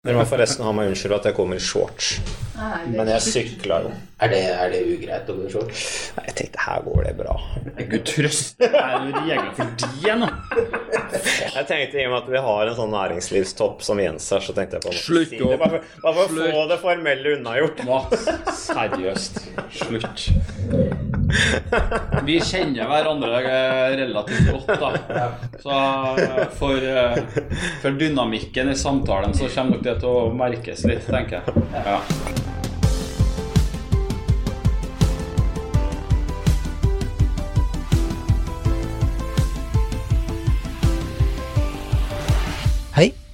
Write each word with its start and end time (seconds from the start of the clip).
Dere 0.00 0.16
må 0.16 0.22
forresten 0.24 0.64
ha 0.64 0.70
meg 0.72 0.88
unnskyldt 0.88 1.18
at 1.18 1.26
jeg 1.28 1.34
kommer 1.36 1.58
i 1.60 1.60
shorts. 1.60 2.14
Men 2.90 3.08
jeg 3.14 3.22
sykla 3.24 3.80
jo. 3.86 3.90
Er 4.20 4.28
det, 4.28 4.38
er 4.52 4.68
det 4.74 4.80
ugreit 4.84 5.28
å 5.32 5.34
gå 5.38 5.46
i 5.46 5.50
shorts? 5.52 5.82
Nei, 6.18 6.24
Jeg 6.28 6.34
tenkte 6.36 6.60
her 6.66 6.82
går 6.84 7.06
det 7.06 7.12
bra. 7.16 7.34
Gud 7.88 8.02
trøst 8.10 8.60
er 8.66 8.96
du 9.06 9.14
regler 9.16 9.54
for 9.56 9.70
de 9.80 10.16
nå. 10.20 10.28
Jeg 11.56 11.64
tenkte 11.70 11.96
i 12.02 12.04
og 12.04 12.12
med 12.12 12.18
at 12.18 12.28
vi 12.34 12.42
har 12.44 12.68
en 12.68 12.76
sånn 12.76 12.92
næringslivstopp 12.92 13.80
som 13.86 14.02
Jens 14.02 14.26
her, 14.34 14.44
så 14.44 14.52
tenkte 14.56 14.76
jeg 14.76 14.84
på 14.84 14.92
å 14.92 14.98
Slutt 14.98 15.32
si 15.32 15.40
det. 15.40 15.48
opp. 15.48 15.64
Bare 15.64 15.70
for, 15.72 15.88
bare 16.04 16.18
for 16.18 16.44
å 16.44 16.50
få 16.58 16.66
det 16.74 16.78
formelle 16.82 17.32
unnagjort. 17.38 17.80
Hva? 17.88 18.02
Seriøst. 18.60 19.40
Slutt. 19.80 20.26
Vi 22.28 22.36
kjenner 22.44 22.90
hverandre 22.90 23.40
relativt 24.02 24.52
godt, 24.52 24.70
da. 24.84 25.26
Så 25.64 25.80
eh, 26.26 26.44
for, 26.60 26.76
eh, 26.92 27.40
for 27.80 27.96
dynamikken 28.00 28.68
i 28.74 28.76
samtalen 28.76 29.32
så 29.38 29.48
kommer 29.56 29.78
nok 29.78 29.86
det 29.88 29.96
til 30.04 30.12
å 30.12 30.28
merkes 30.36 30.84
litt, 30.90 31.08
tenker 31.08 31.40
jeg. 31.40 31.68
Ja. 31.80 32.00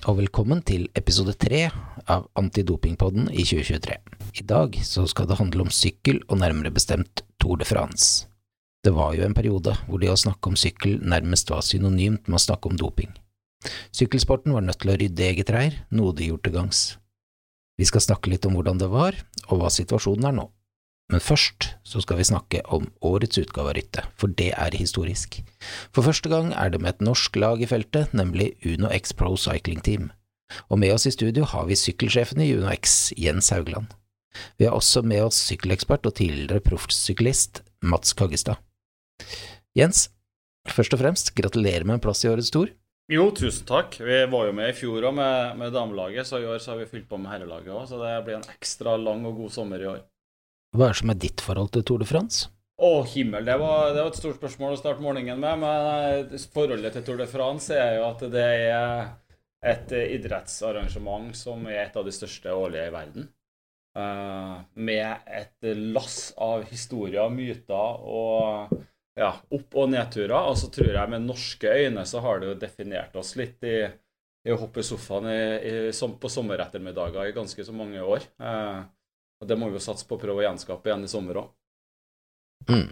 Og 0.06 0.20
velkommen 0.20 0.60
til 0.62 0.84
episode 0.94 1.32
tre 1.34 1.64
av 2.06 2.28
Antidopingpodden 2.38 3.26
i 3.32 3.42
2023. 3.42 3.96
I 4.38 4.44
dag 4.46 4.76
så 4.86 5.02
skal 5.10 5.26
det 5.26 5.38
handle 5.40 5.64
om 5.64 5.72
sykkel, 5.74 6.20
og 6.30 6.38
nærmere 6.38 6.70
bestemt 6.70 7.24
Tour 7.42 7.58
de 7.58 7.66
France. 7.66 8.28
Det 8.86 8.92
var 8.94 9.16
jo 9.16 9.24
en 9.26 9.34
periode 9.34 9.74
hvor 9.88 9.98
det 9.98 10.12
å 10.12 10.18
snakke 10.20 10.52
om 10.52 10.58
sykkel 10.58 11.00
nærmest 11.02 11.50
var 11.50 11.64
synonymt 11.66 12.30
med 12.30 12.38
å 12.38 12.44
snakke 12.44 12.70
om 12.70 12.78
doping. 12.78 13.10
Sykkelsporten 13.90 14.54
var 14.54 14.62
nødt 14.62 14.78
til 14.84 14.94
å 14.94 14.98
rydde 15.00 15.26
eget 15.26 15.50
reir, 15.50 15.80
noe 15.90 16.14
de 16.14 16.30
gjorde 16.30 16.46
til 16.46 16.54
gangs. 16.60 16.84
Vi 17.74 17.90
skal 17.90 18.04
snakke 18.06 18.30
litt 18.30 18.46
om 18.46 18.54
hvordan 18.54 18.78
det 18.78 18.92
var, 18.92 19.18
og 19.50 19.58
hva 19.58 19.72
situasjonen 19.74 20.30
er 20.30 20.38
nå. 20.38 20.46
Men 21.12 21.22
først 21.22 21.68
så 21.86 22.00
skal 22.02 22.18
vi 22.18 22.26
snakke 22.26 22.60
om 22.74 22.88
årets 23.06 23.38
utgave 23.38 23.70
av 23.70 23.76
Rytte, 23.78 24.02
for 24.18 24.32
det 24.38 24.50
er 24.58 24.74
historisk. 24.74 25.38
For 25.94 26.02
første 26.02 26.30
gang 26.32 26.50
er 26.50 26.72
det 26.72 26.80
med 26.82 26.96
et 26.96 27.04
norsk 27.06 27.36
lag 27.38 27.62
i 27.62 27.68
feltet, 27.70 28.14
nemlig 28.16 28.56
Uno 28.66 28.90
X 28.90 29.14
Pro 29.14 29.36
Cycling 29.38 29.84
Team. 29.86 30.10
Og 30.70 30.80
med 30.82 30.94
oss 30.94 31.06
i 31.06 31.14
studio 31.14 31.46
har 31.46 31.68
vi 31.70 31.78
sykkelsjefen 31.78 32.42
i 32.42 32.50
Uno 32.56 32.72
X, 32.74 33.12
Jens 33.18 33.52
Haugland. 33.54 33.94
Vi 34.58 34.66
har 34.66 34.74
også 34.74 35.02
med 35.06 35.22
oss 35.28 35.38
sykkelekspert 35.46 36.06
og 36.10 36.16
tidligere 36.18 36.60
proffsyklist 36.64 37.62
Mats 37.86 38.12
Kaggestad. 38.18 38.58
Jens, 39.78 40.08
først 40.68 40.92
og 40.96 41.00
fremst, 41.00 41.32
gratulerer 41.38 41.86
med 41.86 41.96
en 41.96 42.02
plass 42.02 42.24
i 42.26 42.32
årets 42.32 42.50
Tour. 42.50 42.72
Jo, 43.12 43.28
tusen 43.30 43.66
takk. 43.68 43.94
Vi 44.02 44.18
var 44.26 44.48
jo 44.48 44.54
med 44.58 44.72
i 44.72 44.74
fjor 44.74 45.06
òg 45.06 45.14
med, 45.14 45.54
med 45.60 45.70
damelaget, 45.70 46.26
så 46.26 46.42
i 46.42 46.48
år 46.50 46.58
så 46.58 46.74
har 46.74 46.82
vi 46.82 46.90
fylt 46.90 47.06
på 47.08 47.20
med 47.22 47.30
herrelaget 47.30 47.70
òg, 47.70 47.84
så 47.86 48.00
det 48.02 48.12
blir 48.26 48.40
en 48.40 48.48
ekstra 48.56 48.96
lang 48.98 49.22
og 49.28 49.38
god 49.44 49.54
sommer 49.54 49.84
i 49.84 49.90
år. 49.94 50.02
Hva 50.74 50.88
er 50.88 50.94
det 50.94 51.00
som 51.00 51.12
er 51.12 51.20
ditt 51.22 51.44
forhold 51.44 51.72
til 51.74 51.84
Tour 51.86 52.02
de 52.02 52.08
France? 52.08 52.48
Å, 52.76 52.90
himmel, 53.08 53.46
det 53.48 53.54
var, 53.56 53.94
det 53.94 54.02
var 54.02 54.10
et 54.12 54.18
stort 54.18 54.36
spørsmål 54.36 54.74
å 54.74 54.80
starte 54.80 55.04
morgenen 55.04 55.40
med. 55.40 55.62
Men 55.62 56.26
eh, 56.26 56.48
forholdet 56.52 56.98
til 56.98 57.06
Tour 57.06 57.22
de 57.22 57.28
France 57.30 57.72
er 57.72 57.96
jo 57.96 58.08
at 58.10 58.26
det 58.32 58.44
er 58.44 59.06
et 59.64 59.94
eh, 59.96 60.12
idrettsarrangement 60.18 61.32
som 61.36 61.64
er 61.70 61.86
et 61.86 61.96
av 61.96 62.04
de 62.04 62.12
største 62.12 62.52
årlige 62.52 62.90
i 62.90 62.94
verden. 62.94 63.30
Uh, 63.96 64.60
med 64.76 65.24
et 65.24 65.70
lass 65.96 66.34
av 66.36 66.66
historier, 66.68 67.30
myter 67.32 68.02
og 68.04 68.74
ja, 69.16 69.30
opp- 69.56 69.78
og 69.80 69.88
nedturer. 69.94 70.36
Og 70.50 70.58
så 70.60 70.68
tror 70.72 70.92
jeg 70.92 71.12
med 71.12 71.24
norske 71.24 71.72
øyne 71.72 72.04
så 72.04 72.20
har 72.24 72.42
det 72.42 72.50
jo 72.50 72.58
definert 72.60 73.16
oss 73.16 73.32
litt 73.40 73.64
i, 73.64 73.78
i 74.46 74.52
å 74.52 74.58
hoppe 74.60 74.84
i 74.84 74.86
sofaen 74.86 75.30
i, 75.32 75.40
i, 75.40 75.74
som 75.96 76.18
på 76.20 76.28
sommerettermiddager 76.28 77.30
i 77.30 77.34
ganske 77.36 77.64
så 77.64 77.72
mange 77.76 78.04
år. 78.04 78.28
Eh, 78.36 78.84
og 79.40 79.48
det 79.48 79.58
må 79.58 79.70
vi 79.70 79.78
jo 79.78 79.86
satse 79.86 80.06
på 80.08 80.16
å 80.16 80.22
prøve 80.22 80.42
å 80.42 80.46
gjenskape 80.46 80.90
igjen 80.90 81.06
i 81.06 81.10
sommer 81.10 81.42
òg. 81.42 81.50
Mm. 82.70 82.90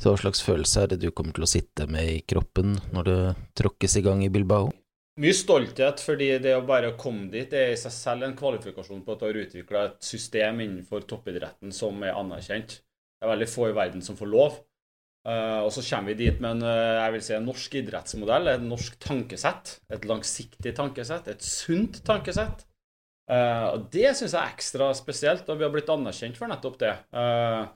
Så 0.00 0.12
hva 0.12 0.20
slags 0.20 0.42
følelse 0.44 0.84
er 0.84 0.92
det 0.92 1.00
du 1.02 1.10
kommer 1.14 1.34
til 1.36 1.46
å 1.46 1.50
sitte 1.50 1.86
med 1.90 2.08
i 2.10 2.22
kroppen 2.28 2.74
når 2.92 3.08
det 3.08 3.18
tråkkes 3.60 3.98
i 4.00 4.04
gang 4.04 4.24
i 4.24 4.32
Bilbao? 4.32 4.72
Mye 5.20 5.36
stolthet, 5.36 6.00
fordi 6.00 6.30
det 6.40 6.54
å 6.56 6.64
bare 6.64 6.94
komme 7.00 7.28
dit 7.32 7.50
det 7.52 7.60
er 7.60 7.74
i 7.74 7.80
seg 7.80 7.92
selv 7.92 8.26
en 8.26 8.36
kvalifikasjon 8.36 9.02
på 9.04 9.12
at 9.12 9.20
du 9.20 9.26
har 9.28 9.40
utvikla 9.42 9.84
et 9.90 10.06
system 10.08 10.62
innenfor 10.64 11.04
toppidretten 11.08 11.74
som 11.76 12.00
er 12.00 12.16
anerkjent. 12.16 12.78
Det 12.80 13.26
er 13.28 13.32
veldig 13.34 13.48
få 13.52 13.68
i 13.68 13.74
verden 13.76 14.04
som 14.04 14.16
får 14.18 14.30
lov. 14.32 14.56
Eh, 15.28 15.60
og 15.62 15.68
så 15.70 15.84
kommer 15.86 16.10
vi 16.10 16.24
dit 16.24 16.40
med 16.40 16.56
en, 16.56 16.62
eh, 16.66 17.02
jeg 17.04 17.12
vil 17.14 17.22
si, 17.22 17.34
en 17.36 17.46
norsk 17.46 17.76
idrettsmodell, 17.82 18.48
et 18.48 18.64
norsk 18.64 18.96
tankesett. 19.04 19.76
Et 19.92 20.08
langsiktig 20.08 20.74
tankesett, 20.74 21.28
et 21.28 21.44
sunt 21.46 22.00
tankesett. 22.08 22.64
Eh, 23.30 23.66
og 23.74 23.86
det 23.92 24.10
syns 24.18 24.34
jeg 24.34 24.40
er 24.40 24.56
ekstra 24.56 24.90
spesielt, 24.96 25.46
og 25.48 25.60
vi 25.60 25.66
har 25.66 25.72
blitt 25.74 25.92
anerkjent 25.92 26.38
for 26.38 26.50
nettopp 26.50 26.80
det. 26.80 26.92
Uh, 27.14 27.68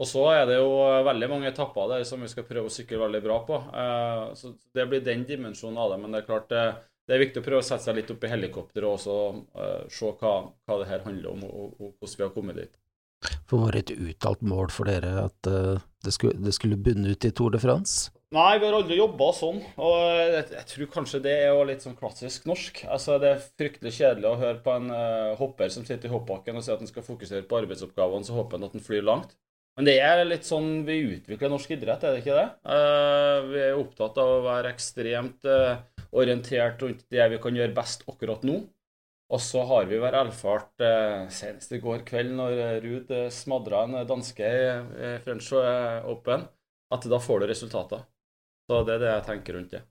og 0.00 0.08
så 0.10 0.24
er 0.32 0.48
det 0.48 0.56
jo 0.58 0.70
veldig 1.06 1.28
mange 1.30 1.50
etapper 1.52 1.92
der 1.92 2.06
som 2.08 2.24
vi 2.24 2.30
skal 2.32 2.46
prøve 2.48 2.70
å 2.70 2.72
sykle 2.72 3.02
veldig 3.04 3.20
bra 3.24 3.38
på. 3.46 3.60
Uh, 3.70 4.32
så 4.38 4.54
det 4.74 4.88
blir 4.90 5.04
den 5.04 5.26
dimensjonen 5.28 5.78
av 5.80 5.92
det. 5.92 6.00
Men 6.02 6.14
det 6.14 6.22
er 6.22 6.30
klart 6.30 6.48
det, 6.50 6.64
det 7.06 7.16
er 7.16 7.22
viktig 7.26 7.42
å 7.42 7.46
prøve 7.46 7.62
å 7.62 7.66
sette 7.68 7.86
seg 7.86 8.00
litt 8.00 8.10
opp 8.14 8.24
i 8.24 8.32
helikopteret 8.32 8.88
og 8.88 8.96
også 8.96 9.92
se 9.92 10.14
hva, 10.22 10.34
hva 10.64 10.80
det 10.80 10.88
her 10.90 11.04
handler 11.04 11.36
om, 11.36 11.46
og, 11.46 11.76
og 11.78 11.92
hvordan 11.92 12.18
vi 12.18 12.26
har 12.26 12.34
kommet 12.34 12.58
dit. 12.62 12.80
For 13.48 13.62
var 13.62 13.76
det 13.76 13.84
et 13.84 14.08
uttalt 14.10 14.42
mål 14.44 14.72
for 14.72 14.88
dere 14.88 15.12
at 15.28 15.46
det, 15.48 16.12
skulle, 16.12 16.36
det 16.44 16.52
skulle 16.56 16.80
bunne 16.80 17.12
ut 17.12 17.24
i 17.24 17.32
Tour 17.32 17.54
de 17.54 17.60
France? 17.62 18.10
Nei, 18.34 18.56
vi 18.58 18.66
har 18.66 18.74
aldri 18.74 18.96
jobba 18.98 19.28
sånn. 19.36 19.60
Og 19.78 19.94
jeg, 20.18 20.44
jeg 20.56 20.66
tror 20.72 20.88
kanskje 20.96 21.20
det 21.22 21.34
er 21.44 21.52
jo 21.52 21.66
litt 21.68 21.84
sånn 21.84 21.94
klassisk 21.98 22.48
norsk. 22.50 22.80
Altså, 22.90 23.18
Det 23.22 23.30
er 23.30 23.44
fryktelig 23.60 23.92
kjedelig 23.94 24.30
å 24.30 24.38
høre 24.40 24.58
på 24.64 24.72
en 24.74 24.88
uh, 24.90 25.34
hopper 25.38 25.70
som 25.70 25.84
sitter 25.86 26.08
i 26.08 26.14
hoppbakken 26.14 26.58
og 26.58 26.64
sier 26.64 26.74
at 26.74 26.82
han 26.82 26.90
skal 26.90 27.06
fokusere 27.06 27.46
på 27.46 27.60
arbeidsoppgavene, 27.60 28.26
så 28.26 28.34
håper 28.34 28.58
han 28.58 28.66
at 28.66 28.74
han 28.74 28.82
flyr 28.82 29.04
langt. 29.06 29.36
Men 29.78 29.86
det 29.86 29.94
er 30.02 30.22
litt 30.26 30.46
sånn 30.46 30.82
vi 30.86 30.96
utvikler 31.16 31.50
norsk 31.50 31.74
idrett, 31.76 32.02
er 32.06 32.14
det 32.14 32.22
ikke 32.24 32.38
det? 32.40 32.46
Uh, 32.66 33.38
vi 33.52 33.60
er 33.68 33.78
opptatt 33.78 34.18
av 34.22 34.30
å 34.32 34.44
være 34.46 34.72
ekstremt 34.74 35.46
uh, 35.50 35.76
orientert 36.14 36.82
rundt 36.82 37.04
det 37.14 37.28
vi 37.30 37.38
kan 37.42 37.58
gjøre 37.58 37.76
best 37.76 38.02
akkurat 38.10 38.42
nå. 38.46 38.64
Og 39.34 39.42
så 39.42 39.62
har 39.66 39.86
vi 39.90 39.98
vært 39.98 40.18
erfart 40.18 40.82
eh, 40.84 41.24
senest 41.32 41.72
i 41.72 41.80
går 41.82 42.02
kveld, 42.06 42.34
når 42.36 42.82
Ruud 42.84 43.08
smadra 43.32 43.80
en 43.86 43.96
danske 44.06 44.46
i 44.46 45.14
French 45.24 45.48
Open, 45.56 46.44
at 46.92 47.08
da 47.10 47.18
får 47.24 47.42
du 47.42 47.48
resultater. 47.48 48.04
Så 48.68 48.80
det 48.84 48.94
er 48.94 49.02
det 49.02 49.10
jeg 49.10 49.24
tenker 49.28 49.58
rundt 49.58 49.74
det. 49.76 49.82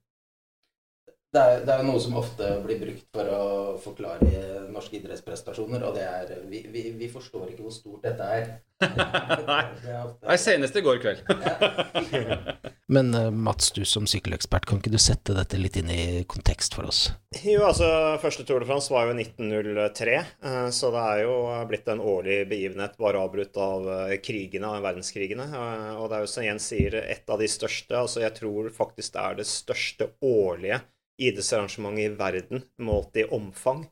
Det 1.34 1.42
er, 1.42 1.64
det 1.66 1.74
er 1.74 1.86
noe 1.88 1.98
som 1.98 2.14
ofte 2.20 2.46
blir 2.62 2.78
brukt 2.78 3.08
for 3.16 3.30
å 3.34 3.46
forklare 3.82 4.68
norske 4.70 5.00
idrettsprestasjoner, 5.00 5.82
og 5.88 5.96
det 5.98 6.04
er 6.06 6.36
Vi, 6.46 6.60
vi, 6.70 6.84
vi 6.94 7.10
forstår 7.10 7.48
ikke 7.50 7.66
hvor 7.66 7.74
stort 7.74 8.06
dette 8.06 8.28
er. 8.36 8.52
Nei. 9.48 9.64
Det 9.82 9.90
er 9.90 10.12
Nei, 10.28 10.38
senest 10.38 10.78
i 10.78 10.84
går 10.86 11.02
kveld. 11.02 11.26
Men 12.94 13.14
eh, 13.18 13.32
Mats, 13.32 13.72
du 13.74 13.82
som 13.88 14.06
sykkelekspert, 14.10 14.68
kan 14.70 14.78
ikke 14.78 14.94
du 14.94 15.00
sette 15.02 15.34
dette 15.34 15.58
litt 15.58 15.78
inn 15.80 15.90
i 15.90 16.22
kontekst 16.30 16.78
for 16.78 16.92
oss? 16.92 17.02
Jo, 17.42 17.64
altså, 17.66 17.88
første 18.22 18.46
Tour 18.46 18.62
de 18.62 18.70
France 18.70 18.94
var 18.94 19.10
jo 19.10 19.18
1903, 19.18 20.18
eh, 20.20 20.70
så 20.76 20.94
det 20.94 21.04
er 21.16 21.24
jo 21.24 21.36
blitt 21.70 21.90
en 21.90 22.04
årlig 22.14 22.44
begivenhet 22.52 23.00
bare 23.02 23.26
avbrutt 23.26 23.58
av 23.58 23.90
eh, 23.98 24.18
krigene, 24.22 24.70
av 24.70 24.86
verdenskrigene. 24.86 25.50
Og 25.98 26.10
det 26.12 26.20
er 26.20 26.28
jo 26.28 26.34
som 26.36 26.46
Jens 26.46 26.70
sier, 26.76 27.02
et 27.02 27.26
av 27.26 27.42
de 27.42 27.50
største. 27.50 27.98
Altså, 27.98 28.22
jeg 28.22 28.38
tror 28.38 28.70
faktisk 28.76 29.16
det 29.16 29.24
er 29.26 29.40
det 29.42 29.50
største 29.50 30.14
årlige 30.22 30.84
idrettsarrangementet 31.30 32.06
i 32.06 32.16
verden 32.20 32.64
målt 32.88 33.18
i 33.20 33.26
omfang. 33.26 33.86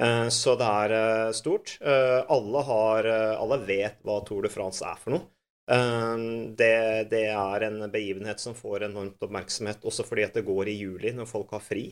Eh, 0.00 0.28
Så 0.28 0.54
det 0.60 0.68
er 0.82 0.94
eh, 0.98 1.32
stort. 1.32 1.78
Eh, 1.80 2.20
Alle, 2.28 2.62
har, 2.70 3.08
alle 3.38 3.58
vet 3.66 3.98
hva 4.06 4.20
Tour 4.26 4.42
de 4.46 4.52
France 4.52 4.84
er 4.86 5.00
for 5.02 5.16
noe. 5.16 5.26
Det, 5.68 7.08
det 7.10 7.24
er 7.28 7.64
en 7.66 7.82
begivenhet 7.92 8.40
som 8.40 8.54
får 8.56 8.86
enormt 8.86 9.20
oppmerksomhet, 9.26 9.82
også 9.84 10.06
fordi 10.08 10.24
at 10.24 10.38
det 10.38 10.46
går 10.46 10.70
i 10.72 10.78
juli, 10.78 11.10
når 11.12 11.28
folk 11.28 11.50
har 11.52 11.60
fri. 11.60 11.90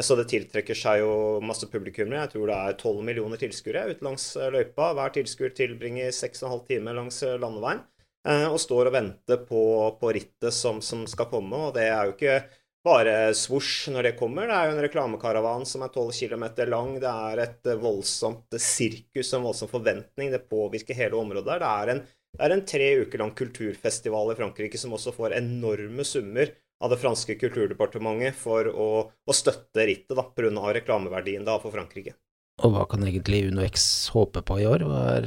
Så 0.00 0.16
det 0.16 0.28
tiltrekker 0.30 0.78
seg 0.78 1.02
jo 1.02 1.10
masse 1.44 1.68
publikummere. 1.68 2.22
Jeg 2.22 2.32
tror 2.32 2.48
det 2.48 2.56
er 2.56 2.78
12 2.80 3.02
millioner 3.04 3.40
tilskuere 3.42 3.82
ute 3.90 4.06
langs 4.06 4.30
løypa. 4.54 4.92
Hver 4.96 5.12
tilskuer 5.18 5.52
tilbringer 5.58 6.08
6,5 6.14 6.64
timer 6.70 6.96
langs 6.96 7.20
landeveien 7.42 7.84
og 8.28 8.58
står 8.60 8.90
og 8.90 8.94
venter 8.96 9.38
på, 9.48 9.60
på 10.00 10.10
rittet 10.12 10.52
som, 10.54 10.80
som 10.84 11.04
skal 11.08 11.28
komme. 11.30 11.60
Og 11.68 11.74
det 11.76 11.86
er 11.88 12.08
jo 12.08 12.14
ikke 12.16 12.38
bare 12.86 13.32
svosj 13.36 13.90
når 13.94 14.08
det 14.08 14.14
kommer. 14.18 14.48
Det 14.48 14.56
er 14.56 14.68
jo 14.68 14.76
en 14.76 14.84
reklamekaravan 14.84 15.66
som 15.68 15.82
er 15.84 15.92
12 15.92 16.12
km 16.20 16.46
lang. 16.70 16.94
Det 17.02 17.10
er 17.10 17.42
et 17.44 17.72
eh, 17.72 17.80
voldsomt 17.80 18.58
sirkus, 18.62 19.32
en 19.34 19.46
voldsom 19.46 19.70
forventning. 19.70 20.30
Det 20.34 20.46
påvirker 20.50 20.98
hele 20.98 21.18
området 21.18 21.48
der. 21.50 21.64
Det 21.64 21.72
er 21.72 21.92
en, 21.94 22.04
det 22.38 22.46
er 22.46 22.54
en 22.54 22.64
tre 22.74 22.88
uker 23.02 23.24
lang 23.24 23.34
kulturfestival 23.38 24.32
i 24.32 24.38
Frankrike 24.38 24.80
som 24.80 24.94
også 24.96 25.14
får 25.16 25.36
enorme 25.40 26.06
summer 26.06 26.54
av 26.78 26.92
det 26.92 27.00
franske 27.02 27.34
kulturdepartementet 27.40 28.36
for 28.38 28.68
å, 28.70 28.88
å 29.10 29.34
støtte 29.34 29.86
rittet 29.88 30.14
da, 30.14 30.22
pga. 30.22 30.50
reklameverdien 30.76 31.44
det 31.44 31.54
har 31.54 31.62
for 31.62 31.74
Frankrike. 31.74 32.14
Og 32.62 32.74
hva 32.74 32.84
kan 32.90 33.06
egentlig 33.06 33.48
UnoX 33.50 34.10
håpe 34.14 34.42
på 34.46 34.60
i 34.62 34.66
år? 34.66 34.84
Hva 34.86 35.02
er, 35.16 35.26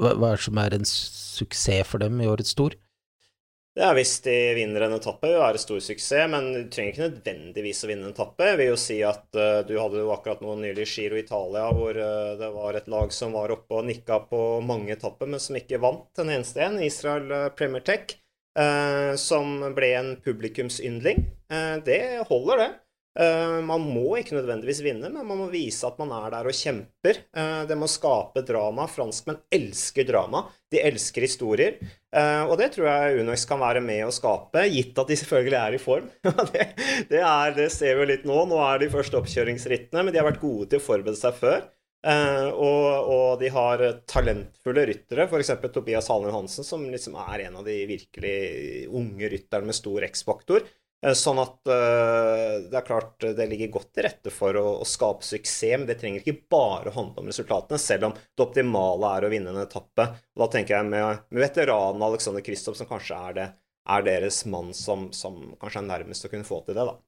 hva, 0.00 0.12
hva 0.16 0.34
er 0.34 0.44
som 0.44 0.60
er 0.60 0.76
en 0.76 0.86
suksess 0.88 1.88
for 1.88 2.04
dem 2.04 2.20
i 2.20 2.28
årets 2.28 2.56
Tour? 2.56 2.76
Er 3.78 3.94
hvis 3.94 4.16
de 4.24 4.32
vinner 4.56 4.82
en 4.88 4.96
etappe, 4.96 5.28
vil 5.30 5.38
være 5.38 5.60
stor 5.62 5.78
suksess, 5.78 6.26
men 6.32 6.48
du 6.50 6.64
trenger 6.66 6.90
ikke 6.90 7.04
nødvendigvis 7.04 7.84
å 7.84 7.90
vinne 7.90 8.08
en 8.08 8.14
etappe. 8.14 8.48
Jeg 8.48 8.58
vil 8.58 8.70
jo 8.72 8.78
si 8.82 8.96
at 9.06 9.38
uh, 9.38 9.60
du 9.68 9.76
hadde 9.78 10.00
jo 10.02 10.10
akkurat 10.10 10.42
noe 10.42 10.56
nylig 10.58 10.86
Giro 10.90 11.18
Italia, 11.20 11.68
hvor 11.76 11.94
uh, 11.94 12.32
det 12.40 12.48
var 12.56 12.74
et 12.74 12.90
lag 12.90 13.14
som 13.14 13.36
var 13.38 13.54
oppe 13.54 13.78
og 13.78 13.86
nikka 13.86 14.18
på 14.26 14.40
mange 14.66 14.96
etapper, 14.96 15.30
men 15.30 15.42
som 15.42 15.60
ikke 15.60 15.78
vant 15.84 16.22
en 16.24 16.32
eneste 16.34 16.64
en. 16.64 16.80
Israel 16.82 17.30
uh, 17.30 17.44
Premier 17.54 17.86
Tech, 17.86 18.16
uh, 18.58 19.14
som 19.14 19.60
ble 19.78 19.92
en 20.00 20.12
publikumsyndling. 20.26 21.22
det 21.86 22.02
holder, 22.28 22.64
det. 22.64 22.70
Eh, 23.18 23.56
man 23.66 23.82
må 23.82 24.12
ikke 24.20 24.36
nødvendigvis 24.36 24.80
vinne, 24.84 25.08
men 25.10 25.26
man 25.26 25.40
må 25.40 25.48
vise 25.50 25.86
at 25.88 25.96
man 25.98 26.12
er 26.14 26.30
der 26.36 26.48
og 26.48 26.54
kjemper. 26.54 27.18
Eh, 27.34 27.62
det 27.66 27.78
må 27.78 27.88
skape 27.90 28.44
drama. 28.46 28.86
Franskmenn 28.90 29.40
elsker 29.54 30.06
drama. 30.06 30.44
De 30.70 30.78
elsker 30.84 31.26
historier. 31.26 31.80
Eh, 32.14 32.44
og 32.46 32.54
det 32.60 32.70
tror 32.76 32.86
jeg 32.86 33.24
Unox 33.24 33.46
kan 33.48 33.58
være 33.62 33.82
med 33.82 34.04
å 34.06 34.14
skape, 34.14 34.68
gitt 34.70 34.98
at 35.02 35.10
de 35.10 35.18
selvfølgelig 35.18 35.58
er 35.58 35.78
i 35.78 35.82
form. 35.82 36.06
det, 36.54 36.68
det, 37.10 37.24
er, 37.24 37.56
det 37.58 37.72
ser 37.74 37.98
vi 37.98 38.06
jo 38.06 38.12
litt 38.12 38.28
nå. 38.28 38.38
Nå 38.46 38.62
er 38.68 38.84
de 38.84 38.92
første 38.92 39.18
oppkjøringsrittene, 39.18 40.06
men 40.06 40.14
de 40.14 40.22
har 40.22 40.30
vært 40.30 40.44
gode 40.44 40.70
til 40.70 40.82
å 40.82 40.86
forberede 40.86 41.18
seg 41.18 41.34
før. 41.42 41.66
Og, 42.08 42.84
og, 43.10 43.40
de 43.40 43.48
har 43.50 43.80
talentfulle 44.08 44.84
ryttere, 44.86 45.24
f.eks. 45.26 45.50
Tobias 45.74 46.06
Halen 46.12 46.30
Hansen, 46.30 46.64
som 46.64 46.84
liksom 46.86 47.16
er 47.18 47.48
en 47.48 47.58
av 47.58 47.66
de 47.66 47.74
virkelig 47.90 48.86
unge 48.94 49.32
rytterne 49.34 49.66
med 49.66 49.76
stor 49.76 50.06
X-faktor. 50.06 50.62
Eh, 51.06 51.14
sånn 51.14 51.38
at 51.38 51.60
uh, 51.70 52.58
det 52.66 52.74
er 52.74 52.86
klart 52.86 53.22
det 53.22 53.46
ligger 53.46 53.70
godt 53.76 53.92
til 53.94 54.06
rette 54.08 54.32
for 54.34 54.56
å, 54.58 54.64
å, 54.82 54.86
skape 54.88 55.22
suksess, 55.22 55.76
men 55.78 55.86
det 55.86 55.98
trenger 56.00 56.24
ikke 56.24 56.50
bare 56.50 56.90
å 56.90 56.96
handle 56.96 57.22
om 57.22 57.30
resultatene, 57.30 57.78
selv 57.78 58.08
om 58.08 58.16
det 58.18 58.44
optimale 58.44 59.12
er 59.14 59.26
å 59.28 59.30
vinne 59.30 59.54
en 59.54 59.62
etappe. 59.62 60.08
Og 60.34 60.42
da 60.42 60.50
tenker 60.56 60.78
jeg 60.78 60.90
med, 60.90 61.24
med 61.30 61.44
veteranen 61.46 62.02
Alexander 62.08 62.42
Kristoff, 62.42 62.80
som 62.80 62.90
kanskje 62.90 63.22
er, 63.30 63.38
det, 63.38 63.48
er 63.94 64.06
deres 64.10 64.42
mann 64.50 64.74
som, 64.74 65.08
som, 65.14 65.40
kanskje 65.62 65.84
er 65.84 65.90
nærmest 65.92 66.26
å 66.26 66.32
kunne 66.34 66.48
få 66.48 66.64
til 66.66 66.74
det, 66.74 66.88
da. 66.90 66.98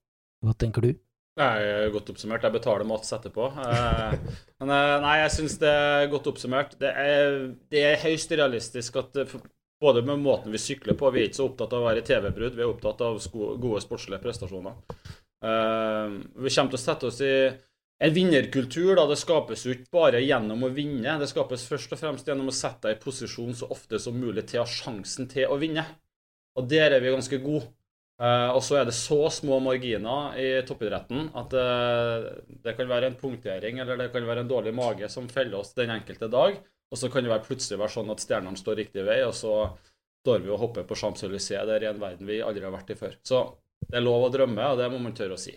Hva 0.47 0.55
tenker 0.57 0.87
du? 0.87 0.93
Det 1.41 1.47
er 1.47 1.91
godt 1.95 2.11
oppsummert. 2.13 2.45
Jeg 2.45 2.53
betaler 2.53 2.87
Mats 2.87 3.11
etterpå. 3.17 3.49
Eh, 3.65 4.17
men 4.63 4.71
nei, 5.03 5.17
jeg 5.25 5.35
syns 5.35 5.59
det 5.63 5.71
er 5.71 6.11
godt 6.13 6.31
oppsummert. 6.31 6.79
Det 6.79 6.91
er, 6.95 7.39
det 7.73 7.87
er 7.91 8.03
høyst 8.05 8.39
realistisk 8.39 9.03
at 9.03 9.19
både 9.81 10.03
med 10.07 10.21
måten 10.23 10.53
vi 10.53 10.61
sykler 10.61 10.99
på. 10.99 11.11
Vi 11.11 11.23
er 11.23 11.31
ikke 11.31 11.41
så 11.41 11.49
opptatt 11.49 11.73
av 11.73 11.83
å 11.83 11.89
være 11.89 12.05
TV-brudd, 12.07 12.55
vi 12.57 12.65
er 12.65 12.71
opptatt 12.71 13.03
av 13.07 13.19
gode 13.33 13.81
sportslige 13.85 14.23
prestasjoner. 14.23 14.77
Uh, 15.41 16.21
vi 16.37 16.53
kommer 16.53 16.75
til 16.75 16.77
å 16.77 16.83
sette 16.83 17.09
oss 17.09 17.21
i 17.25 17.35
en 18.01 18.15
vinnerkultur. 18.15 18.95
da 18.97 19.07
Det 19.09 19.19
skapes 19.21 19.65
jo 19.67 19.75
ikke 19.75 19.93
bare 19.93 20.23
gjennom 20.25 20.65
å 20.65 20.73
vinne. 20.75 21.19
Det 21.21 21.29
skapes 21.31 21.67
først 21.69 21.97
og 21.97 22.01
fremst 22.01 22.29
gjennom 22.29 22.53
å 22.53 22.57
sette 22.57 22.89
deg 22.89 22.99
i 22.99 23.03
posisjon 23.03 23.57
så 23.57 23.69
ofte 23.73 24.01
som 24.03 24.17
mulig 24.17 24.47
til 24.51 24.63
å 24.63 24.65
ha 24.67 24.73
sjansen 24.73 25.29
til 25.33 25.49
å 25.49 25.59
vinne. 25.61 25.85
Og 26.59 26.69
der 26.69 26.97
er 26.97 27.05
vi 27.05 27.13
ganske 27.15 27.41
gode. 27.43 27.69
Uh, 28.21 28.53
og 28.53 28.61
så 28.61 28.77
er 28.77 28.85
det 28.85 28.93
så 28.93 29.31
små 29.33 29.63
marginer 29.65 30.35
i 30.37 30.49
toppidretten 30.69 31.31
at 31.41 31.55
uh, 31.57 32.27
det 32.61 32.75
kan 32.77 32.91
være 32.91 33.09
en 33.09 33.17
punktering 33.17 33.79
eller 33.81 33.97
det 33.97 34.11
kan 34.13 34.27
være 34.29 34.43
en 34.45 34.51
dårlig 34.51 34.75
mage 34.77 35.09
som 35.09 35.31
feller 35.33 35.63
oss 35.63 35.73
den 35.73 35.89
enkelte 35.95 36.29
dag. 36.29 36.59
Og 36.91 36.99
så 36.99 37.11
kan 37.11 37.25
det 37.25 37.31
være 37.31 37.47
plutselig 37.47 37.79
være 37.79 37.95
sånn 37.95 38.13
at 38.13 38.23
stjernene 38.23 38.59
står 38.59 38.81
riktig 38.83 39.07
vei, 39.07 39.21
og 39.23 39.35
så 39.37 39.55
står 40.25 40.45
vi 40.45 40.53
og 40.53 40.61
hopper 40.65 40.87
på 40.89 40.99
Champs-Élysées 40.99 41.67
Det 41.69 41.77
er 41.79 41.91
en 41.93 42.03
verden 42.03 42.29
vi 42.29 42.41
aldri 42.45 42.67
har 42.67 42.75
vært 42.75 42.91
i 42.93 42.99
før. 42.99 43.15
Så 43.25 43.45
det 43.87 44.01
er 44.01 44.05
lov 44.05 44.27
å 44.27 44.33
drømme, 44.35 44.73
og 44.73 44.81
det 44.81 44.91
må 44.93 44.99
man 45.03 45.15
tørre 45.17 45.39
å 45.39 45.41
si. 45.41 45.55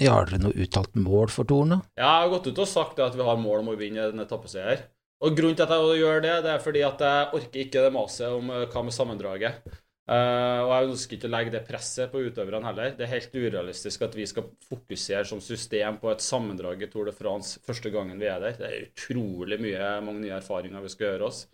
Ja, 0.00 0.16
har 0.16 0.26
dere 0.26 0.40
noe 0.46 0.56
uttalt 0.64 0.96
mål 0.96 1.30
for 1.30 1.48
Toren, 1.48 1.76
da? 1.76 1.78
Ja, 2.00 2.08
jeg 2.08 2.24
har 2.24 2.32
gått 2.32 2.48
ut 2.48 2.62
og 2.64 2.70
sagt 2.70 3.00
at 3.04 3.16
vi 3.18 3.26
har 3.26 3.38
mål 3.38 3.60
om 3.60 3.72
å 3.74 3.78
vinne 3.78 4.08
en 4.08 4.24
etappeseier. 4.24 4.86
Og 5.22 5.36
grunnen 5.38 5.58
til 5.58 5.68
at 5.68 5.74
jeg 5.76 6.00
gjør 6.00 6.24
det, 6.24 6.34
det 6.46 6.50
er 6.50 6.62
fordi 6.64 6.82
at 6.86 7.02
jeg 7.04 7.28
orker 7.38 7.62
ikke 7.62 7.84
det 7.84 7.92
maset 7.94 8.34
om 8.34 8.48
eh, 8.50 8.64
hva 8.72 8.82
med 8.82 8.96
sammendraget. 8.96 9.74
Uh, 10.10 10.66
og 10.66 10.70
jeg 10.72 10.86
ønsker 10.88 11.14
ikke 11.14 11.28
å 11.28 11.30
legge 11.30 11.52
det 11.54 11.62
presset 11.68 12.10
på 12.10 12.24
utøverne 12.26 12.66
heller. 12.66 12.94
Det 12.98 13.04
er 13.06 13.12
helt 13.12 13.36
urealistisk 13.38 14.02
at 14.02 14.16
vi 14.18 14.26
skal 14.26 14.48
fokusere 14.66 15.22
som 15.28 15.38
system 15.42 16.00
på 16.02 16.10
et 16.10 16.24
sammendrag 16.24 16.82
i 16.82 16.88
Tour 16.90 17.06
de 17.06 17.14
France 17.14 17.62
første 17.62 17.92
gangen 17.94 18.18
vi 18.18 18.26
er 18.26 18.42
der. 18.42 18.56
Det 18.58 18.66
er 18.66 18.88
utrolig 18.88 19.60
mye, 19.62 19.92
mange 20.02 20.24
nye 20.24 20.34
erfaringer 20.40 20.82
vi 20.82 20.90
skal 20.90 21.12
gjøre 21.12 21.28
oss. 21.28 21.44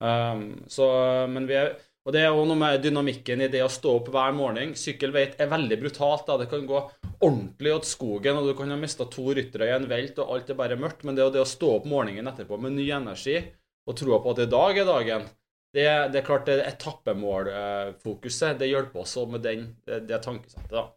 Um, 0.00 0.46
så, 0.72 0.86
er, 1.28 1.74
og 2.08 2.16
det 2.16 2.22
er 2.24 2.32
òg 2.32 2.46
noe 2.48 2.56
med 2.62 2.80
dynamikken 2.86 3.44
i 3.44 3.50
det 3.52 3.60
å 3.66 3.68
stå 3.68 3.92
opp 3.98 4.08
hver 4.14 4.32
morgen. 4.32 4.72
Sykkelveit 4.80 5.36
er 5.36 5.50
veldig 5.52 5.78
brutalt. 5.82 6.24
da, 6.30 6.38
Det 6.40 6.48
kan 6.48 6.64
gå 6.70 6.80
ordentlig 7.20 7.74
åt 7.76 7.90
skogen, 7.90 8.40
og 8.40 8.48
du 8.48 8.54
kan 8.56 8.72
ha 8.72 8.78
mista 8.80 9.04
to 9.12 9.26
ryttere 9.36 9.68
i 9.68 9.74
en 9.76 9.84
velt, 9.90 10.16
og 10.24 10.38
alt 10.38 10.48
er 10.48 10.56
bare 10.56 10.80
mørkt. 10.80 11.04
Men 11.04 11.20
det, 11.20 11.28
det 11.36 11.44
å 11.44 11.52
stå 11.52 11.74
opp 11.76 11.90
morgenen 11.90 12.32
etterpå 12.32 12.56
med 12.64 12.78
ny 12.78 12.88
energi 12.96 13.42
og 13.84 13.96
troa 14.00 14.22
på 14.24 14.32
at 14.32 14.42
i 14.46 14.48
dag 14.48 14.80
er 14.80 14.88
dagen 14.88 15.28
det, 15.74 15.86
det, 16.10 16.18
er 16.20 16.26
klart 16.26 16.48
det 16.50 16.60
etappemålfokuset 16.66 18.58
det 18.58 18.70
hjelper 18.72 19.04
også 19.04 19.26
med 19.30 19.44
den, 19.46 19.68
det, 19.86 20.02
det 20.10 20.22
tankesettet. 20.24 20.72
da. 20.72 20.88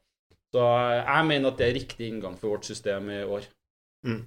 Så 0.53 0.63
jeg 0.99 1.25
mener 1.29 1.49
at 1.49 1.59
det 1.59 1.67
er 1.67 1.75
riktig 1.79 2.07
inngang 2.09 2.37
for 2.37 2.55
vårt 2.55 2.69
system 2.69 3.09
i 3.09 3.23
år. 3.25 3.45
Mm. 4.05 4.23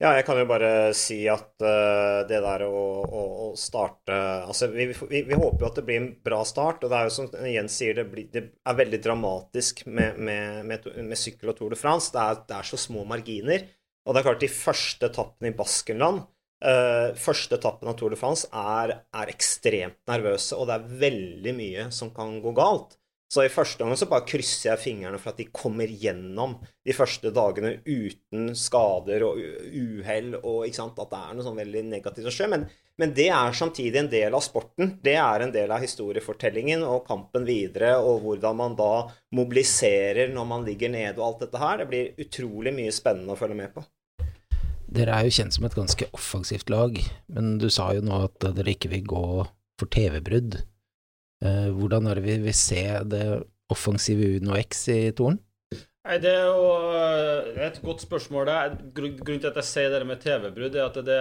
Ja, 0.00 0.14
jeg 0.16 0.24
kan 0.24 0.38
jo 0.40 0.46
bare 0.48 0.68
si 0.96 1.18
at 1.28 1.60
uh, 1.60 2.22
det 2.24 2.38
der 2.40 2.62
å, 2.64 2.84
å, 3.04 3.24
å 3.44 3.48
starte 3.60 4.16
Altså, 4.48 4.70
vi, 4.72 4.86
vi, 4.96 5.20
vi, 5.28 5.36
håper 5.36 5.60
jo 5.60 5.68
at 5.68 5.76
det 5.76 5.84
blir 5.84 6.00
en 6.00 6.08
bra 6.24 6.38
start. 6.48 6.86
Og 6.86 6.92
det 6.92 6.96
er 6.96 7.10
jo 7.10 7.16
som 7.18 7.28
Jens 7.44 7.76
sier, 7.76 7.98
det, 7.98 8.06
blir, 8.08 8.30
det 8.32 8.46
er 8.64 8.78
veldig 8.78 9.00
dramatisk 9.04 9.84
med, 9.92 10.16
med, 10.16 10.62
med, 10.70 10.88
med, 11.04 11.20
sykkel 11.20 11.52
og 11.52 11.58
Tour 11.58 11.76
de 11.76 11.80
France. 11.80 12.08
Det 12.14 12.22
er, 12.22 12.40
det 12.48 12.56
er 12.56 12.70
så 12.70 12.80
små 12.80 13.04
marginer. 13.08 13.68
Og 14.08 14.16
det 14.16 14.22
er 14.22 14.28
klart, 14.30 14.40
de 14.40 14.52
første 14.54 15.10
etappene 15.12 15.52
i 15.52 15.58
Baskenland 15.58 16.24
Uh, 16.60 17.16
første 17.16 17.56
etappen 17.56 17.88
av 17.88 17.94
Tour 17.96 18.12
de 18.12 18.18
France 18.20 18.48
er, 18.52 18.98
er, 19.16 19.30
ekstremt 19.32 19.96
nervøse, 20.10 20.52
og 20.56 20.68
det 20.68 20.76
er 20.76 20.96
veldig 21.06 21.54
mye 21.56 21.86
som 21.94 22.12
kan 22.12 22.34
gå 22.44 22.52
galt. 22.56 22.98
Så 23.30 23.44
i 23.46 23.52
første 23.52 23.84
omgang 23.84 23.98
så 23.98 24.08
bare 24.10 24.26
krysser 24.26 24.72
jeg 24.72 24.82
fingrene 24.82 25.18
for 25.22 25.30
at 25.30 25.38
de 25.38 25.46
kommer 25.54 25.86
gjennom 25.86 26.56
de 26.86 26.94
første 26.96 27.30
dagene 27.30 27.76
uten 27.86 28.48
skader 28.58 29.22
og 29.22 29.38
uhell 29.38 30.32
og 30.40 30.64
ikke 30.66 30.80
sant, 30.80 30.98
at 30.98 31.12
det 31.12 31.20
er 31.20 31.36
noe 31.38 31.46
sånn 31.46 31.60
veldig 31.60 31.84
negativt 31.92 32.26
som 32.26 32.34
skjer. 32.34 32.50
Men, 32.50 32.66
men, 32.98 33.14
det 33.14 33.28
er 33.30 33.54
samtidig 33.54 34.02
en 34.02 34.10
del 34.10 34.34
av 34.34 34.42
sporten. 34.42 34.96
Det 35.06 35.14
er 35.22 35.46
en 35.46 35.54
del 35.54 35.70
av 35.70 35.84
historiefortellingen 35.86 36.82
og 36.82 37.06
kampen 37.06 37.46
videre, 37.46 37.94
og 38.02 38.26
hvordan 38.26 38.58
man 38.58 38.74
da 38.74 39.06
mobiliserer 39.38 40.34
når 40.34 40.50
man 40.50 40.66
ligger 40.66 40.90
nede 40.90 41.14
og 41.22 41.28
alt 41.28 41.46
dette 41.46 41.62
her. 41.62 41.84
Det 41.84 41.90
blir 41.94 42.26
utrolig 42.26 42.74
mye 42.82 42.98
spennende 42.98 43.38
å 43.38 43.38
følge 43.38 43.62
med 43.62 43.78
på. 43.78 43.86
Dere 44.90 45.14
er 45.14 45.28
jo 45.28 45.34
kjent 45.36 45.54
som 45.54 45.66
et 45.68 45.76
ganske 45.78 46.08
offensivt 46.16 46.70
lag, 46.72 46.96
men 47.30 47.58
du 47.62 47.68
sa 47.70 47.92
jo 47.94 48.02
nå 48.02 48.24
at 48.26 48.48
dere 48.56 48.72
ikke 48.74 48.90
vil 48.90 49.04
gå 49.06 49.26
for 49.78 49.90
TV-brudd. 49.94 50.58
Eh, 51.46 51.68
hvordan 51.76 52.08
er 52.10 52.18
det 52.18 52.26
vi 52.26 52.40
vil 52.48 52.56
se 52.56 52.82
det 53.08 53.22
offensive 53.70 54.34
Uno 54.40 54.58
X 54.58 54.82
i 54.90 54.98
Toren? 55.16 55.38
Nei, 56.08 56.16
Det 56.18 56.32
er 56.32 56.48
jo 56.48 56.64
eh, 56.96 57.60
et 57.68 57.78
godt 57.84 58.02
spørsmål. 58.02 58.50
Grunnen 58.96 59.22
til 59.44 59.50
at 59.52 59.60
jeg 59.60 59.68
sier 59.68 59.94
det 59.94 60.02
med 60.08 60.20
TV-brudd, 60.24 60.74
er 60.74 60.88
at 60.88 60.98
det, 61.06 61.20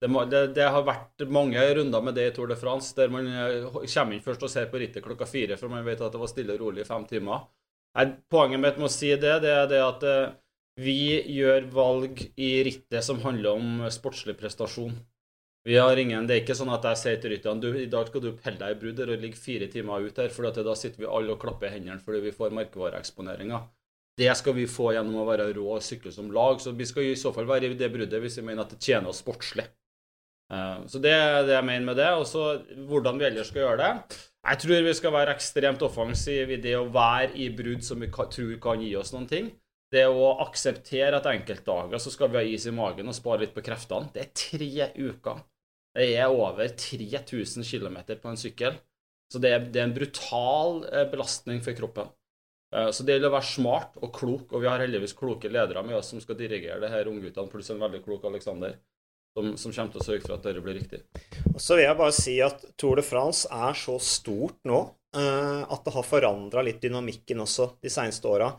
det, 0.00 0.42
det, 0.56 0.64
har 0.64 0.86
vært 0.86 1.26
mange 1.28 1.68
runder 1.78 2.08
med 2.08 2.16
det 2.16 2.30
i 2.30 2.34
Tour 2.34 2.48
de 2.48 2.56
France, 2.56 2.94
der 2.96 3.12
man 3.12 3.28
eh, 3.28 3.68
kommer 3.68 4.16
inn 4.16 4.24
først 4.24 4.48
og 4.48 4.52
ser 4.52 4.70
på 4.72 4.80
rittet 4.80 5.04
klokka 5.04 5.28
fire, 5.28 5.60
for 5.60 5.68
man 5.68 5.84
vet 5.84 6.00
at 6.00 6.16
det 6.16 6.22
var 6.22 6.32
stille 6.32 6.56
og 6.56 6.64
rolig 6.64 6.86
i 6.86 6.88
fem 6.88 7.04
timer. 7.12 7.44
Poenget 8.32 8.60
mitt 8.60 8.80
med 8.80 8.88
å 8.88 8.92
si 8.92 9.12
det, 9.20 9.36
det 9.44 9.52
er 9.52 9.68
det 9.68 9.84
at 9.84 10.02
vi 10.76 11.22
gjør 11.32 11.68
valg 11.72 12.20
i 12.36 12.50
rittet 12.66 13.04
som 13.04 13.22
handler 13.24 13.56
om 13.56 13.84
sportslig 13.92 14.36
prestasjon. 14.38 14.96
Vi 15.66 15.76
har 15.76 15.96
ingen, 15.98 16.26
Det 16.26 16.34
er 16.34 16.42
ikke 16.44 16.54
sånn 16.54 16.70
at 16.70 16.84
jeg 16.84 16.98
sier 17.00 17.16
til 17.18 17.32
rytterne 17.32 17.80
i 17.80 17.88
dag 17.90 18.06
skal 18.06 18.22
du 18.22 18.36
pelle 18.38 18.60
deg 18.60 18.76
i 18.76 18.78
brudder 18.78 19.10
og 19.10 19.22
ligge 19.24 19.40
fire 19.40 19.66
timer 19.66 20.04
ut 20.04 20.20
her, 20.20 20.28
for 20.28 20.46
da 20.46 20.74
sitter 20.78 21.00
vi 21.00 21.08
alle 21.10 21.32
og 21.34 21.40
klapper 21.42 21.66
i 21.66 21.78
hendene 21.78 21.98
fordi 21.98 22.20
vi 22.28 22.36
får 22.36 22.54
merkevareeksponeringer. 22.54 23.64
Det 24.16 24.30
skal 24.38 24.54
vi 24.56 24.68
få 24.70 24.92
gjennom 24.94 25.18
å 25.20 25.26
være 25.28 25.50
rå 25.56 25.66
og 25.74 25.82
sykle 25.82 26.12
som 26.12 26.30
lag. 26.32 26.60
Så 26.62 26.72
vi 26.72 26.86
skal 26.88 27.10
i 27.10 27.18
så 27.18 27.32
fall 27.36 27.48
være 27.48 27.72
i 27.72 27.74
det 27.76 27.90
bruddet 27.92 28.22
hvis 28.22 28.38
vi 28.38 28.46
mener 28.46 28.64
at 28.64 28.72
det 28.72 28.80
tjener 28.80 29.10
oss 29.10 29.20
sportslig. 29.20 29.66
Eh, 30.52 30.86
så 30.88 31.02
det 31.02 31.12
er 31.12 31.42
det 31.44 31.56
jeg 31.58 31.66
mener 31.66 31.84
med 31.90 32.00
det. 32.00 32.08
Og 32.16 32.24
så 32.30 32.46
hvordan 32.88 33.20
vi 33.20 33.28
ellers 33.28 33.50
skal 33.52 33.66
gjøre 33.66 33.82
det. 33.82 34.22
Jeg 34.46 34.62
tror 34.62 34.86
vi 34.86 34.96
skal 34.96 35.12
være 35.18 35.34
ekstremt 35.36 35.84
offensive 35.84 36.54
i 36.54 36.62
det 36.62 36.76
å 36.78 36.88
være 36.94 37.34
i 37.34 37.50
brudd 37.52 37.84
som 37.84 38.00
vi 38.00 38.08
tror 38.08 38.56
kan 38.62 38.80
gi 38.80 38.94
oss 38.96 39.12
noen 39.12 39.28
ting. 39.28 39.50
Det 39.92 40.02
å 40.10 40.32
akseptere 40.42 41.20
at 41.20 41.28
enkeltdager 41.30 42.00
så 42.02 42.10
skal 42.10 42.32
vi 42.32 42.40
ha 42.40 42.44
is 42.46 42.66
i 42.66 42.74
magen 42.74 43.06
og 43.06 43.14
spare 43.14 43.44
litt 43.44 43.54
på 43.54 43.62
kreftene. 43.66 44.10
Det 44.14 44.24
er 44.24 44.32
tre 44.34 44.88
uker. 44.98 45.44
Det 45.96 46.08
er 46.18 46.32
over 46.32 46.68
3000 46.68 47.64
km 47.64 48.00
på 48.18 48.32
en 48.32 48.40
sykkel. 48.40 48.76
Så 49.32 49.40
det 49.42 49.52
er, 49.54 49.62
det 49.70 49.80
er 49.80 49.88
en 49.88 49.94
brutal 49.94 50.82
eh, 50.90 51.06
belastning 51.10 51.62
for 51.64 51.78
kroppen. 51.78 52.10
Eh, 52.74 52.90
så 52.94 53.06
det 53.06 53.16
gjelder 53.16 53.30
å 53.30 53.36
være 53.38 53.48
smart 53.48 53.96
og 54.02 54.12
klok, 54.14 54.52
og 54.52 54.62
vi 54.62 54.68
har 54.70 54.82
heldigvis 54.82 55.16
kloke 55.18 55.50
ledere 55.50 55.82
med 55.86 55.98
oss 55.98 56.12
som 56.12 56.22
skal 56.22 56.38
dirigere 56.38 56.78
det 56.82 56.92
her 56.92 57.10
ungguttene, 57.10 57.50
pluss 57.50 57.72
en 57.74 57.82
veldig 57.82 58.02
klok 58.04 58.26
Aleksander, 58.28 58.76
som, 59.34 59.54
som, 59.58 59.72
kommer 59.72 59.96
til 59.96 60.02
å 60.02 60.06
sørge 60.06 60.26
for 60.26 60.36
at 60.36 60.46
dette 60.46 60.62
blir 60.62 60.78
riktig. 60.78 61.02
Og 61.54 61.58
så 61.62 61.78
vil 61.78 61.88
jeg 61.88 61.98
bare 61.98 62.14
si 62.14 62.36
at 62.44 62.62
Tour 62.78 63.00
de 63.00 63.06
France 63.06 63.50
er 63.50 63.78
så 63.78 63.98
stort 64.02 64.60
nå 64.68 64.84
Eh, 65.16 65.62
at 65.72 65.84
det 65.84 65.94
har 65.94 66.04
forandra 66.04 66.62
litt 66.66 66.82
dynamikken 66.82 67.40
også 67.44 67.70
de 67.82 67.92
seneste 67.92 68.28
åra. 68.28 68.50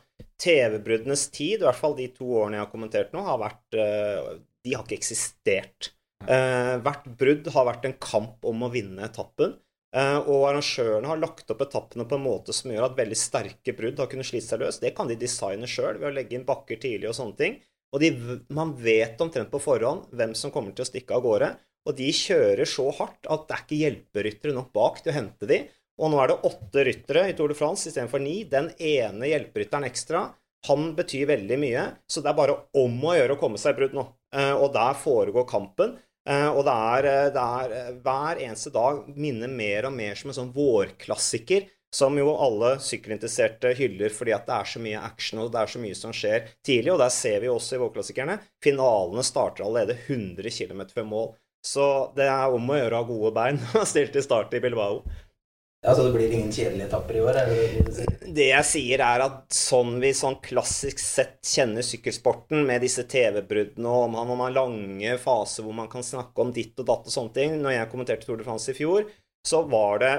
TV-bruddenes 0.42 1.28
tid, 1.34 1.62
i 1.62 1.66
hvert 1.66 1.80
fall 1.80 1.96
de 1.98 2.08
to 2.14 2.28
årene 2.40 2.60
jeg 2.60 2.66
har 2.66 2.74
kommentert 2.74 3.14
nå, 3.16 3.24
har 3.26 3.40
vært 3.42 3.78
eh, 3.78 4.34
De 4.66 4.76
har 4.76 4.84
ikke 4.86 5.00
eksistert. 5.00 5.94
Eh, 6.26 6.76
hvert 6.84 7.08
brudd 7.20 7.48
har 7.54 7.70
vært 7.70 7.88
en 7.90 7.98
kamp 8.02 8.46
om 8.48 8.66
å 8.66 8.72
vinne 8.74 9.06
etappen. 9.08 9.56
Eh, 9.96 10.18
og 10.28 10.50
arrangørene 10.50 11.08
har 11.10 11.22
lagt 11.22 11.50
opp 11.54 11.64
etappene 11.64 12.06
på 12.10 12.18
en 12.18 12.26
måte 12.26 12.54
som 12.56 12.74
gjør 12.74 12.90
at 12.90 12.98
veldig 12.98 13.18
sterke 13.18 13.74
brudd 13.78 14.02
har 14.02 14.10
kunnet 14.12 14.28
slite 14.30 14.50
seg 14.50 14.62
løs. 14.62 14.82
Det 14.84 14.94
kan 14.98 15.10
de 15.10 15.18
designe 15.20 15.70
sjøl 15.70 16.02
ved 16.02 16.12
å 16.12 16.16
legge 16.18 16.38
inn 16.38 16.48
bakker 16.48 16.82
tidlig 16.84 17.10
og 17.12 17.18
sånne 17.18 17.40
ting. 17.40 17.58
Og 17.96 18.04
de, 18.04 18.12
man 18.54 18.74
vet 18.78 19.22
omtrent 19.24 19.50
på 19.54 19.64
forhånd 19.64 20.12
hvem 20.18 20.36
som 20.36 20.52
kommer 20.54 20.76
til 20.76 20.84
å 20.84 20.90
stikke 20.90 21.16
av 21.16 21.24
gårde. 21.24 21.54
Og 21.88 21.96
de 21.96 22.10
kjører 22.12 22.68
så 22.68 22.90
hardt 22.98 23.30
at 23.32 23.48
det 23.48 23.56
er 23.56 23.64
ikke 23.64 23.82
hjelperyttere 23.82 24.56
nok 24.58 24.74
bak 24.76 25.00
til 25.00 25.14
å 25.14 25.18
hente 25.22 25.48
de. 25.50 25.62
Og 25.98 26.12
nå 26.14 26.20
er 26.22 26.32
det 26.32 26.42
åtte 26.46 26.84
ryttere 26.86 27.24
i 27.30 27.38
Tour 27.38 27.52
de 27.52 27.58
France 27.58 27.90
istedenfor 27.90 28.22
ni. 28.22 28.42
Den 28.50 28.70
ene 28.78 29.32
hjelperytteren 29.32 29.88
ekstra, 29.88 30.28
han 30.68 30.92
betyr 30.98 31.30
veldig 31.32 31.58
mye. 31.62 31.86
Så 32.10 32.22
det 32.22 32.32
er 32.32 32.38
bare 32.38 32.60
om 32.78 33.00
å 33.02 33.16
gjøre 33.18 33.38
å 33.38 33.42
komme 33.42 33.62
seg 33.62 33.74
i 33.74 33.80
brudd 33.80 33.96
nå. 33.98 34.06
Eh, 34.36 34.54
og 34.54 34.74
der 34.76 35.00
foregår 35.00 35.48
kampen. 35.50 35.96
Eh, 36.28 36.50
og 36.52 36.66
det 36.68 36.76
er, 36.76 37.10
eh, 37.10 37.32
det 37.34 37.48
er 37.62 37.98
hver 38.04 38.44
eneste 38.44 38.74
dag 38.76 39.06
minner 39.16 39.50
mer 39.50 39.90
og 39.90 39.98
mer 39.98 40.20
som 40.20 40.34
en 40.34 40.40
sånn 40.42 40.54
vårklassiker 40.54 41.70
som 41.98 42.18
jo 42.20 42.34
alle 42.36 42.74
sykkelinteresserte 42.84 43.72
hyller 43.78 44.12
fordi 44.14 44.34
at 44.36 44.48
det 44.48 44.56
er 44.58 44.70
så 44.70 44.82
mye 44.84 45.04
action 45.08 45.40
og 45.42 45.54
det 45.54 45.62
er 45.62 45.72
så 45.72 45.82
mye 45.82 45.98
som 45.98 46.14
skjer 46.16 46.50
tidlig. 46.66 46.94
Og 46.94 47.02
der 47.02 47.14
ser 47.16 47.42
vi 47.42 47.52
også 47.52 47.78
i 47.78 47.84
vårklassikerne. 47.84 48.40
Finalene 48.64 49.26
starter 49.26 49.66
allerede 49.66 49.98
100 50.06 50.52
km 50.52 50.84
før 50.94 51.08
mål. 51.10 51.30
Så 51.66 51.86
det 52.16 52.28
er 52.30 52.54
om 52.54 52.70
å 52.70 52.78
gjøre 52.78 52.96
å 52.96 53.02
ha 53.02 53.08
gode 53.08 53.32
bein. 53.36 53.62
og 53.80 53.88
Stilt 53.90 54.14
til 54.16 54.26
start 54.26 54.54
i 54.56 54.62
Bilbao. 54.64 55.02
Ja, 55.86 55.94
Så 55.96 56.04
det 56.04 56.14
blir 56.16 56.32
ingen 56.34 56.52
kjedelige 56.52 56.88
etapper 56.88 57.16
i 57.16 57.22
år? 57.22 57.38
Er 57.38 57.52
det, 57.52 57.84
det, 57.94 58.06
det 58.36 58.48
jeg 58.50 58.66
sier, 58.66 59.04
er 59.06 59.24
at 59.28 59.54
sånn 59.54 60.00
vi 60.02 60.10
sånn 60.18 60.40
klassisk 60.44 61.00
sett 61.00 61.38
kjenner 61.46 61.86
sykkelsporten, 61.86 62.64
med 62.66 62.82
disse 62.82 63.06
TV-bruddene 63.08 63.92
og 63.94 64.10
man 64.16 64.34
har 64.42 64.56
lange 64.56 65.14
faser 65.22 65.64
hvor 65.64 65.78
man 65.78 65.92
kan 65.92 66.06
snakke 66.06 66.44
om 66.44 66.56
ditt 66.56 66.74
og 66.82 66.90
datt 66.90 67.06
og 67.08 67.14
sånne 67.14 67.36
ting 67.36 67.60
Når 67.62 67.76
jeg 67.76 67.92
kommenterte 67.94 68.28
Tour 68.28 68.42
de 68.42 68.48
France 68.48 68.74
i 68.74 68.78
fjor, 68.78 69.06
så 69.46 69.62
var 69.70 70.02
det 70.02 70.16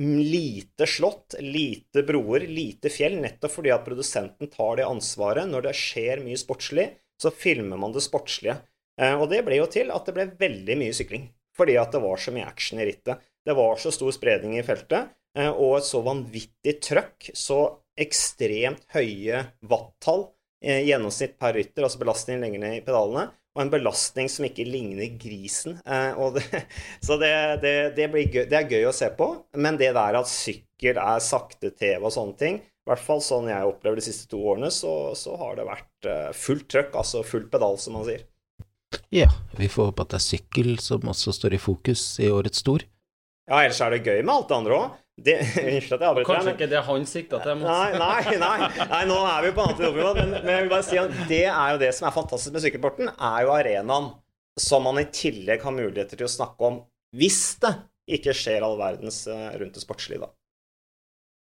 lite 0.00 0.86
slott, 0.86 1.34
lite 1.40 2.02
broer, 2.06 2.46
lite 2.48 2.88
fjell, 2.88 3.18
nettopp 3.20 3.52
fordi 3.58 3.72
at 3.74 3.84
produsenten 3.84 4.48
tar 4.48 4.78
det 4.78 4.88
ansvaret. 4.88 5.48
Når 5.50 5.66
det 5.68 5.76
skjer 5.76 6.22
mye 6.24 6.38
sportslig, 6.40 6.86
så 7.20 7.32
filmer 7.34 7.76
man 7.80 7.92
det 7.92 8.06
sportslige. 8.06 8.56
Eh, 9.00 9.12
og 9.12 9.28
det 9.32 9.42
ble 9.44 9.58
jo 9.58 9.68
til 9.68 9.92
at 9.92 10.08
det 10.08 10.14
ble 10.16 10.30
veldig 10.40 10.78
mye 10.80 10.96
sykling. 10.96 11.28
Fordi 11.56 11.76
at 11.76 11.92
det 11.92 12.00
var 12.00 12.22
så 12.22 12.32
mye 12.32 12.46
action 12.48 12.80
i 12.80 12.86
rittet. 12.88 13.20
Det 13.46 13.56
var 13.56 13.80
så 13.80 13.92
stor 13.94 14.12
spredning 14.14 14.58
i 14.58 14.64
feltet, 14.66 15.14
eh, 15.38 15.50
og 15.50 15.78
et 15.78 15.88
så 15.88 16.02
vanvittig 16.04 16.76
trøkk. 16.84 17.30
Så 17.36 17.62
ekstremt 18.00 18.86
høye 18.94 19.44
wattall, 19.68 20.28
i 20.60 20.82
gjennomsnitt 20.90 21.38
per 21.40 21.54
rytter, 21.56 21.86
altså 21.86 22.00
belastning 22.02 22.42
lenger 22.42 22.60
ned 22.60 22.74
i 22.76 22.82
pedalene 22.84 23.30
og 23.56 23.64
en 23.64 23.70
belastning 23.72 24.28
som 24.30 24.46
ikke 24.46 24.66
ligner 24.68 25.14
grisen. 25.20 25.78
Eh, 25.84 26.20
det, 26.36 26.64
så 27.06 27.16
det, 27.20 27.32
det, 27.64 27.74
det, 27.96 28.08
gøy, 28.08 28.44
det, 28.46 28.56
er 28.56 28.68
gøy 28.70 28.88
å 28.90 28.96
se 28.96 29.10
på, 29.16 29.30
men 29.58 29.78
det 29.80 29.92
der 29.96 30.18
at 30.20 30.30
sykkel 30.30 31.00
er 31.00 31.24
sakte-TV 31.24 32.04
og 32.04 32.14
sånne 32.14 32.38
ting, 32.40 32.60
i 32.60 32.90
hvert 32.90 33.02
fall 33.04 33.20
sånn 33.22 33.50
jeg 33.50 33.68
opplever 33.68 34.00
de 34.00 34.06
siste 34.06 34.30
to 34.30 34.40
årene, 34.52 34.70
så, 34.72 35.12
så 35.18 35.36
har 35.38 35.58
det 35.58 35.66
vært 35.68 36.08
eh, 36.08 36.30
fullt 36.36 36.68
trøkk, 36.72 36.94
altså 37.02 37.24
full 37.26 37.48
pedal, 37.52 37.76
som 37.78 37.98
man 37.98 38.06
sier. 38.08 38.24
Ja, 39.14 39.28
vi 39.58 39.68
får 39.70 39.90
håpe 39.90 40.06
at 40.06 40.14
det 40.14 40.18
er 40.18 40.26
sykkel 40.26 40.72
som 40.82 41.10
også 41.10 41.34
står 41.34 41.54
i 41.54 41.62
fokus 41.62 42.04
i 42.22 42.30
årets 42.30 42.62
stor. 42.62 42.86
Ja, 43.50 43.64
ellers 43.64 43.80
er 43.82 43.94
det 43.96 44.04
gøy 44.06 44.20
med 44.22 44.34
alt 44.36 44.48
det 44.50 44.56
andre 44.60 44.76
òg. 44.76 44.98
Det, 45.20 45.34
Kanskje 45.90 46.54
ikke 46.54 46.68
det 46.70 46.80
han 46.86 47.02
sikta 47.08 47.42
til? 47.44 47.58
Nei, 47.60 47.90
nei, 47.98 48.36
nei, 48.40 48.68
nei, 48.94 49.00
nå 49.10 49.18
er 49.26 49.44
vi 49.44 49.52
på 49.56 49.66
annet 49.66 49.82
men, 50.16 50.32
men 50.38 50.52
jeg 50.54 50.62
vil 50.64 50.72
bare 50.72 50.86
si 50.86 51.00
at 51.00 51.12
det 51.28 51.44
er 51.50 51.74
jo 51.74 51.80
det 51.82 51.90
som 51.96 52.08
er 52.08 52.14
fantastisk 52.14 52.54
med 52.54 52.64
sykkelporten, 52.64 53.10
er 53.10 53.44
jo 53.44 53.52
arenaen 53.52 54.10
som 54.60 54.86
man 54.86 55.00
i 55.02 55.08
tillegg 55.12 55.64
har 55.66 55.76
muligheter 55.76 56.16
til 56.16 56.28
å 56.28 56.32
snakke 56.32 56.70
om 56.70 56.80
hvis 57.16 57.42
det 57.60 57.74
ikke 58.16 58.34
skjer 58.36 58.64
all 58.64 58.78
verdens 58.78 59.24
eh, 59.30 59.50
rundt 59.58 59.76
det 59.76 59.82
sportslige, 59.82 60.24
da. 60.24 60.30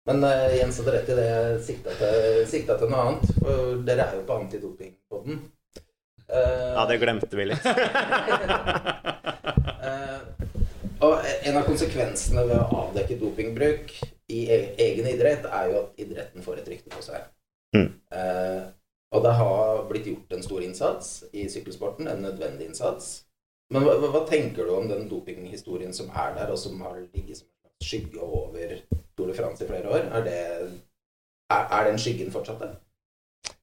Men 0.09 0.25
uh, 0.25 0.57
Jens 0.57 0.79
hadde 0.81 0.95
rett 0.95 1.11
i 1.13 1.17
det 1.19 1.31
sikta 1.67 1.93
til, 1.99 2.43
sikta 2.49 2.79
til 2.81 2.89
noe 2.89 3.05
annet. 3.05 3.33
For 3.37 3.81
dere 3.85 4.07
er 4.07 4.17
jo 4.17 4.23
på 4.29 4.39
antidopingpodden. 4.41 5.43
Uh, 6.29 6.75
ja, 6.77 6.87
det 6.91 6.99
glemte 7.01 7.37
vi 7.37 7.49
litt. 7.49 7.65
uh, 7.65 7.75
Og 11.07 11.27
en 11.47 11.57
av 11.61 11.67
konsekvensene 11.67 12.43
ved 12.49 12.59
å 12.59 12.81
avdekke 12.83 13.19
dopingbruk 13.21 13.93
i 14.35 14.41
e-, 14.51 14.73
egen 14.83 15.07
idrett, 15.07 15.47
er 15.47 15.71
jo 15.71 15.83
at 15.85 16.03
idretten 16.03 16.45
får 16.45 16.63
et 16.63 16.71
rykte 16.73 16.91
på 16.91 17.03
seg. 17.05 17.29
Mm. 17.77 17.89
Eh, 18.19 18.65
og 19.15 19.25
det 19.25 19.35
har 19.39 19.85
blitt 19.89 20.09
gjort 20.11 20.35
en 20.35 20.45
stor 20.45 20.65
innsats 20.65 21.13
i 21.33 21.47
sykkelsporten, 21.53 22.11
en 22.11 22.25
nødvendig 22.27 22.69
innsats. 22.69 23.23
Men 23.73 23.85
hva, 23.85 23.95
hva 24.11 24.25
tenker 24.29 24.67
du 24.67 24.75
om 24.75 24.89
den 24.91 25.07
dopinghistorien 25.11 25.95
som 25.97 26.11
er 26.11 26.35
der, 26.37 26.53
og 26.53 26.59
som 26.61 26.81
har 26.83 26.99
ligget 26.99 27.45
som 27.45 27.49
en 27.69 27.87
skygge 27.87 28.21
over 28.25 28.75
Tour 29.17 29.31
de 29.31 29.39
France 29.39 29.65
i 29.65 29.71
flere 29.71 29.93
år? 29.93 30.11
Er, 30.19 30.27
det, 30.27 30.39
er, 31.55 31.65
er 31.79 31.89
den 31.89 32.01
skyggen 32.03 32.35
fortsatt 32.35 32.65
der? 32.65 32.75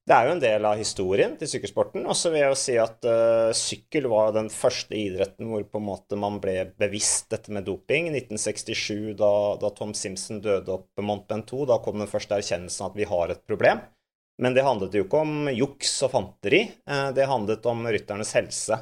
Det 0.05 0.13
er 0.13 0.27
jo 0.27 0.33
en 0.35 0.41
del 0.41 0.65
av 0.69 0.77
historien 0.77 1.31
til 1.39 1.49
sykkelsporten. 1.49 2.03
Og 2.05 2.13
så 2.17 2.29
vil 2.29 2.43
jeg 2.43 2.51
jo 2.51 2.59
si 2.61 2.75
at 2.77 3.07
uh, 3.09 3.49
sykkel 3.57 4.05
var 4.11 4.35
den 4.35 4.51
første 4.53 4.93
idretten 4.93 5.49
hvor 5.49 5.65
på 5.65 5.81
en 5.81 5.87
måte 5.87 6.19
man 6.21 6.37
ble 6.43 6.59
bevisst 6.77 7.31
dette 7.33 7.53
med 7.55 7.65
doping. 7.65 8.11
1967, 8.13 9.15
da, 9.17 9.31
da 9.61 9.73
Tom 9.73 9.95
Simpson 9.97 10.43
døde 10.45 10.75
opp 10.77 11.01
Mont 11.01 11.25
Ventoux, 11.31 11.65
da 11.69 11.79
kom 11.81 11.97
den 12.03 12.11
første 12.11 12.37
erkjennelsen 12.37 12.85
at 12.85 12.99
vi 12.99 13.09
har 13.09 13.33
et 13.33 13.41
problem. 13.49 13.81
Men 14.41 14.53
det 14.53 14.67
handlet 14.67 14.93
jo 14.93 15.07
ikke 15.07 15.23
om 15.25 15.49
juks 15.49 15.95
og 16.05 16.13
fanteri. 16.13 16.67
Uh, 16.85 17.09
det 17.15 17.25
handlet 17.31 17.65
om 17.71 17.81
rytternes 17.89 18.35
helse. 18.37 18.77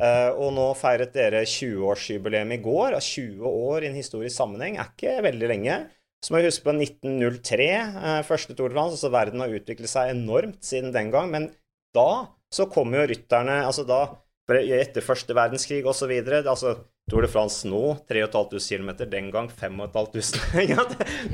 Uh, 0.00 0.30
og 0.38 0.54
nå 0.54 0.70
feiret 0.78 1.10
dere 1.18 1.42
20-årsjubileum 1.50 2.54
i 2.54 2.62
går. 2.62 2.94
20 2.94 3.42
år 3.42 3.82
i 3.82 3.90
en 3.90 3.98
historisk 3.98 4.38
sammenheng 4.38 4.78
er 4.78 4.94
ikke 4.94 5.18
veldig 5.26 5.50
lenge. 5.50 5.82
Så 6.20 6.34
må 6.34 6.40
vi 6.40 6.50
huske 6.50 6.66
på 6.66 6.74
1903, 6.76 7.68
eh, 7.80 8.22
første 8.28 8.56
Tour 8.56 8.68
de 8.68 8.76
France. 8.76 8.98
altså 8.98 9.12
Verden 9.12 9.40
har 9.40 9.54
utviklet 9.56 9.88
seg 9.88 10.12
enormt 10.12 10.60
siden 10.64 10.92
den 10.92 11.10
gang. 11.14 11.30
Men 11.32 11.50
da 11.96 12.28
så 12.52 12.66
kom 12.70 12.92
jo 12.94 13.06
rytterne 13.06 13.62
altså 13.64 13.86
da, 13.88 14.02
Etter 14.50 15.04
første 15.06 15.30
verdenskrig 15.30 15.84
osv. 15.86 16.10
Altså, 16.40 16.72
Tour 17.10 17.22
de 17.22 17.28
France 17.30 17.66
nå 17.66 17.96
3500 18.10 18.66
km, 18.66 18.90
den 19.10 19.30
gang 19.30 19.48
5500. 19.50 20.64
ja, 20.72 20.84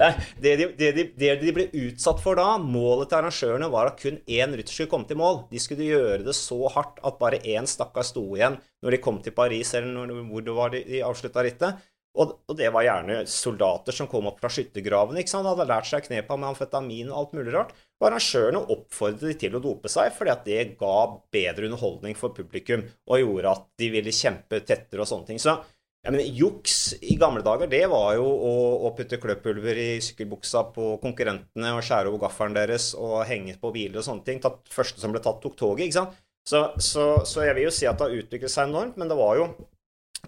det, 0.43 0.52
de, 0.61 0.69
det, 0.76 0.90
de, 0.97 1.05
det 1.16 1.33
de 1.40 1.55
ble 1.57 1.66
utsatt 1.87 2.21
for 2.21 2.37
da, 2.37 2.59
målet 2.61 3.11
til 3.11 3.19
arrangørene 3.21 3.71
var 3.73 3.90
at 3.90 4.00
kun 4.00 4.21
én 4.25 4.52
rytter 4.57 4.73
skulle 4.73 4.93
komme 4.93 5.09
til 5.09 5.21
mål. 5.21 5.43
De 5.49 5.61
skulle 5.61 5.88
gjøre 5.88 6.23
det 6.28 6.37
så 6.37 6.61
hardt 6.73 7.00
at 7.05 7.19
bare 7.21 7.43
én 7.45 7.69
stakkar 7.69 8.05
sto 8.05 8.25
igjen 8.37 8.61
når 8.85 8.97
de 8.97 9.02
kom 9.09 9.21
til 9.25 9.37
Paris, 9.37 9.75
eller 9.76 9.93
når, 9.93 10.25
hvor 10.31 10.47
det 10.47 10.57
var 10.61 10.73
de, 10.76 10.85
de 10.88 11.05
avslutta 11.05 11.45
rittet. 11.45 11.85
Og, 12.17 12.33
det 12.57 12.71
var 12.73 12.87
gjerne 12.87 13.19
soldater 13.29 13.95
som 13.95 14.09
kom 14.09 14.29
opp 14.31 14.41
fra 14.41 14.51
skyttergravene. 14.53 15.21
ikke 15.21 15.35
sant? 15.35 15.49
Hadde 15.49 15.69
lært 15.69 15.89
seg 15.91 16.07
knepa 16.07 16.39
med 16.41 16.51
amfetamin 16.53 17.11
og 17.11 17.19
alt 17.21 17.37
mulig 17.37 17.55
rart. 17.55 17.75
Og 18.01 18.09
arrangørene 18.09 18.63
oppfordret 18.73 19.29
de 19.29 19.39
til 19.45 19.57
å 19.57 19.63
dope 19.63 19.91
seg 19.93 20.13
fordi 20.17 20.33
at 20.33 20.45
det 20.49 20.77
ga 20.81 20.97
bedre 21.33 21.69
underholdning 21.69 22.17
for 22.19 22.37
publikum 22.37 22.85
og 23.07 23.23
gjorde 23.23 23.55
at 23.57 23.67
de 23.81 23.91
ville 23.93 24.15
kjempe 24.15 24.63
tettere 24.65 25.05
og 25.05 25.11
sånne 25.11 25.31
ting. 25.33 25.43
Så 25.43 25.59
jeg 26.07 26.15
mener, 26.15 26.37
juks 26.39 26.77
i 27.03 27.17
gamle 27.19 27.43
dager, 27.43 27.67
det 27.67 27.83
var 27.91 28.13
jo 28.15 28.27
å, 28.27 28.53
å 28.87 28.93
putte 28.95 29.19
kløpulver 29.19 29.81
i 29.83 29.89
sykkelbuksa 30.05 30.69
på 30.77 30.93
konkurrentene 31.03 31.73
og 31.75 31.83
skjære 31.83 32.13
over 32.13 32.29
gaffelen 32.29 32.55
deres 32.55 32.93
og 32.95 33.25
henge 33.27 33.57
på 33.59 33.73
biler 33.75 33.99
og 33.99 34.07
sånne 34.07 34.23
ting. 34.29 34.39
Tatt, 34.45 34.61
første 34.71 35.03
som 35.03 35.11
ble 35.13 35.23
tatt, 35.25 35.41
tok 35.43 35.57
toget, 35.59 35.89
ikke 35.89 35.99
sant. 35.99 36.21
Så, 36.47 36.61
så, 36.79 37.07
så 37.27 37.43
jeg 37.43 37.57
vil 37.59 37.67
jo 37.67 37.73
si 37.75 37.89
at 37.91 37.99
det 37.99 38.07
har 38.07 38.21
utviklet 38.21 38.53
seg 38.53 38.71
enormt, 38.71 38.95
men 39.01 39.11
det 39.11 39.19
var 39.19 39.41
jo 39.41 39.49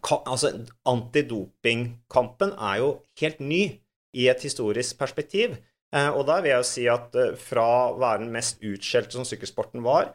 altså, 0.02 0.52
Antidopingkampen 0.88 2.54
er 2.54 2.80
jo 2.82 2.92
helt 3.20 3.40
ny 3.40 3.62
i 4.16 4.28
et 4.30 4.44
historisk 4.44 4.98
perspektiv. 5.00 5.58
Eh, 5.94 6.08
og 6.12 6.26
da 6.28 6.38
vil 6.42 6.52
jeg 6.52 6.62
jo 6.62 6.68
si 6.68 6.86
at 6.92 7.14
eh, 7.16 7.36
fra 7.40 7.66
å 7.88 7.98
være 8.00 8.24
den 8.24 8.32
mest 8.34 8.60
utskjelte 8.64 9.16
som 9.16 9.26
sykkelsporten 9.28 9.84
var, 9.84 10.10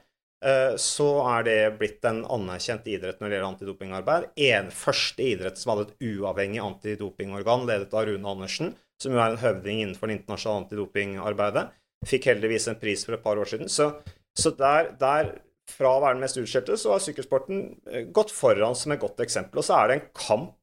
eh, 0.45 0.75
så 0.77 1.09
er 1.31 1.47
det 1.47 1.59
blitt 1.79 2.05
en 2.05 2.21
anerkjent 2.35 2.89
idrett 2.93 3.21
når 3.21 3.29
det 3.29 3.37
gjelder 3.37 3.49
antidopingarbeid. 3.49 4.27
En 4.49 4.69
første 4.73 5.25
idrett 5.25 5.61
som 5.61 5.73
hadde 5.73 5.87
et 5.89 6.11
uavhengig 6.13 6.61
antidopingorgan, 6.61 7.65
ledet 7.69 7.93
av 7.93 8.05
Rune 8.09 8.35
Andersen, 8.35 8.75
som 9.01 9.15
jo 9.15 9.23
er 9.23 9.33
en 9.33 9.41
høvding 9.41 9.81
innenfor 9.81 10.09
det 10.09 10.19
internasjonale 10.19 10.65
antidopingarbeidet. 10.67 11.65
Fikk 12.07 12.29
heldigvis 12.29 12.69
en 12.69 12.79
pris 12.79 13.05
for 13.07 13.17
et 13.17 13.23
par 13.23 13.39
år 13.39 13.49
siden. 13.49 13.71
Så, 13.71 13.89
så 14.37 14.53
der, 14.59 14.91
der 14.99 15.33
fra 15.71 15.95
å 15.95 16.01
være 16.03 16.17
den 16.17 16.23
mest 16.25 16.39
utskjelte, 16.39 16.77
så 16.79 16.93
har 16.93 17.03
sykkelsporten 17.03 17.65
eh, 17.89 18.05
gått 18.13 18.33
foran 18.33 18.75
som 18.77 18.93
et 18.93 19.01
godt 19.01 19.23
eksempel. 19.23 19.61
Og 19.61 19.67
så 19.67 19.77
er 19.77 19.89
det 19.89 19.97
en 19.97 20.07
kamp 20.17 20.55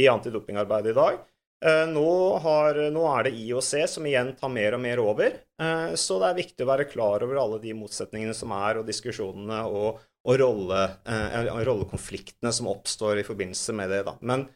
i 0.00 0.08
antidopingarbeidet 0.12 0.92
i 0.92 0.96
dag. 0.96 1.22
Eh, 1.66 1.84
nå, 1.88 2.10
har, 2.44 2.80
nå, 2.92 3.04
er 3.12 3.26
det 3.26 3.36
IOC 3.40 3.70
som 3.88 4.08
igjen 4.08 4.34
tar 4.38 4.52
mer 4.52 4.76
og 4.76 4.82
mer 4.84 5.02
over. 5.02 5.38
Eh, 5.62 5.96
så 6.00 6.20
det 6.22 6.30
er 6.30 6.42
viktig 6.42 6.66
å 6.66 6.70
være 6.72 6.88
klar 6.90 7.24
over 7.26 7.40
alle 7.42 7.62
de 7.62 7.74
motsetningene 7.76 8.36
som 8.36 8.52
er, 8.56 8.80
og 8.80 8.88
diskusjonene 8.88 9.62
og, 9.70 10.02
og 10.26 10.38
rolle, 10.42 10.84
rollekonfliktene 11.06 12.52
som 12.52 12.72
oppstår 12.72 13.22
i 13.22 13.26
forbindelse 13.26 13.76
med 13.76 13.92
det. 13.94 14.04
Da. 14.08 14.16
Men 14.26 14.48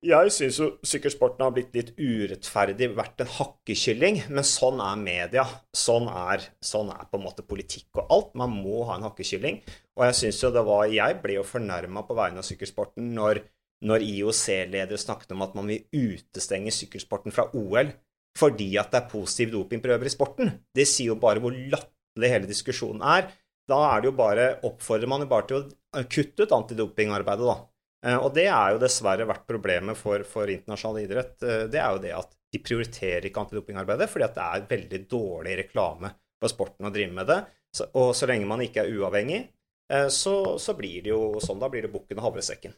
jeg 0.00 0.32
syns 0.32 0.58
jo 0.60 0.66
sykkelsporten 0.86 1.44
har 1.44 1.52
blitt 1.52 1.74
litt 1.76 1.90
urettferdig, 1.98 2.88
vært 2.96 3.20
en 3.20 3.32
hakkekylling. 3.34 4.22
Men 4.32 4.46
sånn 4.48 4.80
er 4.80 5.00
media. 5.00 5.44
Sånn 5.76 6.08
er, 6.08 6.46
sånn 6.64 6.92
er 6.94 7.08
på 7.10 7.20
en 7.20 7.26
måte 7.26 7.44
politikk 7.44 8.00
og 8.00 8.14
alt. 8.16 8.34
Man 8.40 8.54
må 8.62 8.86
ha 8.88 8.96
en 8.96 9.08
hakkekylling. 9.10 9.60
Og 9.98 10.06
jeg 10.08 10.18
syns 10.22 10.42
jo 10.44 10.52
det 10.54 10.64
var 10.64 10.88
Jeg 10.88 11.18
ble 11.20 11.36
jo 11.36 11.44
fornærma 11.44 12.06
på 12.08 12.16
vegne 12.16 12.40
av 12.40 12.48
sykkelsporten 12.48 13.12
når 13.16 13.44
når 13.80 14.04
IOC-ledere 14.04 15.00
snakket 15.00 15.30
om 15.34 15.44
at 15.44 15.54
man 15.56 15.70
vil 15.70 15.86
utestenge 16.12 16.72
sykkelsporten 16.74 17.32
fra 17.32 17.46
OL 17.56 17.92
fordi 18.38 18.68
at 18.78 18.92
det 18.92 19.00
er 19.00 19.10
positive 19.10 19.54
dopingprøver 19.56 20.06
i 20.06 20.12
sporten. 20.12 20.52
Det 20.76 20.86
sier 20.86 21.10
jo 21.10 21.20
bare 21.20 21.42
hvor 21.42 21.54
latterlig 21.54 22.30
hele 22.30 22.50
diskusjonen 22.50 23.02
er. 23.02 23.26
Da 23.68 23.80
er 23.88 24.02
det 24.02 24.10
jo 24.10 24.14
bare, 24.16 24.44
oppfordrer 24.66 25.10
man 25.10 25.24
jo 25.24 25.30
bare 25.30 25.46
til 25.48 25.58
å 25.58 26.04
kutte 26.10 26.46
ut 26.46 26.54
antidopingarbeidet, 26.54 27.48
da. 27.48 27.56
Eh, 28.06 28.16
og 28.16 28.32
det 28.36 28.46
er 28.48 28.74
jo 28.74 28.80
dessverre 28.80 29.28
vært 29.28 29.46
problemet 29.48 29.98
for, 29.98 30.24
for 30.28 30.50
internasjonal 30.50 31.04
idrett. 31.04 31.36
Eh, 31.44 31.64
det 31.72 31.80
er 31.80 31.94
jo 31.94 32.02
det 32.02 32.12
at 32.16 32.36
de 32.50 32.60
prioriterer 32.64 33.28
ikke 33.28 33.44
antidopingarbeidet 33.44 34.10
fordi 34.10 34.26
at 34.26 34.36
det 34.36 34.44
er 34.46 34.68
veldig 34.70 35.00
dårlig 35.10 35.56
reklame 35.64 36.12
for 36.40 36.52
sporten 36.52 36.88
å 36.88 36.92
drive 36.94 37.14
med 37.14 37.28
det. 37.30 37.40
Og 37.92 38.12
så 38.16 38.26
lenge 38.26 38.48
man 38.50 38.62
ikke 38.64 38.82
er 38.82 38.94
uavhengig, 38.96 39.42
eh, 39.92 40.08
så, 40.10 40.36
så 40.58 40.76
blir 40.78 41.04
det 41.04 41.12
jo 41.12 41.42
sånn. 41.42 41.60
Da 41.60 41.68
blir 41.72 41.86
det 41.86 41.92
bukken 41.92 42.22
og 42.22 42.30
havresekken. 42.30 42.76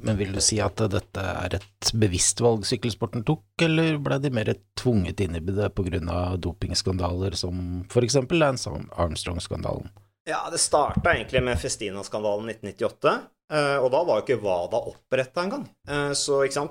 Men 0.00 0.16
vil 0.18 0.32
du 0.34 0.40
si 0.42 0.56
at 0.62 0.80
dette 0.90 1.22
er 1.22 1.58
et 1.60 1.90
bevisst 1.94 2.40
valg 2.42 2.64
sykkelsporten 2.66 3.22
tok, 3.26 3.44
eller 3.62 3.98
ble 4.02 4.18
de 4.22 4.30
mer 4.34 4.50
tvunget 4.78 5.20
inn 5.22 5.36
i 5.38 5.42
det 5.44 5.68
pga. 5.76 6.20
dopingskandaler 6.38 7.36
som 7.38 7.84
f.eks. 7.90 8.16
Lance 8.32 8.70
Armstrong-skandalen? 8.70 9.90
Ja, 10.30 10.44
det 10.52 10.60
starta 10.62 11.12
egentlig 11.12 11.42
med 11.42 11.58
Festina-skandalen 11.58 12.48
1998. 12.52 13.14
Eh, 13.50 13.76
og 13.82 13.88
da 13.90 14.00
var 14.06 14.20
jo 14.20 14.24
ikke 14.24 14.44
WADA 14.44 14.78
oppretta 14.92 15.42
engang. 15.42 15.64
Uh, 15.90 16.12
så, 16.14 16.44
ikke 16.46 16.62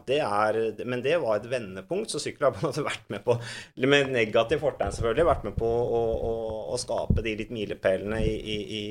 men 0.88 1.04
det 1.04 1.18
var 1.20 1.42
et 1.42 1.50
vendepunkt, 1.52 2.14
så 2.14 2.22
sykkel 2.24 2.48
har 2.48 2.80
vært 2.88 3.10
med 3.12 3.26
på 3.26 3.36
Med 3.84 4.14
negativ 4.16 4.64
fortegn, 4.64 4.96
selvfølgelig, 4.96 5.28
vært 5.28 5.48
med 5.50 5.58
på 5.60 5.68
å, 5.68 6.02
å, 6.32 6.34
å 6.72 6.80
skape 6.80 7.26
de 7.26 7.36
litt 7.42 7.52
milepælene 7.52 8.24
i, 8.24 8.36
i, 8.40 8.60
i 8.80 8.84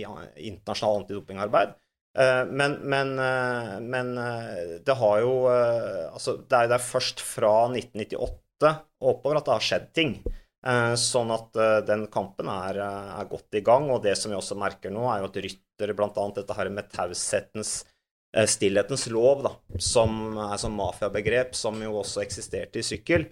internasjonalt 0.51 1.07
antidopingarbeid. 1.07 1.73
Eh, 2.19 2.45
men, 2.47 2.73
men, 2.73 3.19
eh, 3.19 3.81
men, 3.81 4.19
eh, 4.19 4.79
det 4.85 4.97
har 4.99 5.21
jo 5.23 5.35
Altså, 5.49 6.39
det 6.49 6.57
er, 6.57 6.73
er 6.75 6.83
først 6.83 7.23
fra 7.23 7.69
1998 7.71 8.73
og 8.99 9.11
oppover 9.13 9.39
at 9.39 9.47
det 9.47 9.55
har 9.55 9.67
skjedd 9.69 9.91
ting. 9.95 10.15
Sånn 10.99 11.31
at 11.31 11.55
den 11.87 12.09
kampen 12.11 12.49
er, 12.51 12.81
er, 12.83 13.29
godt 13.31 13.55
i 13.55 13.63
gang. 13.63 13.85
Og 13.95 14.03
det 14.03 14.17
som 14.19 14.33
vi 14.33 14.37
også 14.39 14.57
merker 14.59 14.91
nå, 14.91 15.05
er 15.07 15.21
jo 15.23 15.29
at 15.29 15.39
ryttere, 15.45 15.95
bl.a. 15.95 16.25
dette 16.35 16.57
her 16.59 16.71
med 16.75 16.91
taushetens 16.91 17.77
Stillhetens 18.29 19.07
lov, 19.09 19.41
da, 19.47 19.53
som 19.81 20.35
er 20.51 20.59
sånn 20.61 20.75
mafiabegrep 20.77 21.55
som 21.57 21.79
jo 21.81 21.95
også 22.03 22.21
eksisterte 22.21 22.83
i 22.83 22.85
sykkel. 22.85 23.25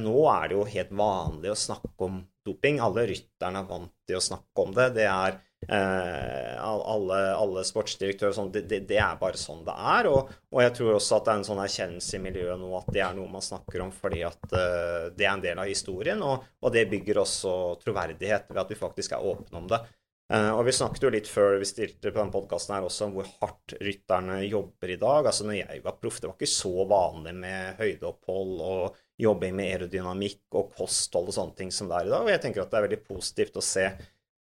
Nå 0.00 0.22
er 0.32 0.46
det 0.48 0.56
jo 0.56 0.64
helt 0.70 0.94
vanlig 0.96 1.50
å 1.52 1.58
snakke 1.66 2.06
om 2.06 2.22
doping. 2.46 2.78
Alle 2.80 3.04
rytterne 3.10 3.60
er 3.60 3.68
vant 3.68 3.92
til 4.08 4.16
å 4.16 4.24
snakke 4.30 4.64
om 4.64 4.72
det. 4.78 4.88
Det 4.96 5.10
er 5.10 5.36
Eh, 5.36 5.49
alle, 5.68 7.18
alle 7.36 7.62
sportsdirektører 7.66 8.32
sånn, 8.34 8.50
det, 8.52 8.64
det, 8.88 8.96
er 8.96 9.18
bare 9.20 9.38
sånn 9.38 9.62
det 9.66 9.74
er. 9.76 10.08
Og, 10.10 10.32
og, 10.50 10.60
jeg 10.64 10.74
tror 10.78 10.96
også 10.96 11.18
at 11.18 11.26
det 11.26 11.32
er 11.32 11.40
en 11.40 11.48
sånn 11.50 11.62
erkjennelse 11.62 12.16
i 12.16 12.24
miljøet 12.24 12.60
nå 12.60 12.72
at 12.78 12.90
det 12.94 13.04
er 13.04 13.16
noe 13.16 13.28
man 13.30 13.44
snakker 13.44 13.84
om 13.84 13.92
fordi 13.94 14.24
at 14.26 14.42
uh, 14.54 15.10
det 15.14 15.26
er 15.26 15.32
en 15.34 15.44
del 15.44 15.60
av 15.60 15.70
historien. 15.70 16.22
Og, 16.24 16.46
og, 16.62 16.68
det 16.74 16.88
bygger 16.90 17.22
også 17.22 17.54
troverdighet 17.84 18.48
ved 18.50 18.62
at 18.64 18.72
vi 18.72 18.78
faktisk 18.80 19.16
er 19.16 19.26
åpne 19.32 19.60
om 19.60 19.68
det. 19.70 19.82
Uh, 20.30 20.52
og 20.54 20.62
vi 20.68 20.74
snakket 20.74 21.04
jo 21.04 21.10
litt 21.10 21.28
før 21.28 21.58
vi 21.58 21.66
stilte 21.66 22.12
på 22.12 22.20
den 22.20 22.32
podkasten 22.32 22.76
her 22.76 22.86
også 22.86 23.08
om 23.08 23.16
hvor 23.18 23.28
hardt 23.40 23.74
rytterne 23.82 24.40
jobber 24.46 24.94
i 24.94 24.98
dag. 25.00 25.26
Altså 25.26 25.46
når 25.46 25.60
jeg 25.60 25.84
var 25.84 25.98
proff, 26.00 26.22
det 26.22 26.30
var 26.30 26.38
ikke 26.38 26.54
så 26.54 26.86
vanlig 26.88 27.34
med 27.42 27.80
høydeopphold 27.82 28.64
og 28.64 29.00
jobbing 29.20 29.52
med 29.58 29.74
aerodynamikk 29.74 30.56
og 30.56 30.70
kosthold 30.78 31.28
og 31.28 31.36
sånne 31.36 31.58
ting 31.58 31.74
som 31.74 31.90
det 31.90 31.98
er 31.98 32.08
i 32.08 32.14
dag. 32.14 32.24
Og 32.24 32.32
jeg 32.32 32.42
tenker 32.46 32.64
at 32.64 32.72
det 32.72 32.78
er 32.78 32.86
veldig 32.86 33.02
positivt 33.10 33.58
å 33.60 33.64
se 33.64 33.90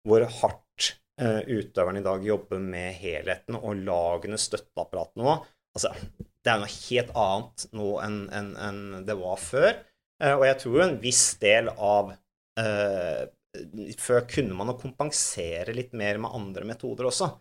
hvor 0.07 0.23
hardt 0.39 0.93
utøverne 1.19 1.99
i 1.99 2.05
dag 2.05 2.23
jobber 2.23 2.61
med 2.63 2.93
helheten, 2.95 3.57
og 3.59 3.81
lagene, 3.83 4.37
støtteapparatene 4.39 5.25
nå 5.25 5.33
altså, 5.75 5.91
Det 6.15 6.51
er 6.51 6.61
noe 6.61 6.71
helt 6.71 7.11
annet 7.19 7.65
nå 7.75 7.89
enn 8.05 8.19
en, 8.35 8.53
en 8.55 8.79
det 9.07 9.17
var 9.19 9.41
før. 9.41 9.73
Uh, 10.23 10.35
og 10.37 10.45
jeg 10.47 10.59
tror 10.63 10.85
en 10.85 10.97
viss 11.01 11.25
del 11.41 11.71
av 11.71 12.13
uh, 12.13 13.21
Før 13.99 14.25
kunne 14.29 14.55
man 14.57 14.75
kompensere 14.79 15.75
litt 15.75 15.95
mer 15.97 16.19
med 16.21 16.35
andre 16.37 16.67
metoder 16.69 17.09
også, 17.09 17.31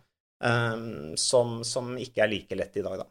som, 1.19 1.49
som, 1.67 1.89
ikke 1.99 2.23
er 2.23 2.31
like 2.31 2.55
lett 2.55 2.77
i 2.79 2.83
dag, 2.85 3.01
da. 3.03 3.05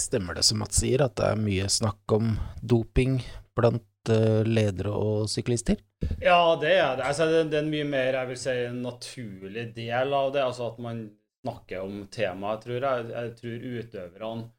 Stemmer 0.00 0.34
det 0.34 0.42
som 0.48 0.58
Mats 0.58 0.80
sier, 0.80 1.04
at 1.04 1.14
det 1.20 1.28
er 1.28 1.38
mye 1.38 1.68
snakk 1.70 2.16
om 2.16 2.32
doping 2.58 3.20
blant 3.54 3.84
ledere 4.46 4.92
og 4.94 5.30
syklister? 5.30 5.80
Ja, 6.22 6.56
det 6.60 6.74
er 6.76 6.98
det. 6.98 7.06
Altså, 7.06 7.28
det 7.30 7.54
er 7.56 7.64
en 7.64 7.72
mye 7.72 7.86
mer 7.88 8.18
jeg 8.20 8.30
vil 8.30 8.40
si, 8.40 8.56
naturlig 8.76 9.70
del 9.76 10.14
av 10.16 10.32
det. 10.34 10.44
Altså 10.44 10.70
at 10.70 10.82
man 10.82 11.06
snakker 11.46 11.86
om 11.86 12.04
temaet, 12.12 12.64
tror 12.64 12.86
jeg. 12.88 13.08
Jeg 13.12 13.34
tror 13.40 13.66
utøverne 13.80 14.50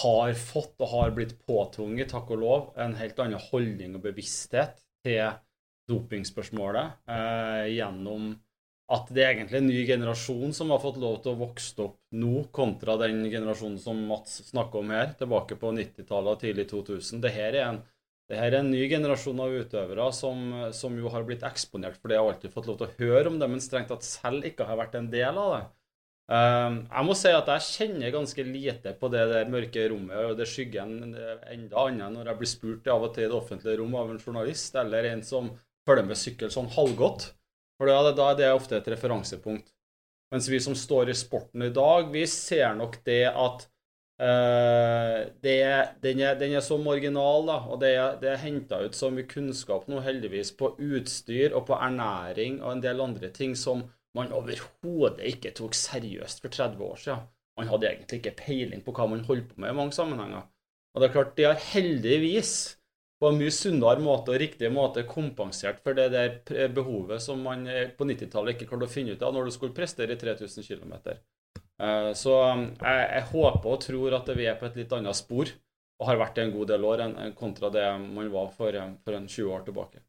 har 0.00 0.32
fått 0.38 0.82
og 0.82 0.90
har 0.90 1.12
blitt 1.14 1.36
påtvunget, 1.46 2.10
takk 2.10 2.32
og 2.34 2.40
lov, 2.42 2.64
en 2.82 2.96
helt 2.98 3.20
annen 3.22 3.42
holdning 3.50 3.94
og 3.94 4.02
bevissthet 4.08 4.80
til 5.06 5.36
dopingspørsmålet 5.86 7.06
eh, 7.06 7.68
gjennom 7.76 8.32
at 8.94 9.08
det 9.10 9.22
er 9.22 9.32
egentlig 9.32 9.58
en 9.58 9.68
ny 9.70 9.80
generasjon 9.86 10.52
som 10.54 10.70
har 10.70 10.82
fått 10.82 10.98
lov 11.02 11.18
til 11.22 11.32
å 11.32 11.40
vokse 11.40 11.82
opp 11.82 11.96
nå, 12.14 12.44
kontra 12.54 12.94
den 13.00 13.24
generasjonen 13.32 13.80
som 13.82 14.02
Mats 14.06 14.38
snakker 14.52 14.82
om 14.82 14.92
her, 14.94 15.10
tilbake 15.18 15.58
på 15.58 15.72
90-tallet 15.74 16.36
og 16.36 16.42
tidlig 16.42 16.68
2000. 16.70 17.22
Dette 17.24 17.46
er 17.48 17.58
en 17.64 17.80
det 18.26 18.38
her 18.40 18.50
er 18.50 18.58
en 18.58 18.72
ny 18.72 18.82
generasjon 18.90 19.38
av 19.42 19.54
utøvere 19.54 20.08
som, 20.14 20.40
som, 20.74 20.94
jo 20.98 21.10
har 21.14 21.26
blitt 21.26 21.44
eksponert 21.46 21.98
for 22.00 22.10
det 22.10 22.18
og 22.18 22.32
alltid 22.32 22.54
fått 22.54 22.66
lov 22.66 22.80
til 22.80 22.88
å 22.88 22.96
høre 22.98 23.30
om 23.30 23.36
det, 23.38 23.48
men 23.52 23.62
strengt 23.62 23.92
tatt 23.92 24.06
selv 24.06 24.46
ikke 24.48 24.66
har 24.66 24.80
vært 24.80 24.96
en 24.98 25.10
del 25.12 25.38
av 25.38 25.52
det. 25.54 25.64
Um, 26.26 26.80
jeg 26.90 27.06
må 27.06 27.14
si 27.14 27.30
at 27.30 27.46
jeg 27.52 27.66
kjenner 27.68 28.10
ganske 28.10 28.42
lite 28.48 28.96
på 28.98 29.10
det 29.12 29.22
der 29.30 29.50
mørke 29.52 29.84
rommet 29.92 30.32
og 30.32 30.34
det 30.40 30.48
skyggen 30.50 31.14
enda 31.14 31.84
annet 31.84 32.16
når 32.16 32.32
jeg 32.32 32.40
blir 32.40 32.50
spurt 32.50 32.90
av 32.90 33.06
og 33.06 33.12
til 33.14 33.28
i 33.28 33.30
det 33.30 33.36
offentlige 33.36 33.78
rom 33.78 33.94
av 33.94 34.10
en 34.10 34.18
journalist 34.18 34.74
eller 34.82 35.06
en 35.12 35.22
som 35.22 35.52
følger 35.86 36.08
med 36.08 36.18
sykkel 36.18 36.50
sånn 36.50 36.72
halvgodt. 36.74 37.28
For 37.78 37.86
da 37.86 38.26
er 38.32 38.38
det 38.40 38.50
ofte 38.50 38.80
et 38.80 38.90
referansepunkt. 38.90 39.70
Mens 40.34 40.48
vi 40.50 40.58
som 40.58 40.74
står 40.74 41.12
i 41.12 41.14
sporten 41.14 41.62
i 41.62 41.70
dag, 41.70 42.10
vi 42.10 42.24
ser 42.26 42.74
nok 42.74 42.98
det 43.06 43.28
at 43.30 43.68
Uh, 44.16 45.28
den, 45.44 45.60
er, 45.60 45.90
den, 46.00 46.54
er, 46.54 46.62
så 46.64 46.78
marginal, 46.80 47.42
da, 47.44 47.58
og 47.68 47.82
det 47.82 47.90
er, 47.98 48.14
det 48.22 48.30
er 48.32 48.40
henta 48.40 48.78
ut 48.86 48.96
så 48.96 49.10
mye 49.12 49.28
kunnskap 49.28 49.90
nå, 49.92 50.00
heldigvis, 50.06 50.54
på 50.56 50.70
utstyr 50.80 51.52
og 51.52 51.66
på 51.68 51.76
ernæring 51.76 52.62
og 52.62 52.72
en 52.72 52.84
del 52.84 53.02
andre 53.04 53.28
ting 53.36 53.52
som 53.60 53.84
man 54.16 54.32
overhodet 54.32 55.20
ikke 55.28 55.52
tok 55.58 55.76
seriøst 55.76 56.40
for 56.40 56.54
30 56.54 56.86
år 56.86 57.02
siden. 57.02 57.28
Man 57.60 57.68
hadde 57.68 57.90
egentlig 57.90 58.22
ikke 58.22 58.38
peiling 58.40 58.82
på 58.84 58.94
hva 58.96 59.08
man 59.12 59.24
holdt 59.28 59.50
på 59.52 59.60
med 59.60 59.72
i 59.72 59.76
mange 59.76 59.92
sammenhenger. 59.96 60.48
Og 60.94 61.02
det 61.02 61.08
er 61.08 61.12
klart, 61.12 61.36
de 61.36 61.44
har 61.44 61.60
heldigvis 61.74 62.54
på 63.20 63.30
en 63.30 63.38
mye 63.40 63.52
sunnere 63.52 64.00
måte 64.04 64.32
og 64.32 64.40
riktig 64.40 64.68
måte 64.72 65.04
kompensert 65.08 65.80
for 65.84 65.96
det 65.96 66.08
der 66.12 66.68
behovet 66.72 67.22
som 67.24 67.40
man 67.44 67.64
eh, 67.68 67.88
på 67.96 68.08
90-tallet 68.08 68.56
ikke 68.56 68.68
klarte 68.72 68.88
å 68.88 68.92
finne 68.92 69.16
ut 69.16 69.24
av 69.24 69.32
når 69.36 69.48
du 69.48 69.54
skulle 69.56 69.76
prestere 69.76 70.16
i 70.16 70.20
3000 70.20 70.64
km. 70.64 70.96
Eh, 71.82 72.10
så 72.16 72.34
um, 72.52 72.66
jeg, 72.80 73.06
jeg, 73.12 73.28
håper 73.32 73.72
og 73.72 73.80
tror 73.84 74.18
at 74.18 74.34
vi 74.36 74.48
er 74.48 74.58
på 74.60 74.68
et 74.68 74.76
litt 74.80 74.92
annet 74.96 75.18
spor, 75.18 75.52
og 76.00 76.10
har 76.10 76.20
vært 76.20 76.36
det 76.36 76.46
en 76.46 76.54
god 76.56 76.70
del 76.72 76.84
år, 76.88 77.06
enn 77.06 77.34
kontra 77.38 77.72
det 77.72 77.86
man 78.02 78.28
var 78.32 78.52
for, 78.56 78.76
um, 78.80 78.98
for 79.04 79.16
en 79.16 79.28
20 79.28 79.56
år 79.56 79.66
tilbake. 79.68 80.04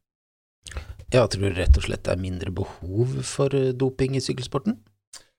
Ja, 1.08 1.22
jeg 1.22 1.32
tror 1.38 1.56
rett 1.56 1.80
og 1.80 1.86
slett 1.86 2.04
det 2.04 2.12
er 2.12 2.20
mindre 2.20 2.52
behov 2.52 3.18
for 3.24 3.54
uh, 3.56 3.72
doping 3.76 4.16
i 4.18 4.24
sykkelsporten? 4.24 4.80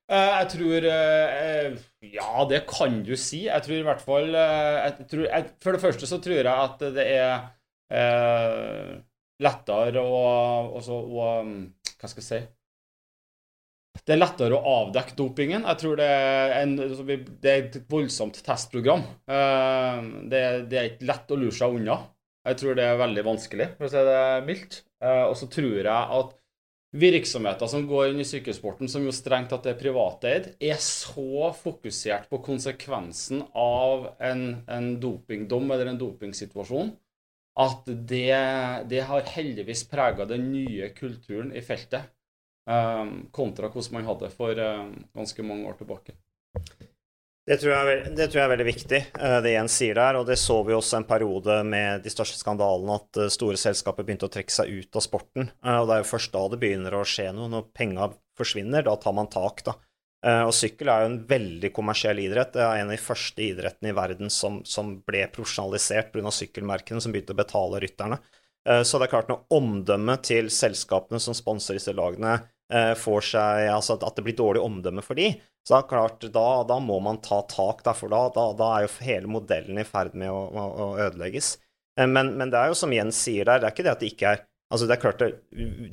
Eh, 0.09 0.31
jeg 0.41 0.47
tror 0.55 0.85
eh, 0.89 1.75
Ja, 2.15 2.45
det 2.49 2.63
kan 2.69 3.01
du 3.05 3.13
si. 3.19 3.43
Jeg 3.45 3.61
tror 3.65 3.75
i 3.77 3.85
hvert 3.85 4.01
fall 4.01 4.31
tror, 5.11 5.25
jeg, 5.27 5.51
For 5.61 5.75
det 5.75 5.81
første 5.83 6.09
så 6.09 6.17
tror 6.17 6.39
jeg 6.39 6.49
at 6.49 6.81
det 6.95 7.05
er 7.05 7.35
eh, 7.93 8.95
lettere 9.43 10.01
å, 10.01 10.23
også, 10.79 10.97
å 10.97 11.27
um, 11.43 11.53
Hva 11.99 12.09
skal 12.09 12.23
jeg 12.23 12.29
si 12.29 12.41
det 14.05 14.15
er 14.15 14.21
lettere 14.21 14.57
å 14.57 14.73
avdekke 14.83 15.15
dopingen. 15.17 15.65
Jeg 15.67 15.81
tror 15.81 15.99
det 15.99 16.07
er, 16.07 16.55
en, 16.61 16.75
altså, 16.87 17.05
det 17.05 17.51
er 17.51 17.63
et 17.65 17.77
voldsomt 17.91 18.39
testprogram. 18.45 19.05
Eh, 19.29 20.01
det, 20.31 20.43
det, 20.71 20.79
er 20.79 20.91
ikke 20.91 21.09
lett 21.11 21.33
å 21.33 21.39
lure 21.39 21.55
seg 21.55 21.79
unna. 21.79 21.99
Jeg 22.49 22.59
tror 22.61 22.77
det 22.77 22.85
er 22.87 23.01
veldig 23.01 23.23
vanskelig, 23.27 23.71
for 23.77 23.89
å 23.89 23.93
si 23.93 24.03
det 24.09 24.19
mildt. 24.47 24.83
Eh, 25.03 25.25
og 25.27 25.35
så 25.39 25.49
tror 25.51 25.81
jeg 25.81 26.19
at 26.19 26.35
virksomheter 26.99 27.69
som 27.69 27.83
går 27.89 28.13
inn 28.13 28.23
i 28.23 28.25
sykkelsporten, 28.25 28.89
som 28.89 29.03
jo 29.05 29.13
strengt 29.13 29.51
tatt 29.53 29.67
er 29.69 29.77
privateid, 29.77 30.53
er 30.57 30.79
så 30.81 31.51
fokusert 31.53 32.31
på 32.31 32.39
konsekvensen 32.47 33.43
av 33.53 34.09
en, 34.25 34.47
en 34.65 34.89
dopingdom 35.01 35.69
eller 35.69 35.91
en 35.91 36.01
dopingsituasjon 36.01 36.95
at 37.59 37.89
det, 38.07 38.35
det 38.91 39.01
har 39.09 39.31
heldigvis 39.35 39.83
prega 39.91 40.27
den 40.29 40.49
nye 40.53 40.89
kulturen 40.95 41.51
i 41.55 41.63
feltet. 41.65 42.07
Ehm, 42.69 43.27
kontra 43.33 43.71
hvordan 43.73 43.97
man 43.97 44.05
hadde 44.05 44.29
for 44.29 44.59
ehm, 44.61 44.93
ganske 45.17 45.43
mange 45.45 45.65
år 45.71 45.79
tilbake. 45.79 46.13
Det 47.49 47.55
tror, 47.57 47.71
jeg, 47.73 48.01
det 48.13 48.27
tror 48.29 48.37
jeg 48.37 48.45
er 48.45 48.51
veldig 48.51 48.65
viktig, 48.67 48.97
eh, 49.17 49.35
det 49.41 49.55
Jens 49.55 49.75
sier 49.79 49.97
der. 49.97 50.19
Og 50.19 50.27
det 50.29 50.35
så 50.37 50.59
vi 50.67 50.75
også 50.77 50.99
en 50.99 51.07
periode 51.09 51.55
med 51.65 52.03
de 52.05 52.11
største 52.13 52.37
skandalene, 52.37 52.99
at 52.99 53.17
eh, 53.23 53.31
store 53.33 53.57
selskaper 53.57 54.05
begynte 54.05 54.29
å 54.29 54.33
trekke 54.35 54.53
seg 54.53 54.69
ut 54.69 54.99
av 54.99 55.01
sporten. 55.01 55.49
Eh, 55.65 55.77
og 55.79 55.89
det 55.89 55.95
er 55.95 56.03
jo 56.03 56.11
først 56.11 56.35
da 56.35 56.43
det 56.51 56.59
begynner 56.61 56.97
å 56.99 57.07
skje 57.09 57.31
noe. 57.33 57.49
Når 57.49 57.71
penga 57.73 58.11
forsvinner, 58.37 58.85
da 58.85 58.93
tar 59.01 59.17
man 59.17 59.31
tak, 59.33 59.65
da. 59.65 59.79
Og 60.19 60.51
sykkel 60.51 60.89
er 60.91 61.05
jo 61.05 61.07
en 61.13 61.21
veldig 61.29 61.69
kommersiell 61.71 62.17
idrett. 62.19 62.49
Det 62.51 62.59
er 62.59 62.81
en 62.81 62.89
av 62.89 62.91
de 62.91 62.99
første 62.99 63.39
idrettene 63.39 63.93
i 63.93 63.95
verden 63.95 64.27
som, 64.35 64.57
som 64.67 64.97
ble 65.07 65.21
profesjonalisert 65.31 66.09
pga. 66.11 66.33
sykkelmerkene 66.35 66.99
som 66.99 67.13
begynte 67.15 67.31
å 67.31 67.39
betale 67.39 67.79
rytterne. 67.79 68.17
Så 68.83 68.99
det 68.99 69.07
er 69.07 69.13
klart, 69.13 69.31
når 69.31 69.45
omdømmet 69.55 70.25
til 70.27 70.51
selskapene 70.51 71.23
som 71.23 71.37
sponser 71.37 71.79
disse 71.79 71.95
lagene, 71.95 72.35
får 72.69 73.23
seg 73.25 73.67
Altså 73.73 73.95
at 73.97 74.13
det 74.13 74.21
blir 74.27 74.35
dårlig 74.37 74.59
omdømme 74.61 75.01
for 75.01 75.17
de, 75.17 75.31
så 75.65 75.79
er 75.79 75.87
klart, 75.89 76.21
da, 76.33 76.45
da 76.69 76.77
må 76.81 76.99
man 77.01 77.17
ta 77.25 77.39
tak, 77.49 77.81
da, 77.85 77.95
for 77.97 78.13
da, 78.13 78.27
da, 78.35 78.43
da, 78.57 78.67
er 78.75 78.85
jo 78.85 78.91
hele 79.07 79.31
modellen 79.31 79.81
i 79.81 79.85
ferd 79.87 80.13
med 80.17 80.29
å, 80.29 80.43
å, 80.53 80.67
å 80.69 80.87
ødelegges. 81.07 81.55
Men, 81.99 82.35
men, 82.37 82.53
det 82.53 82.59
er 82.61 82.71
jo 82.71 82.77
som 82.77 82.93
Jens 82.93 83.17
sier 83.25 83.49
der, 83.49 83.59
det 83.59 83.67
er 83.67 83.75
ikke 83.75 83.85
det 83.87 83.93
at 83.95 84.05
det 84.05 84.13
ikke 84.13 84.35
er 84.35 84.45
Altså, 84.69 84.85
det 84.85 84.95
er 84.95 85.01
klart 85.01 85.21
det, 85.23 85.29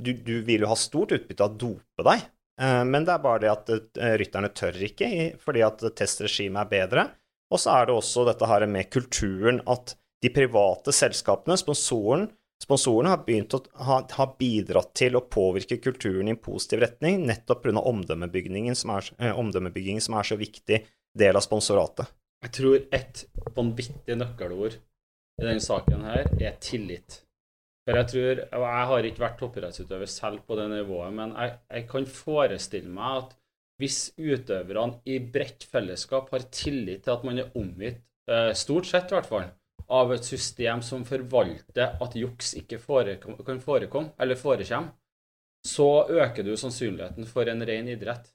du, 0.05 0.11
du 0.21 0.35
vil 0.45 0.61
jo 0.61 0.67
ha 0.69 0.75
stort 0.77 1.15
utbytte 1.15 1.41
av 1.41 1.55
å 1.55 1.59
dope 1.63 2.03
deg, 2.05 2.27
eh, 2.61 2.83
men 2.85 3.07
det 3.07 3.15
er 3.15 3.23
bare 3.23 3.41
det 3.41 3.49
at 3.49 3.71
eh, 3.73 4.11
rytterne 4.21 4.51
tør 4.53 4.77
ikke, 4.85 5.07
fordi 5.41 5.63
at 5.65 5.81
testregimet 5.97 6.61
er 6.61 6.69
bedre. 6.69 7.05
Og 7.49 7.63
så 7.63 7.73
er 7.73 7.87
det 7.87 7.95
også 7.97 8.27
dette 8.27 8.49
her 8.49 8.67
med 8.69 8.91
kulturen, 8.93 9.63
at 9.65 9.95
de 10.21 10.29
private 10.33 10.93
selskapene, 10.93 11.57
sponsoren, 11.57 12.27
sponsorene, 12.63 13.13
har, 13.13 13.23
å, 13.53 13.61
ha, 13.87 13.99
har 14.17 14.33
bidratt 14.39 14.93
til 14.97 15.17
å 15.17 15.25
påvirke 15.29 15.79
kulturen 15.81 16.29
i 16.29 16.33
en 16.35 16.41
positiv 16.41 16.83
retning, 16.85 17.25
nettopp 17.29 17.63
pga. 17.65 17.83
Omdømmebyggingen, 17.91 18.75
som 18.77 18.95
eh, 18.97 19.31
omdømmebyggingen 19.31 20.03
som 20.03 20.17
er 20.17 20.27
så 20.27 20.39
viktig 20.39 20.81
del 21.17 21.37
av 21.37 21.45
sponsoratet. 21.45 22.09
Jeg 22.45 22.53
tror 22.53 22.75
et 22.93 23.23
vanvittig 23.55 24.17
nøkkelord 24.17 24.77
i 24.77 25.45
denne 25.45 25.63
saken 25.63 26.05
her 26.05 26.27
er 26.37 26.59
tillit. 26.61 27.21
For 27.87 27.95
jeg 27.95 28.09
tror, 28.11 28.39
og 28.59 28.63
jeg 28.67 28.87
har 28.91 29.07
ikke 29.07 29.23
vært 29.23 29.37
toppidrettsutøver 29.39 30.09
selv 30.11 30.41
på 30.47 30.57
det 30.59 30.65
nivået, 30.73 31.13
men 31.15 31.33
jeg, 31.37 31.53
jeg, 31.71 31.85
kan 31.91 32.07
forestille 32.11 32.91
meg 32.91 33.21
at 33.21 33.37
hvis 33.79 33.99
utøverne 34.17 34.99
i 35.07 35.19
bredt 35.23 35.63
fellesskap 35.71 36.33
har 36.33 36.43
tillit 36.51 37.05
til 37.05 37.13
at 37.13 37.23
man 37.23 37.39
er 37.39 37.53
omgitt, 37.55 38.01
eh, 38.27 38.51
stort 38.57 38.89
sett 38.89 39.13
i 39.13 39.15
hvert 39.15 39.29
fall, 39.29 39.47
av 39.87 40.13
et 40.13 40.25
system 40.25 40.81
som 40.83 41.05
forvalter 41.07 41.97
at 42.03 42.15
juks 42.19 42.53
ikke 42.59 42.79
forekom, 42.83 43.37
kan 43.45 43.61
forekomme, 43.63 44.13
eller 44.19 44.39
forekomme, 44.39 44.91
så 45.67 46.07
øker 46.09 46.43
du 46.43 46.55
sannsynligheten 46.57 47.27
for 47.27 47.49
en 47.49 47.65
ren 47.65 47.87
idrett. 47.91 48.31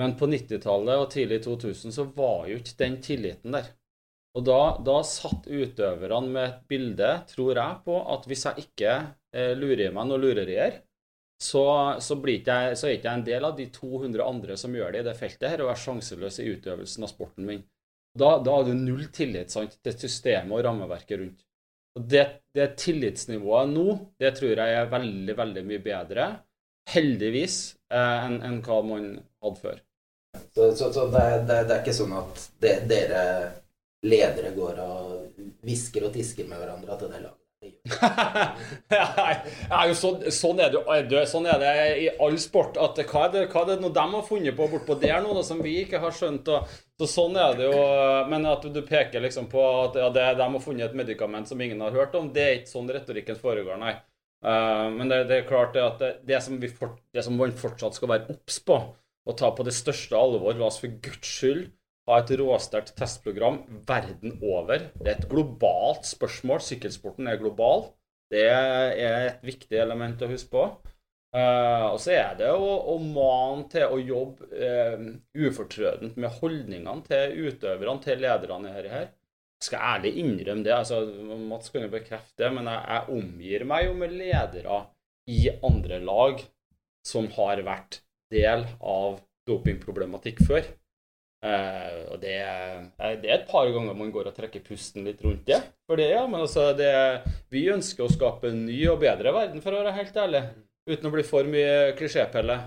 Men 0.00 0.14
på 0.16 0.28
90-tallet 0.30 1.00
og 1.00 1.10
tidlig 1.12 1.42
2000 1.44 1.92
så 1.92 2.04
var 2.16 2.46
jo 2.48 2.60
ikke 2.60 2.78
den 2.80 3.00
tilliten 3.04 3.56
der. 3.56 3.72
Og 4.32 4.46
da, 4.48 4.60
da 4.80 5.02
satt 5.04 5.48
utøverne 5.50 6.30
med 6.32 6.46
et 6.46 6.62
bilde, 6.68 7.10
tror 7.28 7.58
jeg, 7.58 7.80
på 7.84 7.98
at 8.14 8.24
hvis 8.28 8.46
jeg 8.48 8.64
ikke 8.64 8.94
eh, 9.36 9.52
lurer 9.58 9.92
meg 9.92 10.08
noe 10.08 10.22
lurerier, 10.22 10.78
så, 11.42 11.64
så, 11.98 12.16
jeg, 12.22 12.76
så, 12.78 12.86
er 12.86 12.96
ikke 12.96 13.10
jeg 13.10 13.18
en 13.18 13.26
del 13.26 13.44
av 13.44 13.56
de 13.58 13.66
200 13.74 14.24
andre 14.24 14.56
som 14.56 14.74
gjør 14.76 14.94
det 14.94 15.02
i 15.02 15.06
det 15.08 15.16
feltet 15.18 15.50
her, 15.50 15.64
og 15.64 15.72
er 15.72 15.80
sjanseløs 15.82 16.38
i 16.40 16.48
utøvelsen 16.54 17.04
av 17.04 17.10
sporten 17.10 17.48
min. 17.48 17.64
Da, 18.18 18.36
da 18.44 18.58
har 18.58 18.68
du 18.68 18.74
null 18.76 19.06
tillit 19.14 19.52
sant, 19.54 19.78
til 19.84 19.96
systemet 19.96 20.52
og 20.52 20.64
rammeverket 20.66 21.20
rundt. 21.20 21.44
Og 21.96 22.04
det, 22.08 22.24
det, 22.56 22.74
tillitsnivået 22.80 23.72
nå, 23.72 23.86
det 24.20 24.34
tror 24.38 24.56
jeg 24.56 24.76
er 24.78 24.92
veldig, 24.92 25.36
veldig 25.36 25.64
mye 25.68 25.82
bedre, 25.84 26.28
heldigvis, 26.92 27.58
eh, 27.92 28.26
enn 28.26 28.38
en 28.48 28.60
hva 28.64 28.78
man 28.88 29.10
hadde 29.44 29.60
før. 29.60 29.82
Så, 30.54 30.70
så, 30.76 30.88
så 30.92 31.06
det, 31.12 31.26
det, 31.48 31.58
det, 31.68 31.74
er 31.74 31.82
ikke 31.82 31.96
sånn 31.96 32.16
at 32.16 32.46
dere 32.62 33.22
ledere 34.08 34.54
går 34.56 34.80
og 34.82 35.44
hvisker 35.62 36.08
og 36.08 36.16
tisker 36.16 36.48
med 36.48 36.60
hverandre 36.60 36.96
at 36.96 37.04
det 37.04 37.12
er 37.12 37.24
laget 37.28 37.42
ja, 38.92 39.82
sånn, 39.94 40.24
sånn, 40.34 40.60
er 40.62 40.72
det, 41.06 41.20
sånn 41.30 41.46
er 41.46 41.60
det 41.62 41.74
i 42.02 42.08
all 42.22 42.38
sport. 42.42 42.78
At 42.80 42.98
hva 43.06 43.26
er 43.28 43.34
det, 43.34 43.44
hva 43.52 43.62
er 43.62 43.76
det 43.76 43.92
de 43.94 44.06
har 44.14 44.24
funnet 44.26 44.56
på 44.58 44.68
bortpå 44.72 44.96
der 45.02 45.22
nå, 45.22 45.36
som 45.46 45.62
vi 45.62 45.76
ikke 45.84 46.00
har 46.02 46.14
skjønt? 46.16 46.50
Og, 46.50 46.72
så 47.02 47.08
sånn 47.10 47.36
er 47.40 47.58
det 47.58 47.66
jo. 47.68 47.82
Men 48.30 48.46
at 48.48 48.64
du 48.64 48.80
peker 48.86 49.22
liksom 49.24 49.50
på 49.52 49.60
at 49.82 49.98
ja, 50.00 50.08
det, 50.14 50.24
de 50.38 50.46
har 50.46 50.64
funnet 50.64 50.88
et 50.88 50.96
medikament 51.02 51.50
som 51.50 51.60
ingen 51.60 51.82
har 51.84 51.94
hørt 51.96 52.16
om, 52.18 52.30
det 52.32 52.46
er 52.46 52.56
ikke 52.60 52.72
sånn 52.72 52.90
retorikken 52.94 53.38
foregår, 53.42 53.76
nei. 53.82 53.96
Uh, 54.42 54.88
men 54.90 55.06
det, 55.06 55.20
det, 55.30 55.36
er 55.36 55.46
klart 55.46 55.76
det 55.76 55.84
at 55.84 56.00
det, 56.26 56.40
som 56.42 56.56
vi 56.58 56.70
for, 56.72 56.96
det 57.14 57.22
som 57.22 57.36
man 57.38 57.54
fortsatt 57.54 57.94
skal 57.94 58.10
være 58.10 58.34
obs 58.34 58.58
på, 58.66 58.78
og 59.22 59.38
ta 59.38 59.52
på 59.54 59.66
det 59.66 59.74
største 59.76 60.18
alvor, 60.18 60.56
la 60.58 60.66
oss 60.66 60.80
for 60.82 60.90
guds 61.04 61.36
skyld 61.38 61.68
ha 62.10 62.18
et 62.18 62.32
råsterkt 62.40 62.96
testprogram 62.98 63.60
verden 63.86 64.38
over. 64.42 64.88
Det 64.98 65.08
er 65.08 65.18
et 65.20 65.28
globalt 65.30 66.06
spørsmål. 66.08 66.62
Sykkelsporten 66.64 67.30
er 67.30 67.38
global. 67.40 67.90
Det 68.32 68.46
er 68.48 68.96
et 69.28 69.44
viktig 69.46 69.78
element 69.78 70.22
å 70.24 70.30
huske 70.30 70.50
på. 70.52 70.64
Uh, 71.32 71.94
og 71.94 71.98
så 72.04 72.12
er 72.12 72.34
det 72.36 72.50
å, 72.52 72.72
å 72.92 72.98
mane 73.00 73.64
til 73.72 73.88
å 73.88 73.96
jobbe 73.96 74.48
uh, 74.52 75.04
ufortrødent 75.32 76.18
med 76.20 76.34
holdningene 76.42 77.06
til 77.06 77.46
utøverne, 77.48 78.02
til 78.04 78.20
lederne 78.20 78.68
dette 78.68 78.92
her. 78.92 79.06
Jeg 79.62 79.68
skal 79.70 79.86
ærlig 79.94 80.12
innrømme 80.20 80.66
det. 80.66 80.74
altså 80.76 80.98
Mats 81.40 81.72
kan 81.72 81.86
jo 81.86 81.92
bekrefte 81.92 82.42
det, 82.42 82.50
men 82.52 82.68
jeg, 82.68 82.82
jeg 82.84 83.16
omgir 83.16 83.64
meg 83.70 83.86
jo 83.86 83.94
med 83.96 84.12
ledere 84.18 84.80
i 85.32 85.46
andre 85.64 86.00
lag 86.04 86.42
som 87.06 87.30
har 87.38 87.62
vært 87.64 88.02
del 88.32 88.66
av 88.78 89.22
dopingproblematikk 89.48 90.42
før. 90.44 90.68
Uh, 91.42 92.12
og 92.12 92.20
det, 92.22 92.36
det, 93.22 93.30
er 93.30 93.38
et 93.38 93.48
par 93.48 93.70
ganger 93.72 93.96
man 93.98 94.12
går 94.14 94.28
og 94.30 94.36
trekker 94.36 94.62
pusten 94.66 95.08
litt 95.08 95.24
rundt 95.24 95.46
det. 95.48 95.62
For 95.88 95.96
det, 95.96 96.10
ja, 96.12 96.26
men 96.28 96.44
altså, 96.44 96.68
det, 96.76 96.92
vi 97.50 97.64
ønsker 97.72 98.04
å 98.04 98.12
skape 98.12 98.52
en 98.52 98.66
ny 98.66 98.82
og 98.92 99.00
bedre 99.00 99.32
verden, 99.32 99.64
for 99.64 99.72
å 99.72 99.80
være 99.80 99.96
helt 99.96 100.20
ærlig. 100.26 100.44
Uten 100.90 101.08
å 101.08 101.12
bli 101.14 101.24
for 101.26 101.48
mye 101.48 101.92
klisjépelle. 101.98 102.58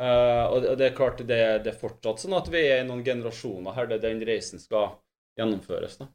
Uh, 0.00 0.44
og 0.48 0.68
det 0.80 0.86
er 0.88 0.96
klart 0.96 1.20
det, 1.20 1.40
det, 1.64 1.74
er 1.74 1.80
fortsatt 1.80 2.22
sånn 2.22 2.38
at 2.38 2.46
vi 2.48 2.62
er 2.64 2.80
i 2.80 2.86
noen 2.88 3.02
generasjoner 3.04 3.74
her 3.76 3.90
der 3.90 4.00
den 4.00 4.22
reisen 4.24 4.62
skal 4.62 4.94
gjennomføres. 5.38 5.98
da. 6.00 6.08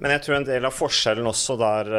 Men 0.00 0.14
jeg 0.16 0.24
tror 0.24 0.38
en 0.38 0.48
del 0.48 0.68
av 0.68 0.76
forskjellen 0.76 1.28
også 1.28 1.58
der, 1.60 1.92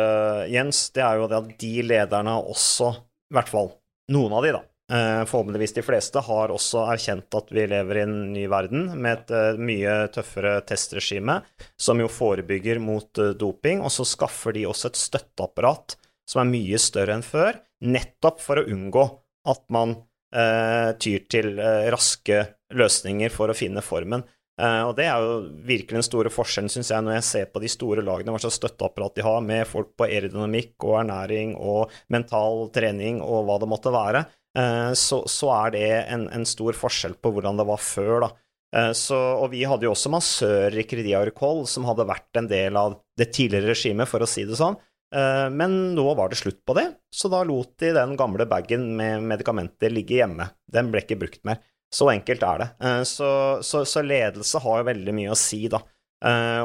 Jens, 0.53 0.87
det 0.93 1.05
er 1.05 1.21
jo 1.21 1.29
det 1.29 1.37
at 1.37 1.53
de 1.61 1.71
lederne 1.85 2.33
også, 2.41 2.91
i 3.29 3.37
hvert 3.37 3.49
fall 3.51 3.71
noen 4.13 4.35
av 4.37 4.45
de, 4.45 4.51
da, 4.57 4.63
Eh, 4.91 5.25
forhåpentligvis 5.25 5.73
de 5.73 5.81
fleste 5.83 6.21
har 6.23 6.51
også 6.53 6.85
erkjent 6.93 7.35
at 7.35 7.49
vi 7.51 7.65
lever 7.67 7.97
i 7.99 8.03
en 8.05 8.19
ny 8.31 8.45
verden 8.47 8.85
med 8.95 9.25
et 9.33 9.59
mye 9.59 9.95
tøffere 10.15 10.61
testregime, 10.67 11.41
som 11.75 11.99
jo 11.99 12.07
forebygger 12.07 12.79
mot 12.79 13.19
doping. 13.39 13.83
Og 13.83 13.91
så 13.91 14.07
skaffer 14.07 14.55
de 14.55 14.63
også 14.69 14.91
et 14.91 15.01
støtteapparat 15.01 15.97
som 16.27 16.43
er 16.43 16.51
mye 16.53 16.79
større 16.79 17.17
enn 17.17 17.25
før, 17.25 17.59
nettopp 17.85 18.41
for 18.41 18.61
å 18.61 18.67
unngå 18.71 19.03
at 19.47 19.63
man 19.73 19.93
eh, 20.35 20.95
tyr 20.99 21.27
til 21.29 21.53
eh, 21.59 21.89
raske 21.93 22.41
løsninger 22.77 23.33
for 23.33 23.51
å 23.51 23.57
finne 23.57 23.83
formen. 23.85 24.25
Eh, 24.57 24.81
og 24.87 24.95
det 24.97 25.05
er 25.05 25.21
jo 25.21 25.35
virkelig 25.67 25.99
den 25.99 26.07
store 26.07 26.31
forskjellen, 26.33 26.71
syns 26.73 26.89
jeg, 26.89 27.05
når 27.05 27.19
jeg 27.19 27.27
ser 27.27 27.51
på 27.53 27.61
de 27.61 27.69
store 27.69 28.03
lagene, 28.05 28.33
hva 28.33 28.41
slags 28.41 28.57
støtteapparat 28.57 29.19
de 29.19 29.25
har, 29.27 29.45
med 29.45 29.69
folk 29.69 29.93
på 29.97 30.07
aerodynamikk 30.07 30.87
og 30.87 30.97
ernæring 31.03 31.53
og 31.61 31.93
mental 32.13 32.65
trening 32.73 33.21
og 33.21 33.45
hva 33.47 33.59
det 33.61 33.69
måtte 33.69 33.93
være. 33.93 34.25
Eh, 34.57 34.91
så, 34.97 35.21
så, 35.29 35.53
er 35.59 35.77
det 35.77 35.87
en, 36.07 36.25
en, 36.33 36.45
stor 36.49 36.77
forskjell 36.77 37.19
på 37.21 37.35
hvordan 37.35 37.61
det 37.61 37.67
var 37.69 37.81
før, 37.83 38.15
da. 38.25 38.31
Eh, 38.75 38.91
så, 38.97 39.19
og 39.43 39.51
vi 39.53 39.61
hadde 39.69 39.85
jo 39.85 39.93
også 39.93 40.11
massører 40.11 40.81
i 40.81 40.87
Crédit 40.89 41.13
Agricole 41.13 41.67
som 41.69 41.85
hadde 41.87 42.07
vært 42.09 42.41
en 42.41 42.49
del 42.49 42.79
av 42.79 42.97
det 43.19 43.29
tidligere 43.35 43.75
regimet, 43.75 44.09
for 44.09 44.25
å 44.25 44.29
si 44.29 44.47
det 44.49 44.57
sånn. 44.57 44.79
Eh, 45.15 45.47
men 45.53 45.77
nå 45.95 46.05
var 46.17 46.31
det 46.31 46.39
slutt 46.39 46.59
på 46.67 46.75
det, 46.77 46.87
så 47.13 47.31
da 47.31 47.43
lot 47.47 47.75
de 47.81 47.93
den 47.95 48.15
gamle 48.19 48.47
bagen 48.49 48.89
med 48.99 49.25
medikamenter 49.29 49.93
ligge 49.93 50.19
hjemme. 50.19 50.49
Den 50.67 50.91
ble 50.93 51.03
ikke 51.05 51.19
brukt 51.21 51.43
mer. 51.47 51.61
Så 51.93 52.09
enkelt 52.11 52.43
er 52.43 52.59
det. 52.59 52.69
Så, 53.07 53.27
så, 53.63 53.85
så 53.87 54.01
ledelse 54.03 54.59
har 54.59 54.81
jo 54.81 54.87
veldig 54.89 55.13
mye 55.15 55.31
å 55.31 55.37
si, 55.39 55.61
da. 55.71 55.79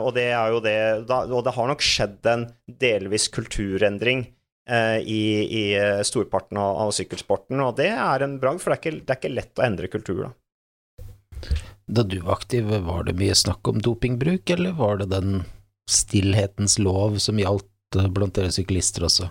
Og 0.03 0.09
det 0.17 0.25
det 0.65 0.73
Og 1.07 1.45
det 1.47 1.53
har 1.55 1.69
nok 1.71 1.85
skjedd 1.85 2.27
en 2.27 2.43
delvis 2.67 3.29
kulturendring 3.31 4.25
Eh, 4.71 4.99
i, 4.99 5.23
i 5.61 5.75
eh, 5.75 6.03
storparten 6.03 6.57
av, 6.57 6.77
av, 6.77 6.91
sykkelsporten, 6.95 7.59
og 7.61 7.75
det 7.81 7.89
er 7.91 8.23
en 8.23 8.37
bragd, 8.39 8.61
for 8.63 8.71
det 8.71 8.77
er, 8.77 8.83
ikke, 8.83 9.01
det 9.01 9.11
er, 9.11 9.19
ikke, 9.19 9.35
lett 9.35 9.59
å 9.59 9.65
endre 9.67 9.89
kultur, 9.91 10.21
da. 10.29 10.31
Da 11.91 12.05
du 12.07 12.21
var 12.23 12.39
aktiv, 12.39 12.71
var 12.87 13.03
det 13.09 13.17
mye 13.19 13.35
snakk 13.35 13.67
om 13.73 13.83
dopingbruk, 13.83 14.47
eller 14.55 14.77
var 14.79 15.01
det 15.01 15.09
den 15.11 15.43
stillhetens 15.91 16.79
lov 16.79 17.19
som 17.19 17.43
gjaldt 17.43 17.67
eh, 17.67 17.72
blant 17.95 18.35
dere 18.37 18.53
syklister 18.55 19.07
også? 19.09 19.31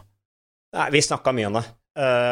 Nei, 0.71 0.87
vi 0.93 1.01
snakka 1.03 1.33
mye 1.35 1.49
om 1.49 1.57
det, 1.59 1.65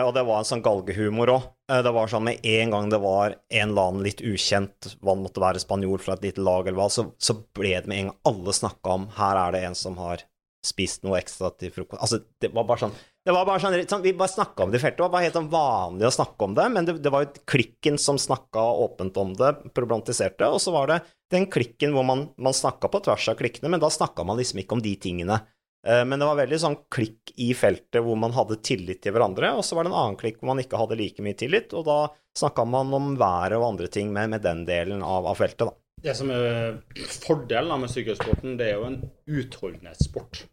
og 0.05 0.13
det 0.15 0.23
var 0.23 0.39
en 0.39 0.47
sånn 0.47 0.63
galgehumor 0.63 1.33
òg. 1.33 1.47
Det 1.83 1.91
var 1.91 2.07
sånn 2.07 2.23
med 2.29 2.45
en 2.47 2.71
gang 2.71 2.87
det 2.91 3.01
var 3.03 3.35
en 3.35 3.73
eller 3.73 3.89
annen 3.89 4.05
litt 4.05 4.23
ukjent, 4.23 4.93
hva 5.03 5.17
det 5.17 5.25
måtte 5.25 5.43
være, 5.43 5.61
spanjol 5.61 5.99
fra 5.99 6.15
et 6.15 6.29
lite 6.29 6.45
lag 6.45 6.67
eller 6.67 6.79
hva, 6.79 6.87
så, 6.93 7.09
så 7.19 7.35
ble 7.35 7.75
det 7.75 7.91
med 7.91 7.99
en 7.99 8.11
gang 8.11 8.19
alle 8.31 8.55
snakka 8.55 8.95
om 8.95 9.09
her 9.17 9.41
er 9.43 9.57
det 9.57 9.65
en 9.67 9.77
som 9.77 9.99
har 9.99 10.23
spist 10.65 11.05
noe 11.07 11.19
ekstra 11.19 11.51
til 11.55 11.71
frokost 11.71 12.01
Altså, 12.03 12.19
det 12.41 12.49
var 12.55 12.65
bare 12.67 12.83
sånn 12.87 12.95
det 13.27 13.33
var 13.35 13.45
bare 13.45 13.61
sånn, 13.61 13.75
sånn 13.87 14.01
Vi 14.03 14.15
bare 14.17 14.31
snakka 14.31 14.63
om 14.63 14.71
det 14.71 14.79
i 14.79 14.81
feltet. 14.81 14.97
Det 14.97 15.03
var 15.03 15.11
bare 15.13 15.27
helt 15.27 15.35
sånn 15.35 15.51
vanlig 15.51 16.07
å 16.07 16.13
snakke 16.15 16.45
om 16.47 16.53
det, 16.57 16.65
men 16.73 16.87
det, 16.87 16.95
det 17.03 17.11
var 17.13 17.25
jo 17.25 17.43
klikken 17.51 17.99
som 18.01 18.17
snakka 18.17 18.63
åpent 18.87 19.19
om 19.21 19.35
det, 19.37 19.51
problematiserte, 19.75 20.47
og 20.47 20.57
så 20.63 20.73
var 20.73 20.89
det 20.89 20.97
den 21.29 21.45
klikken 21.51 21.93
hvor 21.93 22.07
man, 22.07 22.29
man 22.41 22.55
snakka 22.55 22.89
på 22.89 23.03
tvers 23.05 23.27
av 23.29 23.37
klikkene, 23.37 23.69
men 23.75 23.83
da 23.83 23.91
snakka 23.93 24.25
man 24.25 24.39
liksom 24.39 24.63
ikke 24.63 24.79
om 24.79 24.83
de 24.83 24.95
tingene 25.03 25.37
Eh, 25.37 25.58
men 25.83 26.19
det 26.19 26.27
var 26.27 26.35
veldig 26.41 26.57
sånn 26.59 26.75
klikk 26.91 27.31
i 27.39 27.53
feltet 27.55 28.01
hvor 28.03 28.17
man 28.19 28.33
hadde 28.35 28.57
tillit 28.65 28.99
til 29.03 29.13
hverandre, 29.15 29.53
og 29.55 29.63
så 29.63 29.77
var 29.77 29.85
det 29.85 29.93
en 29.93 29.99
annen 30.01 30.17
klikk 30.19 30.41
hvor 30.41 30.51
man 30.51 30.59
ikke 30.59 30.79
hadde 30.81 30.97
like 30.99 31.23
mye 31.23 31.37
tillit, 31.39 31.71
og 31.71 31.85
da 31.87 31.99
snakka 32.37 32.65
man 32.67 32.93
om 32.93 33.13
været 33.19 33.57
og 33.59 33.67
andre 33.73 33.87
ting 33.91 34.11
med, 34.13 34.33
med 34.33 34.43
den 34.43 34.65
delen 34.67 35.03
av, 35.03 35.27
av, 35.29 35.37
feltet, 35.39 35.69
da. 35.69 35.75
Det 35.99 36.15
som 36.15 36.31
er 36.31 36.79
fordelen 37.25 37.81
med 37.81 37.91
sykkelsporten, 37.91 38.55
det 38.59 38.69
er 38.69 38.77
jo 38.79 38.87
en 38.87 38.99
utholdenhetssport. 39.27 40.45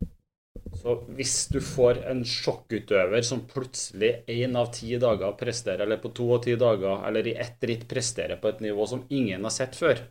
Så 0.76 0.96
hvis 1.16 1.34
du 1.54 1.60
får 1.62 2.02
en 2.10 2.24
sjokkutøver 2.26 3.22
som 3.24 3.44
plutselig 3.48 4.10
én 4.30 4.56
av 4.58 4.72
ti 4.74 4.96
dager 5.00 5.36
presterer, 5.38 5.84
eller 5.86 6.02
på 6.02 6.10
to 6.16 6.26
av 6.34 6.42
ti 6.44 6.56
dager, 6.58 7.00
eller 7.06 7.26
i 7.30 7.36
ett 7.38 7.62
ritt 7.70 7.86
presterer 7.88 8.40
på 8.42 8.50
et 8.50 8.62
nivå 8.66 8.86
som 8.90 9.04
ingen 9.08 9.46
har 9.46 9.54
sett 9.54 9.78
før, 9.78 10.02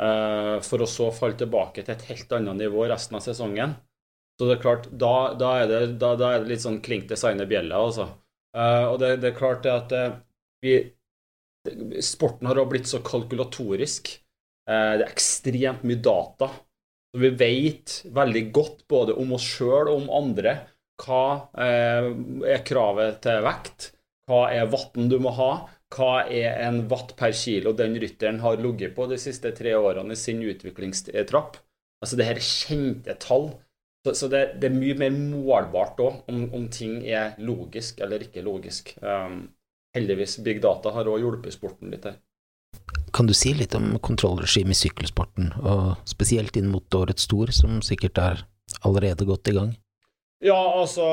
uh, 0.00 0.56
for 0.64 0.82
å 0.82 0.88
så 0.88 1.10
falle 1.14 1.38
tilbake 1.40 1.84
til 1.84 1.94
et 1.94 2.06
helt 2.08 2.32
annet 2.38 2.64
nivå 2.64 2.86
resten 2.90 3.20
av 3.20 3.24
sesongen, 3.24 3.76
så 4.42 4.48
det 4.48 4.56
er 4.56 4.62
klart, 4.64 4.88
da, 4.98 5.14
da, 5.38 5.52
er, 5.60 5.68
det, 5.70 5.80
da, 6.02 6.16
da 6.18 6.32
er, 6.32 6.40
det, 6.42 6.50
litt 6.50 6.64
sånn 6.64 6.80
klink 6.82 7.04
designer 7.06 7.46
bjella, 7.46 7.78
altså. 7.78 8.08
Uh, 8.56 8.88
og 8.90 8.96
det, 8.98 9.12
det, 9.22 9.30
er 9.30 9.38
klart 9.38 9.62
det 9.62 9.70
at 9.70 9.94
uh, 9.94 10.16
vi 10.64 10.74
Sporten 12.02 12.48
har 12.50 12.58
blitt 12.66 12.90
så 12.90 12.98
kalkulatorisk. 13.06 14.10
Uh, 14.66 14.98
det 14.98 15.06
er 15.06 15.06
ekstremt 15.06 15.86
mye 15.86 16.02
data. 16.02 16.50
Så 17.14 17.22
vi 17.22 17.30
vet 17.38 17.96
veldig 18.18 18.44
godt 18.50 18.82
både 18.90 19.14
om 19.22 19.36
oss 19.38 19.46
sjøl 19.46 19.92
og 19.92 19.94
om 20.00 20.12
andre 20.24 20.58
hva 21.02 21.24
er 21.58 22.60
kravet 22.66 23.22
til 23.24 23.40
vekt, 23.46 23.88
hva 24.26 24.44
er 24.54 24.68
vatten 24.70 25.08
du 25.10 25.16
må 25.22 25.32
ha, 25.38 25.50
hva 25.94 26.24
er 26.26 26.60
en 26.66 26.82
watt 26.90 27.14
per 27.18 27.34
kilo 27.36 27.72
den 27.78 27.94
rytteren 28.00 28.42
har 28.42 28.58
ligget 28.58 28.94
på 28.96 29.06
de 29.10 29.18
siste 29.22 29.54
tre 29.54 29.74
årene 29.78 30.14
i 30.14 30.18
sin 30.18 30.42
utviklingstrapp. 30.42 31.58
Altså 32.02 32.18
det 32.18 32.26
her 32.26 32.40
er 32.40 32.46
kjente 32.46 33.16
tall 33.22 33.52
så, 34.06 34.14
så 34.14 34.28
det, 34.28 34.42
det, 34.60 34.68
er 34.68 34.74
mye 34.76 34.98
mer 34.98 35.14
målbart 35.14 36.00
òg, 36.02 36.22
om, 36.30 36.44
om, 36.54 36.66
ting 36.72 37.00
er 37.06 37.36
logisk 37.38 38.02
eller 38.02 38.24
ikke 38.24 38.42
logisk. 38.42 38.96
Um, 39.00 39.44
heldigvis, 39.94 40.40
big 40.42 40.62
data 40.64 40.90
har 40.96 41.10
òg 41.10 41.22
hjulpet 41.22 41.54
sporten 41.54 41.92
litt 41.92 42.08
her. 42.08 42.18
Kan 43.12 43.28
du 43.28 43.34
si 43.36 43.52
litt 43.54 43.76
om 43.76 43.92
kontrollregimet 44.00 44.74
i 44.74 44.80
sykkelsporten, 44.86 45.52
og 45.60 46.00
spesielt 46.08 46.56
inn 46.56 46.70
mot 46.72 46.96
årets 46.96 47.28
Tour, 47.30 47.52
som 47.54 47.82
sikkert 47.84 48.18
er 48.18 48.44
allerede 48.88 49.28
godt 49.28 49.52
i 49.52 49.56
gang? 49.58 49.74
Ja, 50.42 50.58
altså 50.58 51.04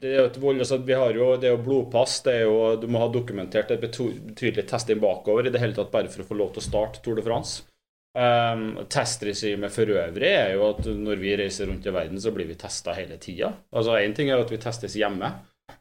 det 0.00 0.08
er 0.08 0.22
jo 0.22 0.28
et 0.30 0.38
vold, 0.40 0.62
altså, 0.62 0.78
Vi 0.80 0.94
har 0.96 1.12
jo 1.12 1.34
det 1.36 1.50
er 1.50 1.58
jo 1.58 1.64
blodpass. 1.66 2.22
det 2.24 2.38
er 2.38 2.46
jo, 2.46 2.76
Du 2.80 2.86
må 2.88 3.02
ha 3.02 3.10
dokumentert 3.12 3.70
et 3.70 3.82
betydelig 3.82 4.64
testing 4.70 5.02
bakover 5.02 5.44
i 5.44 5.52
det 5.52 5.60
hele 5.60 5.76
tatt 5.76 5.92
bare 5.92 6.08
for 6.08 6.24
å 6.24 6.28
få 6.30 6.38
lov 6.38 6.54
til 6.54 6.62
å 6.62 6.68
starte 6.70 7.02
Tour 7.04 7.20
de 7.20 7.26
France. 7.26 7.66
Um, 8.14 8.76
Testregimet 8.86 9.72
for 9.74 9.90
øvrig 9.90 10.28
er 10.28 10.52
jo 10.54 10.68
at 10.68 10.86
når 10.86 11.18
vi 11.18 11.32
reiser 11.34 11.66
rundt 11.66 11.86
i 11.86 11.94
verden, 11.94 12.20
så 12.22 12.30
blir 12.30 12.46
vi 12.46 12.54
testa 12.54 12.94
hele 12.94 13.18
tida. 13.18 13.50
Altså 13.74 13.96
Én 13.98 14.14
ting 14.14 14.30
er 14.30 14.38
at 14.38 14.52
vi 14.54 14.60
testes 14.62 14.94
hjemme, 14.94 15.32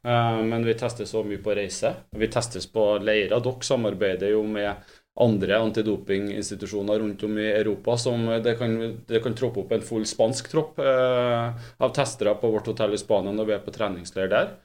uh, 0.02 0.40
men 0.42 0.66
vi 0.66 0.74
testes 0.74 1.14
så 1.14 1.22
mye 1.22 1.44
på 1.44 1.54
reise. 1.54 1.94
Vi 2.18 2.32
testes 2.34 2.66
på 2.74 2.88
leirer. 2.98 3.38
Dere 3.38 3.70
samarbeider 3.70 4.34
jo 4.34 4.42
med 4.50 4.90
andre 5.22 5.62
antidopinginstitusjoner 5.62 7.04
rundt 7.04 7.22
om 7.24 7.38
i 7.38 7.52
Europa. 7.52 7.98
som 7.98 8.26
Det 8.44 8.58
kan, 8.58 8.78
det 9.08 9.22
kan 9.22 9.36
troppe 9.38 9.62
opp 9.62 9.72
en 9.72 9.86
full 9.86 10.10
spansk 10.10 10.50
tropp 10.50 10.80
uh, 10.82 11.54
av 11.78 11.94
testere 11.94 12.34
på 12.34 12.50
vårt 12.50 12.74
hotell 12.74 12.98
i 12.98 12.98
Spania 12.98 13.32
når 13.32 13.46
vi 13.46 13.60
er 13.60 13.66
på 13.66 13.78
treningsleir 13.78 14.34
der. 14.34 14.56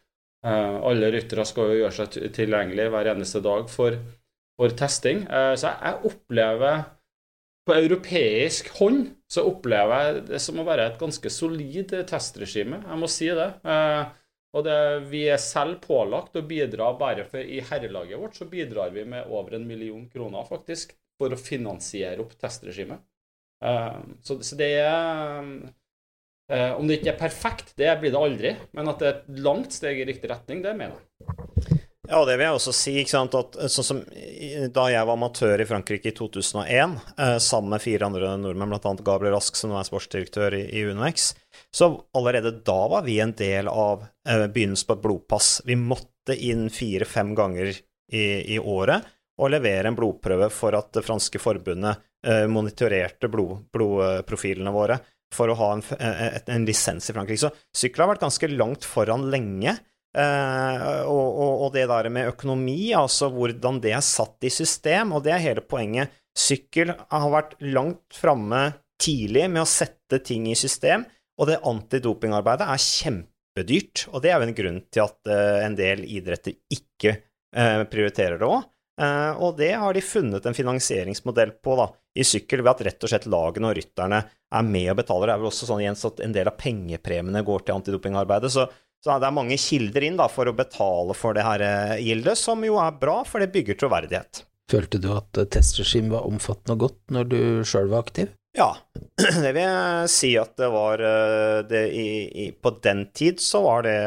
Uh, 0.40 0.81
alle 0.88 1.12
ryttere 1.12 1.44
skal 1.44 1.68
jo 1.68 1.83
gjøre 1.83 1.96
seg 2.00 2.33
tilgjengelig 2.33 2.88
hver 2.94 3.12
eneste 3.12 3.44
dag 3.44 3.68
for, 3.68 4.00
for 4.57 4.72
testing. 4.72 5.26
Så 5.28 5.68
jeg 5.68 6.09
opplever 6.09 6.87
på 7.68 7.76
europeisk 7.76 8.70
hånd 8.78 9.11
så 9.28 9.44
opplever 9.44 10.07
jeg 10.07 10.20
det 10.31 10.38
som 10.40 10.61
å 10.61 10.64
være 10.64 10.87
et 10.88 11.00
ganske 11.00 11.31
solid 11.33 11.92
testregime. 12.09 12.81
Jeg 12.81 13.00
må 13.00 13.11
si 13.12 13.28
det. 13.28 13.50
Eh, 13.68 14.04
og 14.57 14.64
det, 14.64 14.76
vi 15.11 15.26
er 15.28 15.40
selv 15.42 15.83
pålagt 15.85 16.38
å 16.40 16.44
bidra 16.48 16.88
bare 16.96 17.26
for 17.28 17.44
i 17.44 17.61
herrelaget 17.68 18.20
vårt 18.20 18.38
så 18.38 18.48
bidrar 18.48 18.94
vi 18.94 19.04
med 19.04 19.28
over 19.28 19.59
en 19.59 19.66
million 19.68 20.07
kroner, 20.09 20.46
faktisk, 20.48 20.94
for 21.20 21.35
å 21.35 21.40
finansiere 21.40 22.24
opp 22.24 22.33
testregimet. 22.40 23.04
Eh, 23.64 24.00
så, 24.24 24.38
så, 24.40 24.57
det 24.57 24.70
er 24.81 25.52
eh, 26.48 26.72
Om 26.72 26.88
det 26.88 27.02
ikke 27.02 27.12
er 27.12 27.20
perfekt, 27.20 27.74
det 27.76 27.92
blir 28.00 28.14
det 28.14 28.22
aldri, 28.22 28.54
men 28.72 28.88
at 28.88 29.02
det 29.02 29.11
er 29.11 29.18
et 29.18 29.44
langt 29.44 29.76
steg 29.76 30.00
i 30.00 30.09
riktig 30.09 30.33
retning, 30.33 30.64
det 30.64 30.72
mener 30.78 30.96
jeg. 30.96 31.78
Ja, 32.09 32.23
det 32.25 32.38
vil 32.38 32.47
jeg 32.47 32.57
også 32.57 32.73
si. 32.73 32.92
at 33.05 33.57
sånn 33.68 33.85
som 33.85 33.99
Da 34.73 34.87
jeg 34.88 35.05
var 35.05 35.12
amatør 35.12 35.61
i 35.61 35.66
Frankrike 35.68 36.09
i 36.09 36.16
2001, 36.16 36.94
eh, 37.18 37.37
sammen 37.42 37.75
med 37.75 37.85
fire 37.85 38.07
andre 38.07 38.31
nordmenn, 38.40 38.73
bl.a. 38.73 38.94
Gabriel 39.05 39.35
Rask, 39.37 39.57
som 39.57 39.71
nå 39.71 39.77
er 39.77 39.88
sportsdirektør 39.88 40.57
i, 40.57 40.62
i 40.73 40.87
UnoX, 40.88 41.35
så 41.75 41.90
allerede 42.16 42.55
da 42.64 42.79
var 42.88 43.05
vi 43.05 43.18
en 43.21 43.35
del 43.37 43.68
av 43.68 44.07
eh, 44.29 44.47
begynnelsen 44.47 44.88
på 44.88 44.97
et 44.97 45.05
blodpass. 45.05 45.51
Vi 45.68 45.77
måtte 45.77 46.37
inn 46.37 46.71
fire-fem 46.73 47.35
ganger 47.37 47.75
i, 47.75 48.25
i, 48.55 48.59
året 48.59 49.05
og 49.38 49.53
levere 49.53 49.92
en 49.92 49.99
blodprøve 49.99 50.49
for 50.51 50.79
at 50.79 50.90
det 50.97 51.05
franske 51.05 51.40
forbundet 51.42 52.01
eh, 52.27 52.47
monitorerte 52.49 53.29
blod, 53.29 53.68
blodprofilene 53.75 54.73
våre 54.73 54.97
for 55.35 55.53
å 55.53 55.59
ha 55.61 55.71
en, 55.77 55.85
en, 56.01 56.40
en 56.57 56.64
lisens 56.64 57.11
i 57.11 57.14
Frankrike. 57.14 57.44
Så 57.44 57.85
sykkel 57.85 58.07
har 58.07 58.14
vært 58.14 58.25
ganske 58.25 58.49
langt 58.49 58.88
foran 58.88 59.29
lenge. 59.29 59.77
Uh, 60.16 61.05
og, 61.05 61.27
og, 61.29 61.51
og, 61.66 61.68
det 61.75 61.85
der 61.90 62.09
med 62.12 62.31
økonomi, 62.31 62.94
altså 62.97 63.29
hvordan 63.33 63.81
det 63.85 63.92
er 63.92 64.05
satt 64.05 64.47
i 64.47 64.51
system, 64.53 65.12
og 65.12 65.27
det 65.27 65.35
er 65.35 65.44
hele 65.44 65.64
poenget. 65.64 66.14
Sykkel 66.38 66.94
har 66.94 67.29
vært 67.33 67.57
langt 67.66 68.16
framme 68.16 68.62
tidlig 68.99 69.44
med 69.53 69.62
å 69.62 69.68
sette 69.68 70.23
ting 70.25 70.49
i 70.49 70.57
system, 70.59 71.05
og 71.38 71.51
det 71.51 71.61
antidopingarbeidet 71.66 72.66
er 72.66 72.83
kjempedyrt. 72.83 74.09
Og 74.12 74.25
det 74.25 74.33
er 74.33 74.40
jo 74.40 74.49
en 74.49 74.57
grunn 74.62 74.81
til 74.88 75.05
at 75.05 75.31
uh, 75.31 75.61
en 75.66 75.79
del 75.79 76.03
idretter 76.09 76.57
ikke 76.73 77.14
uh, 77.21 77.85
prioriterer 77.90 78.40
det 78.40 78.49
òg. 78.49 78.66
og 79.38 79.53
det 79.55 79.71
har 79.79 79.94
de 79.94 80.01
funnet 80.03 80.47
en 80.47 80.57
finansieringsmodell 80.57 81.53
på 81.62 81.77
da, 81.79 81.85
i 82.18 82.25
sykkel, 82.27 82.64
ved 82.64 82.73
at 82.73 82.81
rett 82.88 83.05
og 83.05 83.12
slett 83.12 83.29
lagene 83.31 83.68
og 83.68 83.77
rytterne 83.79 84.18
er 84.27 84.64
med 84.66 84.90
og 84.90 84.97
betaler. 84.99 85.29
Det 85.29 85.35
er 85.37 85.42
vel 85.44 85.51
også 85.53 85.68
sånn 85.68 85.85
Jens, 85.85 86.03
at 86.09 86.18
en 86.25 86.35
del 86.35 86.51
av 86.51 86.57
pengepremiene 86.59 87.44
går 87.47 87.62
til 87.62 87.77
antidopingarbeidet. 87.77 88.51
så 88.51 88.66
så 89.05 89.19
det 89.23 89.29
er 89.29 89.35
mange 89.35 89.59
kilder 89.61 90.05
inn 90.09 90.19
da, 90.19 90.27
for 90.31 90.51
å 90.51 90.57
betale 90.57 91.15
for 91.17 91.37
det 91.37 91.47
her 91.47 91.63
eh, 91.63 91.97
gildet, 92.03 92.39
som 92.39 92.65
jo 92.67 92.81
er 92.83 92.97
bra, 92.99 93.21
for 93.27 93.43
det 93.43 93.53
bygger 93.55 93.79
troverdighet. 93.79 94.43
Følte 94.69 95.01
du 95.01 95.13
at 95.15 95.39
eh, 95.39 95.47
testregimet 95.55 96.17
var 96.17 96.27
omfattende 96.27 96.75
og 96.75 96.87
godt 96.89 97.15
når 97.15 97.31
du 97.31 97.41
sjøl 97.69 97.93
var 97.93 98.09
aktiv? 98.09 98.33
Ja, 98.59 98.73
det 99.45 99.53
vil 99.53 99.63
jeg 99.63 100.11
si 100.11 100.33
at 100.41 100.57
det 100.59 100.71
var 100.75 101.05
eh, 101.05 101.61
det, 101.71 101.85
i, 101.95 102.09
i, 102.27 102.49
På 102.59 102.75
den 102.83 103.07
tid 103.15 103.39
så 103.45 103.63
var 103.69 103.87
det, 103.87 104.01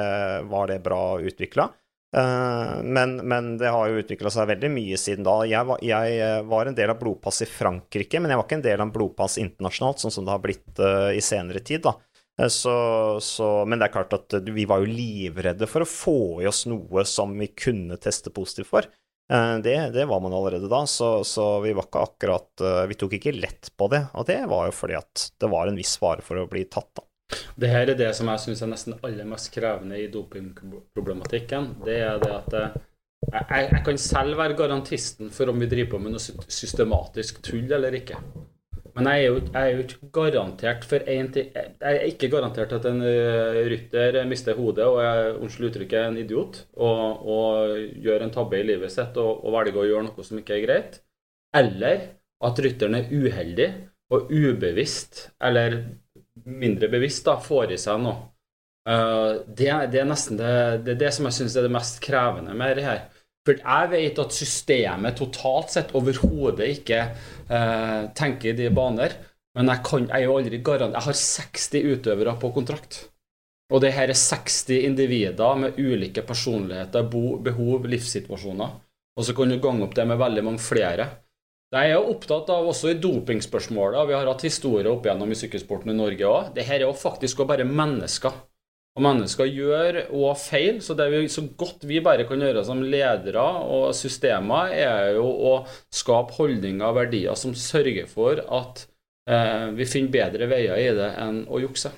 var 0.52 0.68
det 0.74 0.82
bra 0.84 1.06
utvikla. 1.22 1.72
Men, 2.12 3.14
men, 3.24 3.46
det 3.56 3.70
har 3.72 3.88
jo 3.88 4.02
utvikla 4.02 4.28
seg 4.36 4.50
veldig 4.50 4.68
mye 4.74 4.98
siden 5.00 5.24
da. 5.24 5.38
Jeg 5.48 5.64
var, 5.64 5.78
jeg 5.80 6.42
var, 6.44 6.68
en 6.68 6.76
del 6.76 6.92
av 6.92 6.98
Blodpass 7.00 7.40
i 7.46 7.48
Frankrike, 7.48 8.20
men 8.20 8.34
jeg 8.34 8.42
var 8.42 8.50
ikke 8.50 8.58
en 8.58 8.66
del 8.66 8.84
av 8.84 8.92
Blodpass 8.92 9.38
internasjonalt, 9.40 10.02
sånn 10.04 10.12
som 10.12 10.28
det 10.28 10.34
har 10.34 10.42
blitt 10.44 10.82
i 11.16 11.22
senere 11.24 11.64
tid. 11.64 11.86
da. 11.86 11.96
Eh, 12.42 12.48
så, 12.48 13.20
så, 13.22 13.66
men 13.66 13.80
det 13.80 13.88
er 13.88 13.96
klart 13.96 14.18
at 14.18 14.36
vi 14.50 14.66
var 14.70 14.82
jo 14.82 14.90
livredde 14.90 15.70
for 15.70 15.86
å 15.86 15.90
få 15.90 16.18
i 16.42 16.50
oss 16.50 16.66
noe 16.70 17.06
som 17.08 17.34
vi 17.38 17.52
kunne 17.54 18.00
teste 18.02 18.34
positivt 18.34 18.72
for. 18.72 18.90
Eh, 19.32 19.56
det, 19.64 19.78
det 19.96 20.08
var 20.10 20.24
man 20.24 20.36
allerede 20.36 20.72
da, 20.72 20.84
så, 20.90 21.22
så, 21.28 21.54
vi 21.64 21.76
var 21.78 21.88
ikke 21.88 22.06
akkurat 22.08 22.66
eh, 22.66 22.84
Vi 22.92 23.00
tok 23.00 23.18
ikke 23.20 23.38
lett 23.38 23.72
på 23.78 23.90
det. 23.94 24.06
Og 24.18 24.28
det 24.30 24.42
var 24.52 24.70
jo 24.70 24.76
fordi 24.76 25.00
at 25.00 25.32
det 25.40 25.52
var 25.52 25.70
en 25.70 25.80
viss 25.80 25.96
fare 26.02 26.26
for 26.26 26.42
å 26.42 26.50
bli 26.52 26.66
tatt, 26.72 26.92
da. 26.98 27.08
Det 27.56 27.70
her 27.72 27.88
er 27.88 27.96
det 27.96 28.10
som 28.18 28.28
jeg 28.28 28.44
syns 28.44 28.62
er 28.66 28.68
nesten 28.74 28.98
aller 29.08 29.28
mest 29.28 29.54
krevende 29.54 29.96
i 29.96 30.10
dopingproblematikken. 30.12 31.78
Det 31.86 32.02
er 32.04 32.18
det 32.20 32.32
at 32.36 32.56
jeg, 32.58 33.46
jeg, 33.48 33.84
kan 33.86 34.00
selv 34.02 34.36
være 34.36 34.58
garantisten 34.60 35.30
for 35.32 35.48
om 35.48 35.62
vi 35.62 35.70
driver 35.72 35.94
på 35.94 36.02
med 36.04 36.18
noe 36.18 36.50
systematisk 36.52 37.40
tull 37.46 37.72
eller 37.72 37.96
ikke. 37.96 38.20
Men 38.98 39.08
jeg 39.08 39.22
er, 39.22 39.30
jo, 39.30 39.38
jeg 39.46 39.62
er 39.62 39.72
jo 39.72 39.86
ikke 39.86 40.10
garantert 40.18 40.84
for 40.90 41.08
én 41.08 41.32
ting 41.32 41.54
Jeg 41.82 41.98
er 41.98 42.10
ikke 42.12 42.30
garantert 42.30 42.74
at 42.78 42.86
en 42.86 43.00
uh, 43.02 43.60
rytter 43.72 44.20
mister 44.30 44.58
hodet 44.58 44.86
og 44.86 45.00
er 45.02 45.38
unnskyld 45.41 45.72
uttrykket, 45.72 46.04
en 46.06 46.20
idiot 46.22 46.60
og, 46.78 47.24
og, 47.26 47.78
gjør 48.04 48.26
en 48.26 48.34
tabbe 48.34 48.60
i 48.60 48.67
livet 48.67 48.94
sitt 48.94 49.17
og, 49.17 49.41
og, 49.41 49.56
velger 49.56 49.82
å 49.82 49.88
gjøre 49.89 50.06
noe 50.10 50.26
som 50.28 50.41
ikke 50.41 50.60
er 50.60 50.65
greit. 50.67 51.00
Eller 51.58 52.04
at 52.41 52.62
rytteren 52.62 53.00
er 53.00 53.10
uheldig 53.10 53.70
og 54.12 54.30
ubevisst, 54.30 55.30
eller 55.41 55.80
mindre 56.46 56.89
bevisst, 56.91 57.26
da, 57.26 57.38
får 57.41 57.76
i 57.76 57.80
seg 57.82 58.02
noe. 58.04 58.28
Uh, 58.88 59.41
det, 59.46 59.70
det, 59.94 60.02
er 60.02 60.10
nesten 60.10 60.39
det, 60.39 60.54
det, 60.88 60.98
det 61.02 61.12
som 61.13 61.28
jeg 61.30 61.38
syns 61.38 61.58
er 61.58 61.67
det 61.67 61.74
mest 61.74 62.00
krevende 62.04 62.56
med 62.58 62.78
det 62.80 62.86
her. 62.88 63.04
For 63.46 63.58
jeg 63.58 63.89
vet 63.89 64.20
at 64.22 64.36
systemet 64.38 65.17
totalt 65.17 65.74
sett 65.74 65.94
overhodet 65.98 66.67
ikke 66.76 67.02
uh, 67.50 68.10
tenker 68.17 68.52
i 68.52 68.58
de 68.58 68.70
baner. 68.74 69.17
Men 69.58 69.72
jeg, 69.72 69.84
kan, 69.84 70.06
jeg 70.08 70.24
er 70.24 70.30
jo 70.30 70.38
aldri 70.40 70.62
garant... 70.64 70.96
Jeg 70.96 71.08
har 71.08 71.18
60 71.18 71.96
utøvere 71.96 72.36
på 72.40 72.52
kontrakt. 72.56 73.02
Og 73.72 73.84
det 73.84 73.94
her 73.96 74.12
er 74.12 74.18
60 74.18 74.84
individer 74.84 75.60
med 75.60 75.80
ulike 75.80 76.24
personligheter, 76.28 77.08
behov, 77.08 77.88
livssituasjoner. 77.88 78.80
Og 79.20 79.28
så 79.28 79.36
kan 79.36 79.52
du 79.52 79.60
gange 79.64 79.84
opp 79.86 79.96
det 79.96 80.08
med 80.08 80.20
veldig 80.20 80.44
mange 80.48 80.64
flere. 80.64 81.08
Jeg 81.72 81.88
er 81.88 81.96
jo 81.96 82.12
opptatt 82.12 82.50
av 82.52 82.68
også 82.68 82.92
i 82.92 83.00
dopingspørsmålet, 83.00 84.02
og 84.02 84.10
vi 84.10 84.16
har 84.18 84.28
hatt 84.28 84.44
historie 84.44 84.92
opp 84.92 85.06
igjennom 85.08 85.32
i 85.32 85.38
sykkelsporten 85.40 85.94
i 85.94 85.96
Norge 85.96 86.28
òg. 86.28 86.50
Det 86.56 86.66
her 86.68 86.82
er 86.82 86.90
jo 86.90 86.96
faktisk 87.00 87.46
bare 87.48 87.68
mennesker. 87.68 88.34
Og 89.00 89.06
mennesker 89.06 89.48
gjør 89.48 90.02
òg 90.10 90.34
feil, 90.36 90.82
så 90.84 90.98
det 91.00 91.08
vi, 91.14 91.22
så 91.32 91.46
godt 91.56 91.86
vi 91.88 92.02
bare 92.04 92.26
kan 92.28 92.44
gjøre 92.44 92.66
som 92.68 92.84
ledere 92.84 93.46
og 93.64 93.94
systemer, 93.96 94.74
er 94.76 95.14
jo 95.16 95.30
å 95.32 95.54
skape 95.96 96.36
holdninger 96.36 96.84
og 96.90 96.98
verdier 97.00 97.40
som 97.40 97.56
sørger 97.56 98.10
for 98.12 98.44
at 98.44 98.84
vi 99.22 99.86
finner 99.86 100.12
bedre 100.12 100.48
veier 100.50 100.80
i 100.82 100.88
det 100.98 101.12
enn 101.22 101.44
å 101.46 101.60
jukse. 101.62 101.92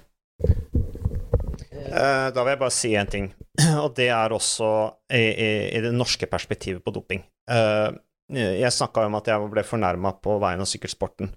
Eh, 1.93 2.27
da 2.33 2.41
vil 2.41 2.53
jeg 2.53 2.61
bare 2.61 2.73
si 2.73 2.93
en 2.97 3.09
ting, 3.09 3.29
og 3.83 3.93
det 3.97 4.09
er 4.13 4.33
også 4.33 4.69
i, 5.13 5.21
i, 5.21 5.49
i 5.77 5.81
det 5.83 5.93
norske 5.95 6.29
perspektivet 6.29 6.83
på 6.85 6.93
doping. 6.95 7.23
Eh, 7.51 7.89
jeg 8.33 8.73
snakka 8.73 9.05
om 9.05 9.17
at 9.19 9.27
jeg 9.29 9.49
ble 9.51 9.65
fornærma 9.67 10.15
på 10.23 10.39
veien 10.41 10.63
av 10.63 10.69
sykkelsporten. 10.69 11.33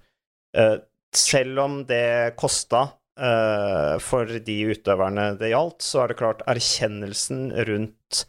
Eh, 0.57 0.77
selv 1.13 1.61
om 1.65 1.81
det 1.87 2.37
kosta 2.39 2.89
for 3.17 4.29
de 4.45 4.55
utøverne 4.69 5.23
det 5.39 5.47
gjaldt, 5.49 5.79
så 5.81 6.03
er 6.03 6.11
det 6.11 6.17
klart 6.19 6.43
erkjennelsen 6.51 7.47
rundt 7.65 8.19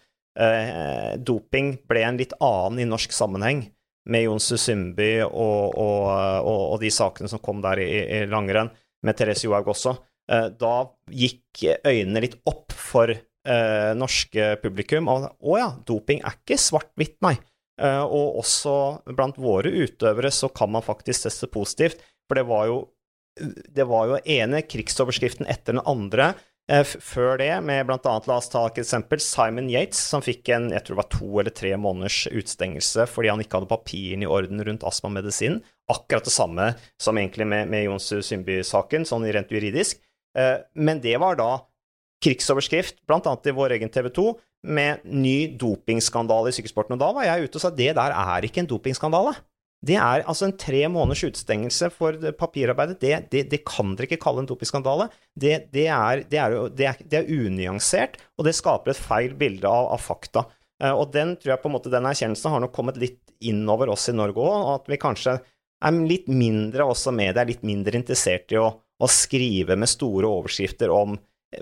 doping 1.29 1.75
ble 1.91 2.07
en 2.09 2.17
litt 2.17 2.33
annen 2.41 2.81
i 2.81 2.87
norsk 2.89 3.13
sammenheng, 3.13 3.67
med 4.09 4.27
Jon 4.27 4.43
Susymby 4.43 5.23
og, 5.27 5.75
og, 5.79 6.05
og, 6.43 6.63
og, 6.75 6.77
de 6.83 6.91
sakene 6.93 7.31
som 7.31 7.43
kom 7.45 7.63
der 7.65 7.83
i, 7.83 7.89
i 8.19 8.21
langrenn, 8.31 8.73
med 9.07 9.19
Therese 9.19 9.47
Johaug 9.47 9.71
også. 9.75 9.95
Uh, 10.29 10.49
da 10.59 10.75
gikk 11.15 11.65
øynene 11.87 12.25
litt 12.25 12.39
opp 12.49 12.75
for 12.75 13.15
norske 13.97 14.59
publikum. 14.61 15.07
Og 15.09 15.23
å 15.25 15.55
ja, 15.57 15.69
doping 15.89 16.19
er 16.21 16.35
ikke 16.37 16.59
svart-hvitt, 16.61 17.15
nei. 17.25 17.31
Og 17.81 18.43
også 18.43 18.75
blant 19.17 19.39
våre 19.41 19.71
utøvere 19.73 20.29
så 20.35 20.51
kan 20.53 20.69
man 20.75 20.85
faktisk 20.85 21.25
teste 21.25 21.49
positivt, 21.49 22.03
for 22.29 22.37
det 22.37 22.45
var 22.45 22.67
jo 22.69 22.83
det 23.75 23.87
var 23.89 24.09
jo 24.11 24.21
ene 24.25 24.63
krigsoverskriften 24.67 25.49
etter 25.51 25.77
den 25.77 25.85
andre 25.87 26.33
eh, 26.33 26.45
før 26.69 27.39
det, 27.41 27.49
med 27.65 27.89
annet, 27.89 28.27
la 28.29 28.37
oss 28.37 28.51
ta 28.53 28.67
et 28.69 28.81
eksempel, 28.83 29.21
Simon 29.25 29.71
Yates, 29.73 30.01
som 30.11 30.21
fikk 30.25 30.51
en 30.53 30.69
jeg 30.75 30.85
tror 30.85 30.99
det 30.99 31.01
var 31.01 31.11
to 31.15 31.29
eller 31.41 31.55
tre 31.57 31.71
måneders 31.81 32.27
utstengelse 32.29 33.07
fordi 33.09 33.31
han 33.33 33.41
ikke 33.41 33.57
hadde 33.57 33.71
papirene 33.71 34.27
i 34.27 34.29
orden 34.29 34.61
rundt 34.67 34.85
astmamedisin. 34.85 35.63
Akkurat 35.89 36.29
det 36.29 36.35
samme 36.35 36.75
som 37.01 37.17
egentlig 37.17 37.49
med, 37.49 37.73
med 37.73 37.87
Jonsu 37.87 38.21
Symby-saken, 38.21 39.09
sånn 39.09 39.25
rent 39.33 39.55
juridisk. 39.55 40.03
Eh, 40.37 40.59
men 40.77 41.01
det 41.01 41.17
var 41.23 41.41
da 41.41 41.51
krigsoverskrift, 42.25 43.01
annet 43.09 43.49
i 43.49 43.55
vår 43.57 43.79
egen 43.79 43.93
TV 43.95 44.11
2, 44.13 44.29
med 44.69 45.05
ny 45.07 45.55
dopingskandale 45.57 46.51
i 46.51 46.57
sykkelsporten. 46.57 46.97
Og 46.97 47.01
da 47.01 47.13
var 47.15 47.29
jeg 47.29 47.47
ute 47.47 47.61
og 47.61 47.63
sa 47.63 47.71
at 47.71 47.79
det 47.79 47.93
der 47.97 48.13
er 48.13 48.45
ikke 48.45 48.65
en 48.65 48.71
dopingskandale. 48.71 49.37
Det 49.87 49.95
er 49.95 50.25
altså 50.27 50.49
en 50.49 50.57
tre 50.59 50.81
måneders 50.91 51.23
utestengelse 51.29 51.91
for 51.95 52.17
papirarbeidet. 52.41 52.99
Det, 52.99 53.13
det, 53.31 53.45
det, 53.53 53.61
kan 53.69 53.93
dere 53.95 54.09
ikke 54.09 54.21
kalle 54.25 54.43
en 54.43 54.49
dopingskandale. 54.51 55.07
Det, 55.39 55.69
det, 55.75 55.87
er, 55.95 56.25
er, 56.27 56.57
det 57.07 57.21
er 57.21 57.31
unyansert, 57.31 58.19
og 58.37 58.49
det 58.49 58.57
skaper 58.59 58.93
et 58.93 58.99
feil 59.01 59.37
bilde 59.39 59.71
av, 59.71 59.93
av, 59.95 60.03
fakta. 60.03 60.49
Eh, 60.83 60.91
og 60.91 61.13
den 61.15 61.37
tror 61.39 61.55
jeg 61.55 61.63
på 61.63 61.71
en 61.71 61.77
måte, 61.77 61.93
den 61.95 62.11
erkjennelsen 62.11 62.57
har 62.57 62.65
nok 62.65 62.75
kommet 62.75 62.99
litt 62.99 63.23
innover 63.39 63.95
oss 63.95 64.09
i 64.11 64.17
Norge 64.19 64.43
òg, 64.43 64.59
og 64.59 64.75
at 64.81 64.91
vi 64.91 64.99
kanskje 64.99 65.37
er 65.39 66.03
litt 66.11 66.27
mindre 66.27 66.89
også 66.91 67.15
med 67.15 67.37
det, 67.37 67.45
er 67.45 67.53
litt 67.53 67.67
mindre 67.67 68.01
interessert 68.01 68.51
i 68.51 68.59
å, 68.59 68.67
å 68.75 69.11
skrive 69.11 69.79
med 69.79 69.91
store 69.91 70.27
overskrifter 70.27 70.91
om 70.91 71.15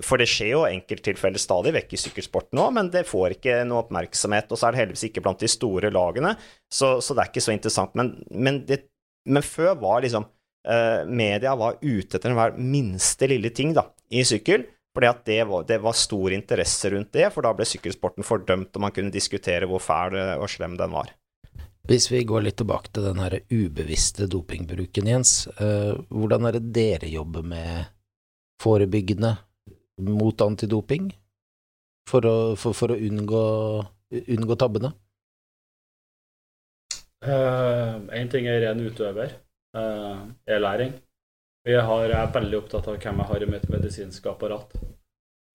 for 0.03 0.18
det 0.18 0.27
skjer 0.27 0.51
jo 0.51 0.64
enkelttilfeller 0.66 1.38
stadig 1.38 1.72
vekk 1.77 1.92
i 1.94 2.01
sykkelsporten 2.01 2.59
nå, 2.59 2.64
men 2.75 2.88
det 2.90 3.05
får 3.07 3.37
ikke 3.37 3.61
noe 3.68 3.85
oppmerksomhet. 3.85 4.51
Og 4.51 4.59
så 4.59 4.66
er 4.66 4.75
det 4.75 4.83
heldigvis 4.83 5.07
ikke 5.09 5.22
blant 5.22 5.42
de 5.42 5.51
store 5.51 5.92
lagene, 5.94 6.35
så, 6.72 6.96
så 6.99 7.14
det 7.14 7.22
er 7.22 7.31
ikke 7.31 7.44
så 7.44 7.55
interessant. 7.55 7.94
Men, 7.99 8.16
men, 8.35 8.64
det, 8.66 8.81
men 9.31 9.46
før 9.46 9.77
var 9.85 10.03
liksom 10.03 10.27
uh, 10.27 11.05
Media 11.07 11.55
var 11.59 11.79
ute 11.83 12.18
etter 12.18 12.35
hver 12.35 12.59
minste 12.59 13.31
lille 13.31 13.55
ting 13.55 13.77
da, 13.79 13.87
i 14.11 14.27
sykkel. 14.27 14.66
Fordi 14.96 15.12
det 15.29 15.40
var, 15.44 15.64
det 15.68 15.77
var, 15.85 15.94
stor 15.94 16.33
interesse 16.33 16.90
rundt 16.90 17.12
det, 17.14 17.29
for 17.35 17.44
da 17.44 17.53
ble 17.55 17.66
sykkelsporten 17.68 18.25
fordømt, 18.25 18.72
og 18.75 18.83
man 18.87 18.94
kunne 18.96 19.12
diskutere 19.12 19.68
hvor 19.68 19.83
fæl 19.85 20.16
og 20.40 20.49
slem 20.49 20.79
den 20.81 20.94
var. 20.96 21.12
Hvis 21.87 22.09
vi 22.11 22.25
går 22.27 22.42
litt 22.42 22.57
tilbake 22.59 22.90
til 22.90 23.05
den 23.07 23.20
her 23.22 23.37
ubevisste 23.53 24.27
dopingbruken, 24.27 25.11
Jens. 25.12 25.44
Uh, 25.61 26.01
hvordan 26.11 26.49
er 26.49 26.59
det 26.59 26.70
dere 26.75 27.12
jobber 27.12 27.44
med 27.46 27.92
forebyggende 28.59 29.37
mot 30.03 30.43
antidoping 30.45 31.11
for 32.09 32.27
å, 32.29 32.37
for, 32.59 32.77
for 32.77 32.95
å 32.95 33.01
unngå, 33.01 33.45
unngå 34.37 34.57
tabbene? 34.61 34.93
Én 37.27 38.29
uh, 38.29 38.31
ting 38.31 38.47
er 38.47 38.61
ren 38.63 38.83
utøver, 38.85 39.33
uh, 39.77 40.27
er 40.47 40.63
læring. 40.63 40.93
Jeg, 41.67 41.81
jeg, 41.81 42.13
er 42.15 42.35
veldig 42.35 42.61
opptatt 42.61 42.87
av 42.93 43.01
hvem 43.01 43.23
jeg 43.23 43.31
har 43.33 43.43
i 43.43 43.49
mitt 43.51 43.67
medisinske 43.73 44.31
apparat. 44.31 44.77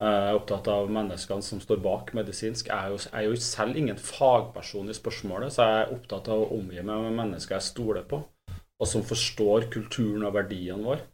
Uh, 0.01 0.09
jeg 0.09 0.31
er 0.31 0.39
opptatt 0.39 0.67
av 0.73 0.89
menneskene 0.91 1.45
som 1.45 1.61
står 1.63 1.79
bak 1.85 2.11
medisinsk. 2.17 2.67
Jeg 2.67 2.75
er 2.75 2.91
jo, 2.91 2.99
jeg 3.05 3.13
er 3.21 3.29
jo 3.29 3.39
selv 3.45 3.79
ingen 3.79 4.01
fagperson 4.01 4.91
i 4.91 4.97
spørsmålet, 4.97 5.53
så 5.53 5.69
jeg 5.69 5.85
er 5.85 5.95
opptatt 5.95 6.27
av 6.33 6.43
å 6.43 6.51
omgi 6.57 6.81
meg 6.81 7.05
med 7.05 7.17
mennesker 7.21 7.55
jeg 7.59 7.69
stoler 7.69 8.03
på, 8.09 8.19
og 8.51 8.89
som 8.89 9.05
forstår 9.05 9.69
kulturen 9.71 10.25
og 10.27 10.35
verdiene 10.35 10.83
våre. 10.89 11.05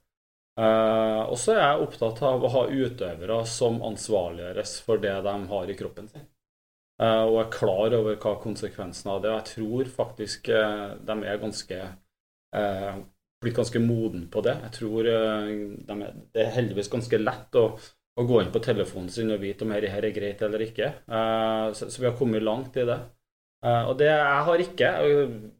Uh, 0.58 1.30
og 1.30 1.36
så 1.38 1.54
er 1.54 1.60
jeg 1.62 1.84
opptatt 1.86 2.24
av 2.26 2.42
å 2.42 2.50
ha 2.50 2.64
utøvere 2.66 3.44
som 3.46 3.76
ansvarliggjøres 3.86 4.72
for 4.88 4.98
det 5.04 5.14
de 5.28 5.36
har 5.52 5.70
i 5.70 5.76
kroppen 5.78 6.08
sin. 6.10 6.24
Uh, 6.98 7.30
og 7.30 7.38
er 7.44 7.52
klar 7.54 7.94
over 7.94 8.18
hva 8.18 8.32
konsekvensen 8.42 9.12
av 9.14 9.20
det 9.22 9.30
Og 9.30 9.36
jeg 9.36 9.50
tror 9.52 9.90
faktisk 10.00 10.50
uh, 10.50 10.96
de 10.98 11.18
er 11.22 11.44
ganske 11.44 11.82
blitt 13.44 13.58
ganske 13.60 13.80
moden 13.84 14.24
på 14.34 14.42
det. 14.42 14.56
Jeg 14.64 14.74
tror 14.80 15.06
de 15.06 15.12
er, 15.14 16.14
det 16.34 16.42
er 16.42 16.56
heldigvis 16.56 16.90
ganske 16.90 17.20
lett 17.20 17.58
å, 17.60 17.66
å, 17.78 18.24
gå 18.26 18.40
inn 18.42 18.50
på 18.56 18.62
telefonen 18.66 19.12
sin 19.14 19.30
og 19.36 19.44
vite 19.44 19.68
om 19.68 19.76
dette 19.76 19.92
er 20.00 20.16
greit 20.16 20.42
eller 20.48 20.64
ikke. 20.64 20.88
Så, 21.76 21.92
så, 21.92 22.00
vi 22.00 22.08
har 22.08 22.16
kommet 22.18 22.42
langt 22.48 22.80
i 22.80 22.88
det. 22.88 22.98
og 23.68 23.94
det 24.00 24.08
jeg 24.10 24.48
har 24.48 24.64
ikke 24.64 24.90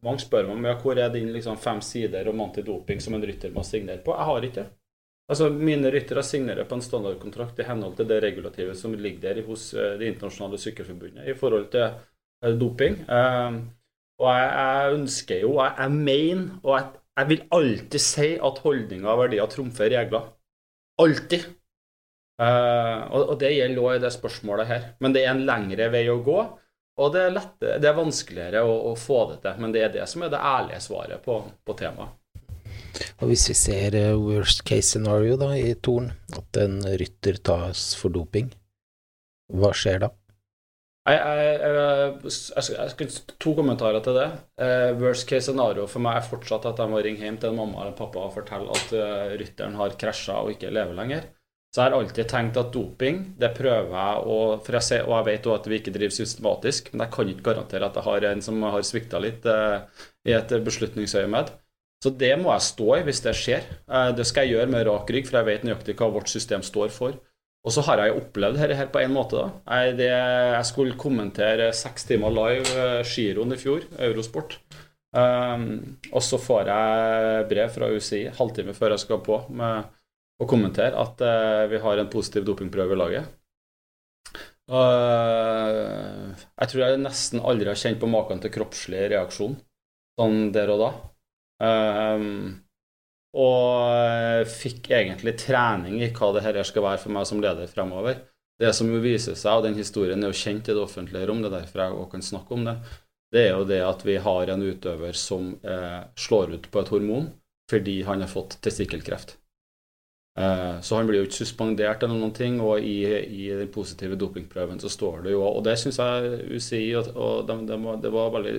Mange 0.08 0.24
spør 0.24 0.48
meg 0.48 0.56
om 0.56 0.82
hvor 0.82 1.04
er 1.04 1.14
din 1.14 1.30
liksom, 1.36 1.60
fem 1.62 1.84
sider 1.86 2.32
om 2.32 2.42
antidoping 2.48 3.04
som 3.04 3.20
en 3.20 3.28
rytter 3.30 3.54
må 3.54 3.68
signere 3.68 4.02
på. 4.02 4.16
Jeg 4.16 4.30
har 4.32 4.50
ikke 4.50 4.64
det. 4.64 4.77
Altså, 5.28 5.50
Mine 5.52 5.90
ryttere 5.92 6.24
signerer 6.24 6.68
på 6.68 6.78
en 6.78 6.84
standardkontrakt 6.84 7.60
i 7.60 7.66
henhold 7.68 7.98
til 7.98 8.08
det 8.08 8.22
regulativet 8.24 8.78
som 8.80 8.94
ligger 8.96 9.36
der 9.36 9.44
hos 9.48 9.74
eh, 9.76 9.98
Det 10.00 10.14
internasjonale 10.14 10.60
sykkelforbundet 10.62 11.28
i 11.28 11.36
forhold 11.36 11.68
til 11.74 11.84
eh, 11.90 12.54
doping. 12.56 13.02
Um, 13.12 13.60
og 14.18 14.30
jeg, 14.32 14.48
jeg, 14.48 14.94
ønsker 14.96 15.44
jo, 15.44 15.52
jeg, 15.60 15.74
jeg 15.78 15.92
mener, 15.92 16.46
og 16.64 16.78
jeg, 16.78 16.88
jeg, 17.20 17.30
vil 17.32 17.44
alltid 17.60 18.02
si 18.02 18.30
at 18.50 18.62
holdninger 18.64 19.10
og 19.12 19.20
verdier 19.26 19.52
trumfer 19.52 19.92
regler. 19.94 20.32
Alltid. 21.04 21.44
Uh, 22.38 23.04
og, 23.12 23.22
og, 23.34 23.36
det 23.42 23.52
gjelder 23.52 23.84
òg 23.84 23.98
i 23.98 24.02
det 24.06 24.14
spørsmålet 24.16 24.72
her. 24.72 24.88
Men 25.04 25.14
det 25.14 25.26
er 25.26 25.34
en 25.34 25.46
lengre 25.50 25.90
vei 25.94 26.06
å 26.14 26.22
gå. 26.24 26.40
Og 26.98 27.12
det 27.14 27.28
er, 27.28 27.36
lett, 27.36 27.52
det 27.62 27.86
er 27.86 28.00
vanskeligere 28.00 28.64
å, 28.66 28.80
å, 28.90 28.96
få 28.98 29.20
det 29.34 29.42
til. 29.44 29.60
Men 29.62 29.76
det 29.76 29.84
er 29.84 29.94
det 30.00 30.08
som 30.10 30.24
er 30.26 30.32
det 30.34 30.40
ærlige 30.40 30.80
svaret 30.88 31.22
på, 31.26 31.42
på 31.68 31.76
temaet. 31.78 32.17
Og 33.22 33.32
hvis 33.32 33.48
vi 33.52 33.58
ser 33.58 33.98
eh, 33.98 34.14
worst 34.16 34.64
case 34.68 34.94
scenario 34.94 35.38
da, 35.40 35.52
i 35.58 35.74
Torn, 35.82 36.12
at 36.38 36.62
en 36.62 36.80
rytter 37.00 37.42
tas 37.50 37.90
for 38.00 38.14
doping, 38.14 38.52
hva 39.54 39.74
skjer 39.76 40.06
da? 40.06 40.14
Jeg, 41.08 41.20
jeg, 41.24 41.60
jeg, 42.28 42.98
jeg, 43.00 43.36
To 43.40 43.54
kommentarer 43.56 44.04
til 44.04 44.18
det. 44.18 44.28
Uh, 44.60 44.92
worst 45.00 45.24
case 45.30 45.46
scenario 45.48 45.86
for 45.88 46.04
meg 46.04 46.20
er 46.20 46.26
fortsatt 46.28 46.68
at 46.68 46.82
jeg 46.84 46.92
må 46.92 47.00
ringe 47.04 47.24
hjem 47.24 47.38
til 47.40 47.54
en 47.54 47.62
mamma 47.62 47.86
eller 47.86 47.96
pappa 47.96 48.26
og 48.26 48.34
fortelle 48.36 48.76
at 48.76 48.92
uh, 48.92 49.32
rytteren 49.40 49.78
har 49.80 49.96
krasja 50.02 50.42
og 50.42 50.52
ikke 50.58 50.74
lever 50.76 50.98
lenger. 50.98 51.30
Så 51.72 51.80
jeg 51.80 51.92
har 51.92 51.96
alltid 52.00 52.28
tenkt 52.32 52.60
at 52.60 52.74
doping, 52.74 53.22
det 53.40 53.54
prøver 53.56 53.92
jeg 53.92 54.28
å 54.34 54.38
For 54.66 54.78
jeg 54.78 54.88
ser, 54.88 55.08
og 55.08 55.16
jeg 55.20 55.28
vet 55.30 55.48
også 55.48 55.62
at 55.62 55.70
vi 55.72 55.80
ikke 55.80 55.96
driver 55.96 56.16
systematisk, 56.18 56.92
men 56.92 57.06
jeg 57.06 57.14
kan 57.16 57.32
ikke 57.32 57.48
garantere 57.52 57.88
at 57.88 58.00
jeg 58.00 58.08
har 58.08 58.28
en 58.32 58.44
som 58.44 58.68
har 58.68 58.86
svikta 58.88 59.24
litt 59.24 59.48
uh, 59.48 59.80
i 60.28 60.36
et 60.36 60.56
beslutningsøyemed. 60.68 61.56
Så 62.04 62.12
det 62.14 62.34
må 62.38 62.52
jeg 62.54 62.66
stå 62.68 62.90
i 63.00 63.06
hvis 63.08 63.24
det 63.26 63.34
skjer. 63.38 63.64
Eh, 63.90 64.12
det 64.18 64.26
skal 64.30 64.46
jeg 64.46 64.58
gjøre 64.58 64.74
med 64.74 64.86
rak 64.88 65.10
rygg, 65.14 65.30
for 65.30 65.40
jeg 65.40 65.50
vet 65.50 65.66
nøyaktig 65.66 65.98
hva 65.98 66.12
vårt 66.14 66.30
system 66.32 66.66
står 66.66 66.94
for. 66.94 67.18
Og 67.68 67.74
så 67.74 67.84
har 67.84 68.00
jeg 68.00 68.16
opplevd 68.16 68.60
dette 68.62 68.78
her 68.80 68.92
på 68.94 69.02
en 69.02 69.16
måte. 69.16 69.42
da. 69.42 69.80
Jeg, 69.82 69.98
det, 70.00 70.12
jeg 70.12 70.68
skulle 70.70 71.00
kommentere 71.00 71.72
seks 71.76 72.06
timer 72.08 72.34
live 72.34 72.76
eh, 72.84 73.02
giroen 73.08 73.56
i 73.56 73.60
fjor, 73.60 73.88
Eurosport. 74.10 74.60
Um, 75.18 75.98
og 76.12 76.22
så 76.22 76.38
får 76.38 76.68
jeg 76.70 77.46
brev 77.50 77.70
fra 77.74 77.88
UCI 77.96 78.26
halvtime 78.38 78.74
før 78.76 78.94
jeg 78.94 79.06
skal 79.06 79.22
på 79.24 79.38
med 79.56 79.88
å 80.38 80.48
kommentere 80.50 81.00
at 81.00 81.24
uh, 81.24 81.64
vi 81.72 81.80
har 81.82 81.98
en 81.98 82.10
positiv 82.12 82.44
dopingprøve 82.46 82.94
i 82.94 83.00
laget. 83.00 83.30
Uh, 84.68 86.36
jeg 86.60 86.70
tror 86.70 86.84
jeg 86.84 87.02
nesten 87.02 87.42
aldri 87.42 87.72
har 87.72 87.80
kjent 87.80 88.02
på 88.04 88.12
maken 88.12 88.44
til 88.44 88.54
kroppslig 88.54 89.08
reaksjon 89.16 89.56
sånn 90.20 90.52
der 90.54 90.74
og 90.76 90.84
da. 90.84 90.92
Um, 91.64 92.60
og 93.38 94.50
fikk 94.50 94.92
egentlig 94.94 95.36
trening 95.42 96.00
i 96.02 96.12
hva 96.16 96.32
det 96.36 96.44
her 96.46 96.60
skal 96.66 96.86
være 96.86 97.02
for 97.02 97.14
meg 97.14 97.28
som 97.30 97.42
leder 97.44 97.70
fremover. 97.70 98.22
Det 98.58 98.72
som 98.74 98.90
jo 98.90 99.02
viser 99.04 99.38
seg, 99.38 99.60
og 99.60 99.68
den 99.68 99.78
historien 99.78 100.24
er 100.24 100.32
jo 100.32 100.40
kjent 100.40 100.70
i 100.70 100.74
det 100.74 100.82
offentlige 100.82 101.28
rom, 101.30 101.44
det 101.44 101.52
er 101.52 101.60
derfor 101.60 101.84
jeg 101.84 101.98
også 101.98 102.12
kan 102.16 102.26
snakke 102.26 102.56
om 102.56 102.64
det, 102.66 102.78
det 103.34 103.44
er 103.44 103.52
jo 103.52 103.66
det 103.68 103.82
at 103.84 104.06
vi 104.08 104.16
har 104.24 104.54
en 104.54 104.64
utøver 104.64 105.18
som 105.20 105.52
eh, 105.62 106.00
slår 106.18 106.56
ut 106.56 106.72
på 106.72 106.82
et 106.82 106.94
hormon 106.94 107.28
fordi 107.68 108.00
han 108.08 108.24
har 108.24 108.32
fått 108.32 108.56
testikkelkreft. 108.64 109.34
Eh, 110.40 110.78
så 110.80 110.96
han 110.96 111.10
blir 111.10 111.20
jo 111.20 111.28
ikke 111.28 111.42
suspendert 111.42 112.06
eller 112.06 112.16
noen 112.16 112.32
ting, 112.34 112.62
og 112.64 112.80
i, 112.80 113.02
i 113.04 113.50
den 113.52 113.72
positive 113.74 114.16
dopingprøven 114.20 114.80
så 114.80 114.92
står 114.94 115.26
det 115.26 115.34
jo 115.36 115.44
Og 115.50 115.60
det 115.66 115.76
syns 115.82 116.00
jeg 116.00 116.40
UCI 116.56 116.86
og, 116.96 117.12
og 117.18 117.50
de, 117.50 117.60
de, 117.68 117.80
det 118.06 118.14
var 118.16 118.32
veldig 118.38 118.56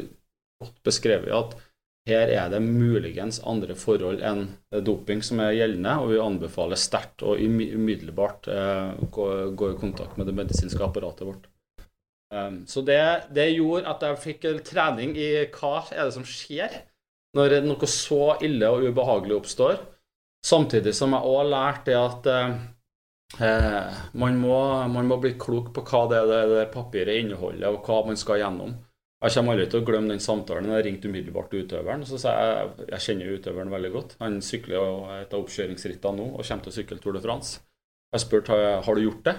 godt 0.61 0.79
beskrevet 0.85 1.33
at 1.33 1.57
her 2.09 2.33
er 2.33 2.49
det 2.53 2.63
muligens 2.65 3.41
andre 3.47 3.77
forhold 3.79 4.23
enn 4.25 4.47
doping 4.85 5.21
som 5.25 5.43
er 5.45 5.57
gjeldende, 5.57 5.95
og 6.01 6.13
vi 6.13 6.23
anbefaler 6.23 6.81
sterkt 6.81 7.25
og 7.27 7.41
umiddelbart 7.41 8.49
eh, 8.53 9.05
gå, 9.13 9.29
i 9.71 9.79
kontakt 9.81 10.19
med 10.19 10.31
det 10.31 10.37
medisinske 10.39 10.83
apparatet 10.85 11.29
vårt. 11.29 11.47
Um, 12.29 12.67
så 12.69 12.83
det, 12.85 13.01
det, 13.33 13.47
gjorde 13.57 13.89
at 13.89 14.03
jeg 14.05 14.21
fikk 14.21 14.43
trening 14.67 15.15
i 15.17 15.31
hva 15.49 15.79
er 15.95 16.03
det 16.03 16.17
som 16.19 16.27
skjer 16.29 16.75
når 17.37 17.63
noe 17.65 17.89
så 17.89 18.35
ille 18.45 18.69
og 18.69 18.85
ubehagelig 18.89 19.39
oppstår. 19.39 19.79
Samtidig 20.45 20.93
som 20.97 21.15
jeg 21.17 21.29
òg 21.29 21.49
lærte 21.49 21.97
at 21.99 22.29
eh, 22.33 23.97
man, 24.13 24.37
må, 24.41 24.59
man, 24.93 25.09
må, 25.09 25.19
bli 25.21 25.35
klok 25.41 25.73
på 25.77 25.85
hva 25.89 26.05
det, 26.13 26.21
det, 26.31 26.43
det 26.53 26.67
papiret 26.73 27.23
inneholder, 27.23 27.73
og 27.73 27.89
hva 27.89 28.03
man 28.09 28.21
skal 28.21 28.43
gjennom. 28.43 28.77
Jeg 29.19 29.35
kommer 29.35 29.57
aldri 29.57 29.67
til 29.67 29.81
å 29.81 29.87
glemme 29.87 30.13
den 30.13 30.23
samtalen. 30.23 30.71
Jeg 30.77 30.85
ringte 30.87 31.11
umiddelbart 31.11 31.49
til 31.51 31.65
utøveren. 31.67 32.05
Så 32.07 32.21
sa 32.23 32.35
jeg 32.39 32.89
jeg 32.93 33.05
kjenner 33.07 33.39
utøveren 33.39 33.73
veldig 33.75 33.91
godt. 33.95 34.17
Han 34.23 34.39
sykler 34.45 35.19
et 35.19 35.35
av 35.35 35.43
oppkjøringsrittene 35.43 36.21
nå 36.21 36.29
og 36.37 36.45
kommer 36.45 36.67
til 36.67 36.73
å 36.73 36.77
sykle 36.77 37.01
Tour 37.03 37.19
de 37.19 37.23
France. 37.25 37.65
Jeg 38.15 38.25
spurte 38.25 38.59
har 38.87 38.95
du 38.95 39.03
gjort 39.03 39.25
det. 39.27 39.35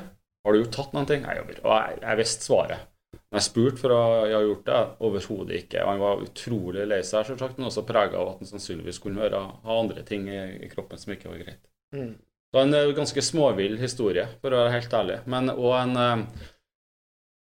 Har 0.46 0.56
du 0.56 0.62
gjort 0.62 0.76
tatt 0.76 0.96
noen 0.96 1.08
ting? 1.08 1.24
Nei, 1.24 1.38
og 1.40 1.72
jeg, 1.72 2.00
jeg 2.04 2.20
visste 2.20 2.48
svaret. 2.50 2.90
Men 3.30 3.40
jeg 3.40 3.46
spurte 3.46 3.82
for 3.82 3.94
å 3.94 4.00
ha 4.02 4.42
gjort 4.44 4.68
det. 4.68 4.82
Overhodet 5.06 5.64
ikke. 5.64 5.86
Han 5.86 6.02
var 6.02 6.24
utrolig 6.26 6.86
lei 6.90 7.00
seg, 7.06 7.28
selvsagt, 7.30 7.60
men 7.60 7.70
også 7.70 7.86
prega 7.88 8.20
av 8.20 8.34
at 8.34 8.44
han 8.44 8.52
sannsynligvis 8.52 9.02
kunne 9.04 9.24
høre, 9.24 9.42
ha 9.64 9.80
andre 9.80 10.04
ting 10.08 10.28
i, 10.28 10.42
i, 10.60 10.70
kroppen 10.72 11.02
som 11.02 11.14
ikke 11.14 11.32
var 11.32 11.44
greit. 11.44 11.62
Mm. 11.96 12.16
Det 12.20 12.58
var 12.58 12.66
en 12.66 12.78
eh, 12.78 12.92
ganske 12.98 13.24
småvill 13.24 13.78
historie, 13.82 14.26
for 14.42 14.52
å 14.54 14.64
være 14.64 14.76
helt 14.76 14.96
ærlig. 14.98 15.20
Men 15.30 15.54
òg 15.54 15.76
en, 15.78 15.98
eh, 16.02 16.48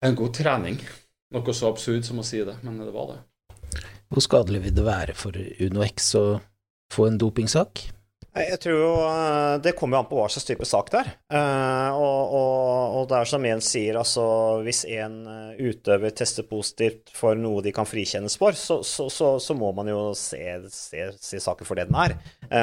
en 0.07 0.18
god 0.18 0.37
trening. 0.39 0.78
Noe 1.33 1.57
så 1.57 1.70
absurd 1.72 2.05
som 2.05 2.20
å 2.20 2.26
si 2.26 2.43
det, 2.45 2.59
men 2.62 2.78
det 2.83 2.93
var 2.95 3.14
det. 3.14 3.18
Hvor 4.12 4.24
skadelig 4.24 4.66
vil 4.66 4.76
det 4.76 4.85
være 4.85 5.16
for 5.16 5.37
Uno 5.64 5.85
X 5.87 6.14
å 6.20 6.26
få 6.93 7.09
en 7.09 7.18
dopingsak? 7.20 7.87
Jeg 8.33 8.57
tror 8.62 8.78
jo 8.78 8.93
eh, 9.05 9.55
Det 9.61 9.74
kommer 9.76 9.99
jo 9.99 10.03
an 10.03 10.09
på 10.09 10.16
hva 10.16 10.28
slags 10.33 10.47
type 10.49 10.64
sak 10.64 10.89
det 10.93 11.03
er. 11.03 11.09
Uh, 11.35 11.91
og, 12.01 12.20
og, 12.33 12.95
og, 12.97 13.03
det 13.11 13.18
er 13.18 13.28
som 13.28 13.45
Jens 13.45 13.68
sier, 13.74 13.99
altså 14.01 14.24
hvis 14.64 14.83
en 14.89 15.18
eh, 15.28 15.61
utøver 15.68 16.14
tester 16.16 16.47
positivt 16.49 17.12
for 17.16 17.37
noe 17.37 17.61
de 17.64 17.74
kan 17.76 17.89
frikjennes 17.89 18.39
for, 18.41 18.57
så, 18.57 18.80
så, 18.89 19.11
så, 19.12 19.35
så 19.43 19.57
må 19.59 19.74
man 19.76 19.91
jo 19.93 20.01
se, 20.16 20.41
se, 20.72 21.11
se, 21.20 21.43
saken 21.45 21.68
for 21.68 21.76
det 21.76 21.91
den 21.91 21.99
er. 22.01 22.16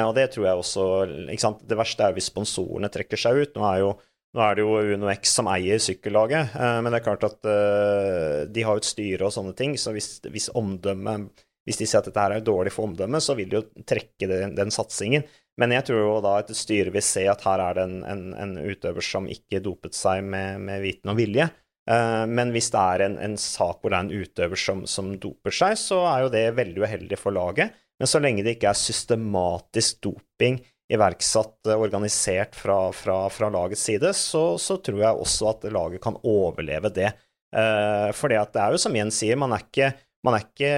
Og 0.08 0.14
det 0.18 0.28
tror 0.34 0.48
jeg 0.48 0.62
også 0.64 0.84
ikke 1.30 1.44
sant? 1.44 1.62
Det 1.66 1.78
verste 1.78 2.06
er 2.06 2.18
hvis 2.18 2.30
sponsorene 2.32 2.90
trekker 2.90 3.20
seg 3.20 3.38
ut. 3.38 3.54
Nå 3.54 3.66
er 3.70 3.82
jo 3.84 3.94
nå 4.36 4.42
er 4.44 4.56
det 4.56 4.64
jo 4.64 4.94
UnoX 4.94 5.32
som 5.34 5.48
eier 5.50 5.80
sykkellaget, 5.82 6.54
eh, 6.54 6.78
men 6.80 6.92
det 6.92 7.00
er 7.00 7.06
klart 7.06 7.26
at 7.26 7.46
eh, 7.50 8.42
de 8.50 8.64
har 8.66 8.76
jo 8.76 8.82
et 8.84 8.90
styre 8.90 9.26
og 9.26 9.34
sånne 9.34 9.54
ting, 9.58 9.76
så 9.78 9.94
hvis, 9.96 10.18
hvis 10.30 10.52
omdømme 10.58 11.22
Hvis 11.68 11.76
de 11.76 11.86
sier 11.86 12.00
at 12.00 12.06
dette 12.08 12.22
her 12.22 12.32
er 12.32 12.40
dårlig 12.42 12.70
for 12.72 12.88
omdømmet, 12.88 13.22
så 13.22 13.34
vil 13.36 13.50
de 13.50 13.58
jo 13.58 13.84
trekke 13.86 14.26
den, 14.26 14.54
den, 14.56 14.70
satsingen. 14.72 15.26
Men 15.60 15.74
jeg 15.74 15.84
tror 15.86 15.98
jo 16.00 16.14
da 16.24 16.38
et 16.40 16.48
styre 16.56 16.90
vil 16.90 17.04
se 17.04 17.26
at 17.28 17.44
her 17.44 17.60
er 17.60 17.76
det 17.76 17.84
en, 17.84 17.98
en, 18.08 18.22
en 18.32 18.54
utøver 18.64 19.04
som 19.04 19.28
ikke 19.28 19.60
dopet 19.62 19.94
seg 19.94 20.24
med, 20.24 20.56
med 20.64 20.80
viten 20.82 21.12
og 21.12 21.18
vilje. 21.20 21.50
Eh, 21.90 22.24
men 22.32 22.52
hvis 22.54 22.70
det 22.72 22.80
er 22.80 23.04
en, 23.06 23.18
en, 23.22 23.36
sak 23.40 23.80
hvor 23.80 23.92
det 23.92 24.00
er 24.00 24.08
en 24.08 24.24
utøver 24.24 24.62
som, 24.64 24.82
som 24.88 25.12
doper 25.20 25.54
seg, 25.54 25.76
så 25.80 26.00
er 26.10 26.24
jo 26.24 26.32
det 26.32 26.44
veldig 26.58 26.84
uheldig 26.84 27.20
for 27.20 27.36
laget. 27.36 27.76
Men 28.00 28.08
så 28.08 28.20
lenge 28.24 28.44
det 28.46 28.56
ikke 28.56 28.70
er 28.72 28.80
systematisk 28.80 30.00
doping 30.06 30.62
iverksatt, 30.90 31.66
eh, 31.70 31.78
organisert 31.78 32.56
fra, 32.58 32.78
fra, 32.92 33.22
fra 33.30 33.50
lagets 33.52 33.82
side, 33.86 34.12
så, 34.16 34.44
så, 34.58 34.78
tror 34.82 35.02
jeg 35.04 35.24
også 35.24 35.50
at 35.52 35.66
laget 35.72 36.02
kan 36.04 36.18
overleve 36.26 36.92
det. 36.94 37.12
Eh, 37.54 38.10
for 38.16 38.30
det 38.32 38.40
er 38.42 38.74
jo 38.74 38.82
som 38.82 38.96
Jens 38.96 39.20
sier, 39.22 39.38
man 39.40 39.54
er 39.54 39.64
ikke, 39.66 39.92
man 40.26 40.36
er 40.36 40.46
ikke 40.46 40.72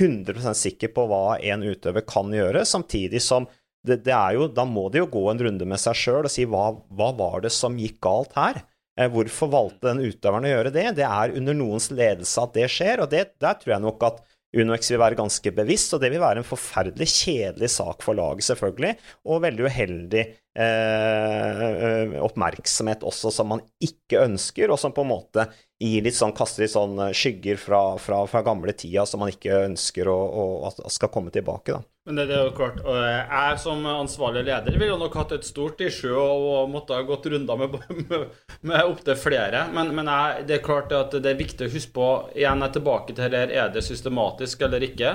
100% 0.00 0.58
sikker 0.58 0.92
på 0.96 1.06
hva 1.10 1.38
en 1.52 1.64
utøver 1.66 2.04
kan 2.08 2.32
gjøre, 2.34 2.64
samtidig 2.68 3.22
som 3.24 3.48
det, 3.86 4.02
det 4.04 4.16
jo, 4.36 4.48
da 4.52 4.66
må 4.68 4.88
det 4.92 5.00
jo 5.00 5.12
gå 5.12 5.22
en 5.30 5.40
runde 5.46 5.68
med 5.68 5.80
seg 5.80 5.96
sjøl 5.96 6.26
og 6.28 6.32
si 6.32 6.44
hva, 6.48 6.66
hva, 6.92 7.14
var 7.16 7.40
det 7.46 7.52
som 7.54 7.78
gikk 7.80 7.96
galt 8.04 8.34
her? 8.36 8.60
Eh, 8.98 9.08
hvorfor 9.12 9.48
valgte 9.52 9.88
den 9.88 10.04
utøveren 10.04 10.48
å 10.48 10.52
gjøre 10.52 10.74
det? 10.74 10.86
Det 10.98 11.06
er 11.06 11.36
under 11.36 11.56
noens 11.56 11.88
ledelse 11.92 12.44
at 12.44 12.56
det 12.56 12.68
skjer, 12.72 13.04
og 13.04 13.12
det, 13.12 13.24
der 13.40 13.56
tror 13.60 13.76
jeg 13.76 13.84
nok 13.86 14.04
at 14.10 14.20
UnoX 14.56 14.90
vil 14.90 14.98
være 14.98 15.18
ganske 15.18 15.52
bevisst, 15.54 15.94
og 15.94 16.02
det 16.02 16.10
vil 16.10 16.22
være 16.22 16.42
en 16.42 16.46
forferdelig 16.46 17.06
kjedelig 17.12 17.70
sak 17.70 18.02
for 18.02 18.18
laget, 18.18 18.46
selvfølgelig, 18.48 18.96
og 19.24 19.44
veldig 19.44 19.68
uheldig 19.68 20.24
eh, 20.58 21.60
eh, 21.62 22.14
oppmerksomhet 22.22 23.04
også, 23.06 23.32
som 23.34 23.52
man 23.54 23.62
ikke 23.82 24.24
ønsker, 24.24 24.70
og 24.70 24.80
som 24.80 24.94
på 24.96 25.04
en 25.04 25.12
måte 25.12 25.46
gir 25.80 26.04
litt 26.04 26.16
sånn, 26.16 26.34
kaster 26.36 26.64
litt 26.64 26.74
sånn 26.74 26.98
skygger 27.16 27.56
fra, 27.60 27.80
fra, 28.02 28.24
fra 28.28 28.42
gamle 28.44 28.74
tida 28.76 29.06
som 29.08 29.22
man 29.22 29.32
ikke 29.32 29.62
ønsker 29.70 30.10
å, 30.12 30.16
å, 30.16 30.44
at 30.68 30.82
skal 30.92 31.12
komme 31.12 31.32
tilbake. 31.32 31.72
da. 31.72 31.80
Men 32.08 32.18
det, 32.18 32.26
det, 32.30 32.36
er 32.36 32.46
jo 32.48 32.54
klart, 32.56 32.78
Jeg 32.84 33.58
som 33.62 33.84
ansvarlig 33.86 34.42
leder 34.48 34.76
ville 34.80 34.98
nok 34.98 35.16
hatt 35.20 35.34
et 35.36 35.46
stort 35.46 35.80
issue 35.84 36.16
og 36.16 36.70
måtte 36.72 36.96
ha 36.96 37.06
gått 37.06 37.28
runder 37.32 37.60
med, 37.60 37.76
med, 38.10 38.30
med 38.66 38.92
opptil 38.92 39.18
flere. 39.20 39.66
Men, 39.72 39.94
men 39.96 40.10
jeg, 40.10 40.46
det 40.48 40.58
er 40.58 40.64
klart 40.68 40.92
at 40.96 41.16
det 41.16 41.32
er 41.32 41.40
viktig 41.40 41.68
å 41.68 41.72
huske 41.72 41.96
på 41.96 42.08
Igjen 42.34 42.64
er 42.66 42.72
tilbake 42.74 43.14
til 43.14 43.28
her, 43.28 43.52
er 43.52 43.72
det 43.72 43.84
systematisk 43.86 44.66
eller 44.66 44.84
ikke? 44.84 45.14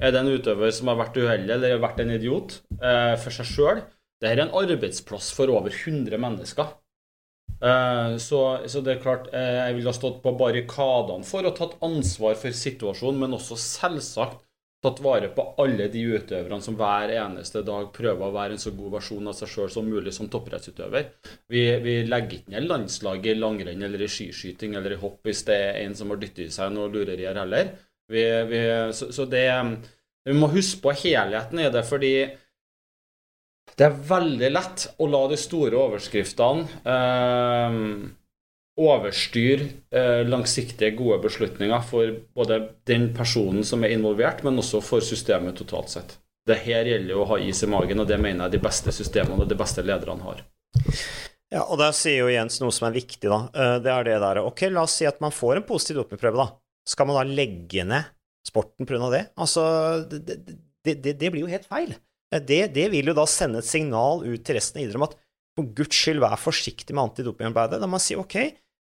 Er 0.00 0.14
det 0.14 0.20
en 0.22 0.30
utøver 0.32 0.70
som 0.74 0.88
har 0.90 0.98
vært 1.00 1.18
uheldig 1.18 1.56
eller 1.56 1.80
vært 1.82 2.00
en 2.02 2.12
idiot 2.14 2.60
eh, 2.78 3.16
for 3.20 3.34
seg 3.34 3.48
sjøl? 3.48 3.82
Dette 4.20 4.36
er 4.36 4.44
en 4.44 4.54
arbeidsplass 4.60 5.30
for 5.32 5.52
over 5.52 5.72
100 5.72 6.20
mennesker. 6.20 6.74
Eh, 7.60 8.16
så, 8.16 8.40
så, 8.66 8.80
det 8.84 8.94
er 8.94 9.02
klart, 9.02 9.30
eh, 9.36 9.56
jeg 9.64 9.78
ville 9.78 9.92
ha 9.92 9.96
stått 9.96 10.20
på 10.24 10.32
barrikadene 10.36 11.26
for 11.28 11.44
å 11.44 11.52
tatt 11.56 11.78
ansvar 11.84 12.36
for 12.40 12.56
situasjonen, 12.56 13.20
men 13.24 13.36
også 13.36 13.58
selvsagt 13.60 14.42
tatt 14.80 15.00
vare 15.04 15.28
på 15.36 15.44
alle 15.60 15.90
de 15.92 16.02
utøverne 16.16 16.60
som 16.64 16.76
hver 16.78 17.12
eneste 17.12 17.60
dag 17.66 17.90
prøver 17.92 18.24
å 18.24 18.32
være 18.32 18.56
en 18.56 18.62
så 18.62 18.72
god 18.72 18.94
versjon 18.94 19.28
av 19.28 19.36
seg 19.36 19.50
sjøl 19.52 19.72
som 19.72 19.88
mulig 19.88 20.14
som 20.16 20.30
topprettsutøver. 20.32 21.10
Vi, 21.52 21.64
vi, 21.84 21.98
legger 22.08 22.38
ikke 22.38 22.54
ned 22.54 22.68
landslag 22.70 23.28
i 23.28 23.36
langrenn 23.36 23.84
eller 23.84 24.00
i 24.00 24.08
skiskyting 24.08 24.78
eller 24.80 24.96
i 24.96 25.00
hopp 25.02 25.28
hvis 25.28 25.44
det 25.48 25.58
er 25.66 25.82
en 25.82 25.96
som 25.98 26.12
har 26.12 26.20
dyttet 26.22 26.46
i 26.46 26.54
seg 26.54 26.72
noe 26.72 26.88
lurerier 26.92 27.36
heller. 27.42 27.74
Vi, 28.10 28.24
vi, 28.48 28.62
så, 28.96 29.10
så 29.12 29.28
det 29.28 29.44
Vi 30.24 30.32
må 30.36 30.48
huske 30.50 30.80
på 30.86 30.96
helheten 30.96 31.60
i 31.60 31.68
det, 31.72 31.84
fordi 31.88 32.14
det 33.80 33.86
er 33.86 34.00
veldig 34.10 34.48
lett 34.52 34.82
å 35.00 35.06
la 35.08 35.22
de 35.30 35.36
store 35.40 35.78
overskriftene 35.80 36.66
eh, 36.84 37.76
overstyre 38.80 39.68
eh, 39.92 40.20
langsiktige, 40.28 40.92
gode 40.98 41.22
beslutninger 41.24 41.86
for 41.88 42.12
både 42.36 42.60
den 42.88 43.08
personen 43.16 43.64
som 43.66 43.84
er 43.84 43.94
involvert, 43.96 44.44
men 44.44 44.60
også 44.60 44.82
for 44.84 45.04
systemet 45.04 45.56
totalt 45.60 45.92
sett. 45.92 46.18
Det 46.48 46.58
her 46.64 46.88
gjelder 46.88 47.14
jo 47.14 47.24
å 47.24 47.30
ha 47.32 47.40
is 47.40 47.64
i 47.64 47.70
magen, 47.70 48.00
og 48.02 48.08
det 48.08 48.20
mener 48.20 48.46
jeg 48.46 48.58
de 48.58 48.62
beste 48.68 48.92
systemene 48.94 49.44
og 49.44 49.50
de 49.50 49.58
beste 49.58 49.84
lederne 49.84 50.28
har. 50.28 50.44
Ja, 51.50 51.64
og 51.64 51.80
der 51.80 51.96
sier 51.96 52.24
jo 52.24 52.30
Jens 52.30 52.60
noe 52.62 52.72
som 52.74 52.86
er 52.88 52.96
viktig, 53.00 53.26
da. 53.26 53.40
Eh, 53.50 53.76
det 53.84 53.92
er 53.92 54.06
det 54.06 54.20
der 54.22 54.44
Ok, 54.44 54.66
la 54.70 54.84
oss 54.84 55.00
si 55.00 55.08
at 55.08 55.24
man 55.24 55.34
får 55.34 55.60
en 55.60 55.68
positiv 55.68 56.02
dopingprøve, 56.02 56.44
da. 56.44 56.60
Skal 56.88 57.08
man 57.08 57.20
da 57.20 57.24
legge 57.26 57.84
ned 57.88 58.12
sporten 58.46 58.88
pga. 58.88 59.08
det? 59.12 59.24
Altså, 59.40 59.64
det, 60.08 60.22
det, 60.36 60.54
det, 60.84 61.16
det, 61.16 61.32
blir 61.32 61.44
jo 61.44 61.50
helt 61.50 61.68
feil. 61.68 61.96
Eh, 62.34 62.42
det, 62.42 62.62
det 62.76 62.88
vil 62.94 63.10
jo 63.10 63.16
da 63.16 63.26
sende 63.28 63.62
et 63.62 63.68
signal 63.68 64.24
ut 64.26 64.46
til 64.46 64.58
resten 64.58 64.80
av 64.80 64.84
idretten 64.84 65.02
om 65.02 65.08
at 65.08 65.18
for 65.58 65.70
guds 65.76 65.96
skyld, 65.98 66.22
vær 66.22 66.38
forsiktig 66.38 66.94
med 66.94 67.08
antidopingarbeidet. 67.08 67.80
Da 67.82 67.88
man 67.90 68.02
sier 68.02 68.22
ok, 68.22 68.36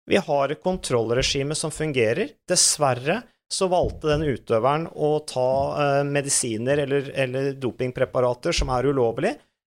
vi 0.09 0.19
har 0.19 0.53
et 0.53 0.63
kontrollregime 0.63 1.57
som 1.59 1.75
fungerer. 1.75 2.37
Dessverre 2.49 3.23
så 3.53 3.69
valgte 3.69 4.09
den 4.15 4.25
utøveren 4.33 4.89
å 4.95 5.15
ta 5.29 5.49
eh, 5.77 6.03
medisiner 6.09 6.85
eller, 6.87 7.11
eller, 7.13 7.53
dopingpreparater 7.61 8.57
som 8.57 8.73
er 8.73 8.89
ulovlig, 8.89 9.35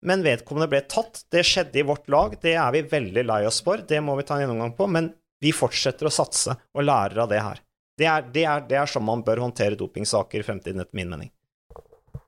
men 0.05 0.23
vedkommende 0.25 0.69
ble 0.69 0.83
tatt. 0.91 1.23
Det 1.31 1.41
skjedde 1.47 1.81
i 1.81 1.87
vårt 1.87 2.09
lag, 2.11 2.35
det 2.43 2.53
er 2.59 2.75
vi 2.75 2.83
veldig 2.91 3.25
lei 3.25 3.41
oss 3.49 3.63
for, 3.65 3.81
det 3.87 4.01
må 4.03 4.17
vi 4.19 4.27
ta 4.27 4.37
en 4.37 4.45
gjennomgang 4.45 4.75
på, 4.77 4.87
men 4.91 5.09
vi 5.43 5.51
fortsetter 5.55 6.07
å 6.07 6.13
satse 6.13 6.53
og 6.53 6.85
lærer 6.85 7.23
av 7.23 7.31
det 7.31 7.41
her. 7.41 7.63
Det 7.97 8.05
er, 8.09 8.27
det 8.33 8.43
er, 8.49 8.67
er 8.83 8.89
sånn 8.89 9.05
man 9.05 9.23
bør 9.25 9.41
håndtere 9.43 9.77
dopingsaker 9.79 10.41
i 10.41 10.45
fremtiden, 10.45 10.81
etter 10.83 10.97
min 10.97 11.09
mening. 11.09 11.33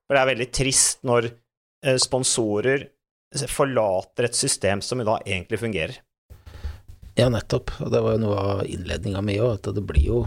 For 0.06 0.16
det 0.16 0.22
er 0.22 0.32
veldig 0.34 0.50
trist 0.54 1.06
når 1.08 1.30
eh, 1.30 1.98
sponsorer 2.02 2.90
forlater 3.52 4.30
et 4.30 4.38
system 4.38 4.82
som 4.86 5.02
da 5.04 5.18
egentlig 5.26 5.60
fungerer. 5.60 5.98
Ja, 7.16 7.30
nettopp. 7.32 7.72
Og 7.84 7.92
det 7.92 8.02
var 8.04 8.16
jo 8.16 8.24
noe 8.26 8.40
av 8.40 8.66
innledninga 8.68 9.22
mi 9.26 9.38
òg, 9.42 9.58
at 9.60 9.72
det 9.76 9.84
blir 9.88 10.06
jo 10.06 10.20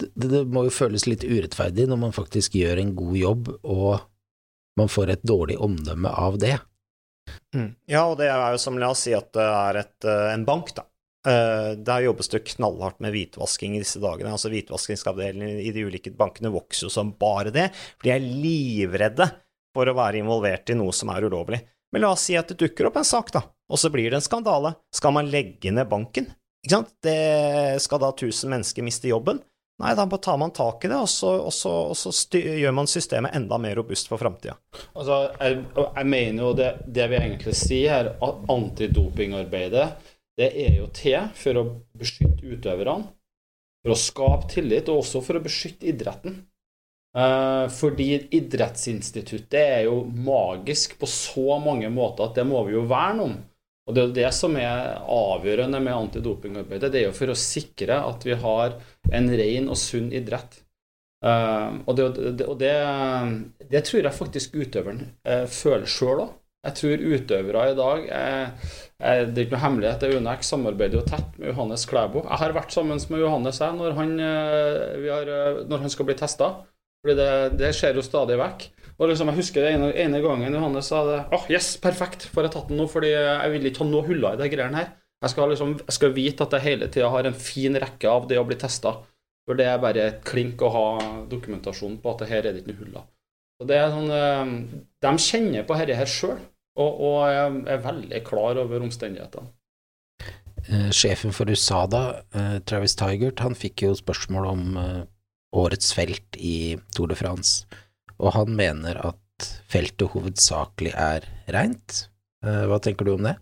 det, 0.00 0.10
det, 0.28 0.44
må 0.52 0.66
jo 0.66 0.74
føles 0.74 1.06
litt 1.08 1.24
urettferdig 1.24 1.86
når 1.88 2.00
man 2.02 2.14
faktisk 2.14 2.58
gjør 2.58 2.82
en 2.82 2.92
god 2.98 3.16
jobb, 3.16 3.52
og 3.64 4.04
man 4.76 4.90
får 4.92 5.14
et 5.14 5.22
dårlig 5.24 5.56
omdømme 5.62 6.10
av 6.12 6.36
det. 6.42 6.58
Mm. 7.56 7.70
Ja, 7.88 8.04
og 8.10 8.18
det 8.20 8.28
er 8.30 8.52
jo 8.54 8.60
som 8.60 8.76
la 8.78 8.90
oss 8.92 9.06
si 9.06 9.14
at 9.16 9.32
det 9.34 9.46
er 9.46 9.80
et, 9.80 9.96
eh, 10.04 10.28
en 10.34 10.44
bank, 10.46 10.74
da. 10.76 10.84
Der 11.26 12.04
jobbes 12.04 12.30
det 12.30 12.44
knallhardt 12.52 13.00
med 13.02 13.10
hvitvasking 13.10 13.74
i 13.74 13.80
disse 13.82 13.98
dagene. 13.98 14.30
altså 14.30 14.50
Hvitvaskingsavdelingen 14.52 15.58
i 15.58 15.72
de 15.74 15.82
ulike 15.88 16.12
bankene 16.14 16.52
vokser 16.54 16.86
jo 16.86 16.92
som 16.92 17.10
bare 17.18 17.50
det, 17.50 17.64
for 17.96 18.06
de 18.06 18.12
er 18.14 18.22
livredde 18.22 19.26
for 19.74 19.90
å 19.90 19.96
være 19.98 20.20
involvert 20.22 20.70
i 20.70 20.78
noe 20.78 20.94
som 20.94 21.10
er 21.10 21.26
ulovlig. 21.26 21.60
Men 21.92 22.04
la 22.04 22.12
oss 22.14 22.28
si 22.28 22.36
at 22.38 22.50
det 22.52 22.60
dukker 22.60 22.88
opp 22.88 23.00
en 23.00 23.08
sak, 23.08 23.34
da, 23.34 23.42
og 23.42 23.80
så 23.80 23.90
blir 23.90 24.10
det 24.10 24.20
en 24.20 24.24
skandale. 24.24 24.76
Skal 24.94 25.14
man 25.16 25.30
legge 25.32 25.74
ned 25.74 25.90
banken? 25.90 26.30
Ikke 26.64 26.78
sant? 26.78 26.94
Det 27.04 27.82
skal 27.82 28.02
da 28.02 28.10
1000 28.14 28.50
mennesker 28.52 28.86
miste 28.86 29.10
jobben? 29.10 29.42
Nei, 29.82 29.92
da 29.92 30.06
tar 30.08 30.38
man 30.40 30.54
tak 30.56 30.86
i 30.86 30.88
det, 30.88 30.96
og 30.96 31.08
så, 31.12 31.34
og 31.36 31.52
så, 31.52 31.70
og 31.92 31.96
så 31.96 32.40
gjør 32.40 32.72
man 32.72 32.88
systemet 32.88 33.34
enda 33.36 33.58
mer 33.60 33.76
robust 33.76 34.08
for 34.08 34.16
framtida. 34.20 34.54
Altså, 34.96 35.18
jeg, 35.36 35.58
jeg, 35.76 36.06
mener 36.08 36.46
jo 36.46 36.52
det, 36.56 36.70
det 36.96 37.08
vi 37.12 37.18
egentlig 37.20 37.52
sier 37.60 37.92
her, 37.92 38.08
at 38.24 38.46
antidopingarbeidet 38.54 39.90
det 40.36 40.50
er 40.66 40.76
jo 40.80 40.90
til 40.92 41.30
for 41.38 41.60
å 41.60 41.64
beskytte 41.96 42.44
utøverne, 42.44 43.08
for 43.82 43.94
å 43.94 43.98
skape 44.00 44.50
tillit, 44.52 44.90
og 44.92 45.02
også 45.02 45.22
for 45.24 45.38
å 45.38 45.44
beskytte 45.44 45.88
idretten. 45.88 46.40
Eh, 47.16 47.66
fordi 47.72 48.10
idrettsinstituttet 48.36 49.56
er 49.56 49.82
jo 49.86 50.02
magisk 50.04 50.98
på 51.00 51.08
så 51.08 51.56
mange 51.62 51.88
måter 51.92 52.26
at 52.26 52.36
det 52.36 52.44
må 52.48 52.60
vi 52.66 52.76
jo 52.76 52.84
verne 52.90 53.28
om. 53.30 53.36
Og 53.86 53.94
det 53.94 54.02
er 54.02 54.14
det 54.18 54.30
som 54.34 54.56
er 54.58 54.98
avgjørende 55.00 55.80
med 55.80 55.94
antidopingarbeidet. 55.94 56.90
Det 56.92 57.00
er 57.00 57.06
jo 57.06 57.16
for 57.16 57.32
å 57.32 57.38
sikre 57.38 58.00
at 58.02 58.26
vi 58.26 58.36
har 58.42 58.74
en 59.14 59.28
ren 59.40 59.68
og 59.70 59.78
sunn 59.78 60.10
idrett. 60.10 60.58
Uh, 61.24 61.80
og, 61.86 61.94
det, 61.96 62.04
og 62.44 62.58
det, 62.60 62.72
det, 63.70 63.80
tror 63.86 64.02
jeg 64.02 64.14
faktisk 64.14 64.58
utøveren 64.58 64.98
uh, 65.24 65.46
føler 65.48 65.86
sjøl 65.88 66.26
òg. 66.26 66.34
Jeg 66.66 66.78
tror 66.80 67.02
utøvere 67.14 67.64
i 67.70 67.74
dag 67.78 68.06
er, 68.10 68.70
er, 68.98 69.26
Det 69.30 69.38
er 69.38 69.44
ikke 69.44 69.54
noe 69.54 69.62
hemmelighet. 69.62 70.06
UNEX 70.16 70.48
samarbeider 70.50 70.98
jo 70.98 71.04
tett 71.06 71.36
med 71.38 71.52
Johannes 71.52 71.84
Klæbo. 71.86 72.24
Jeg 72.24 72.40
har 72.42 72.56
vært 72.56 72.74
sammen 72.74 73.02
med 73.12 73.22
Johannes 73.22 73.60
jeg, 73.62 73.76
når, 73.78 73.94
han, 73.98 74.16
uh, 74.18 75.04
har, 75.06 75.30
når 75.70 75.84
han 75.84 75.92
skal 75.94 76.08
bli 76.08 76.16
testa. 76.18 76.50
Fordi 77.04 77.14
det, 77.20 77.30
det 77.60 77.70
skjer 77.76 78.00
jo 78.00 78.02
stadig 78.02 78.38
vekk. 78.40 78.66
Og 78.96 79.10
liksom, 79.10 79.30
Jeg 79.30 79.38
husker 79.42 79.68
ene, 79.68 79.92
ene 79.94 80.22
gangen 80.24 80.54
Johannes 80.56 80.88
sa 80.90 81.02
det. 81.06 81.18
Åh, 81.28 81.34
oh, 81.38 81.50
yes, 81.52 81.74
perfekt, 81.82 82.26
får 82.32 82.48
jeg 82.48 82.54
tatt 82.56 82.70
den 82.72 82.80
nå, 82.80 82.88
fordi 82.90 83.12
jeg 83.12 83.52
vil 83.52 83.68
ikke 83.68 83.84
ha 83.84 83.90
noe 83.90 84.06
huller 84.08 84.34
i 84.34 84.40
de 84.40 84.48
greiene 84.50 84.80
her. 84.80 84.94
Jeg 85.22 85.32
skal, 85.32 85.52
liksom, 85.52 85.76
jeg 85.80 85.96
skal 85.96 86.16
vite 86.16 86.44
at 86.44 86.56
jeg 86.56 86.64
hele 86.64 86.88
tida 86.92 87.10
har 87.12 87.28
en 87.28 87.36
fin 87.36 87.76
rekke 87.80 88.08
av 88.10 88.26
det 88.30 88.40
å 88.40 88.46
bli 88.48 88.58
testa. 88.60 88.96
For 89.46 89.58
det 89.58 89.68
er 89.70 89.78
bare 89.82 90.08
et 90.10 90.24
klink 90.26 90.64
å 90.64 90.72
ha 90.74 90.86
dokumentasjon 91.30 92.00
på 92.02 92.12
at 92.12 92.24
det 92.24 92.30
her 92.32 92.48
er 92.48 92.56
det 92.56 92.64
ikke 92.64 92.72
noe 92.72 92.82
huller. 92.82 93.06
Så 93.56 93.68
det 93.68 93.78
er 93.80 93.92
sånn, 93.92 94.10
eh, 94.12 94.80
De 95.06 95.12
kjenner 95.22 95.64
på 95.64 95.76
dette 95.78 95.96
her 95.96 96.10
sjøl, 96.10 96.40
og, 96.76 97.00
og 97.08 97.68
er 97.72 97.80
veldig 97.84 98.20
klar 98.26 98.60
over 98.60 98.84
omstendighetene. 98.84 99.48
Eh, 100.66 100.90
sjefen 100.90 101.32
for 101.32 101.48
USADA, 101.48 102.02
eh, 102.36 102.58
Travis 102.68 102.96
Tigert, 102.98 103.40
han 103.44 103.56
fikk 103.56 103.86
jo 103.86 103.96
spørsmål 103.96 104.48
om 104.50 104.78
årets 105.56 105.94
felt 105.96 106.36
i 106.36 106.76
Tour 106.92 107.08
de 107.08 107.16
France 107.16 107.64
og 108.16 108.32
han 108.36 108.54
mener 108.56 108.98
at 109.04 109.48
feltet 109.70 110.12
hovedsakelig 110.14 110.92
er 110.96 111.26
reint. 111.52 112.06
Hva 112.40 112.78
tenker 112.82 113.06
du 113.06 113.16
om 113.16 113.26
det? 113.26 113.36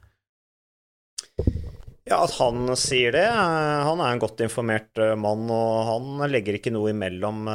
Ja, 2.05 2.19
at 2.27 2.35
han 2.37 2.69
sier 2.77 3.15
det. 3.17 3.25
Eh, 3.25 3.81
han 3.89 4.03
er 4.05 4.13
en 4.13 4.23
godt 4.23 4.43
informert 4.45 5.01
eh, 5.01 5.15
mann, 5.17 5.47
og 5.49 5.89
han 5.89 6.31
legger 6.33 6.59
ikke 6.59 6.73
noe 6.75 6.93
imellom 6.93 7.49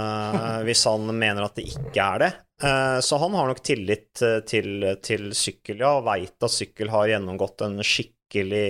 hvis 0.66 0.86
han 0.89 1.06
mener 1.14 1.45
at 1.45 1.60
det 1.60 1.68
ikke 1.70 2.06
er 2.06 2.24
det. 2.26 2.32
Så 2.60 3.16
han 3.22 3.36
har 3.38 3.47
nok 3.47 3.62
tillit 3.64 4.20
til, 4.20 4.84
til 5.00 5.30
sykkel, 5.38 5.78
ja, 5.80 5.93
og 5.95 6.04
veit 6.10 6.43
at 6.43 6.52
sykkel 6.52 6.89
har 6.91 7.08
gjennomgått 7.08 7.64
en 7.64 7.78
skikkelig 7.88 8.66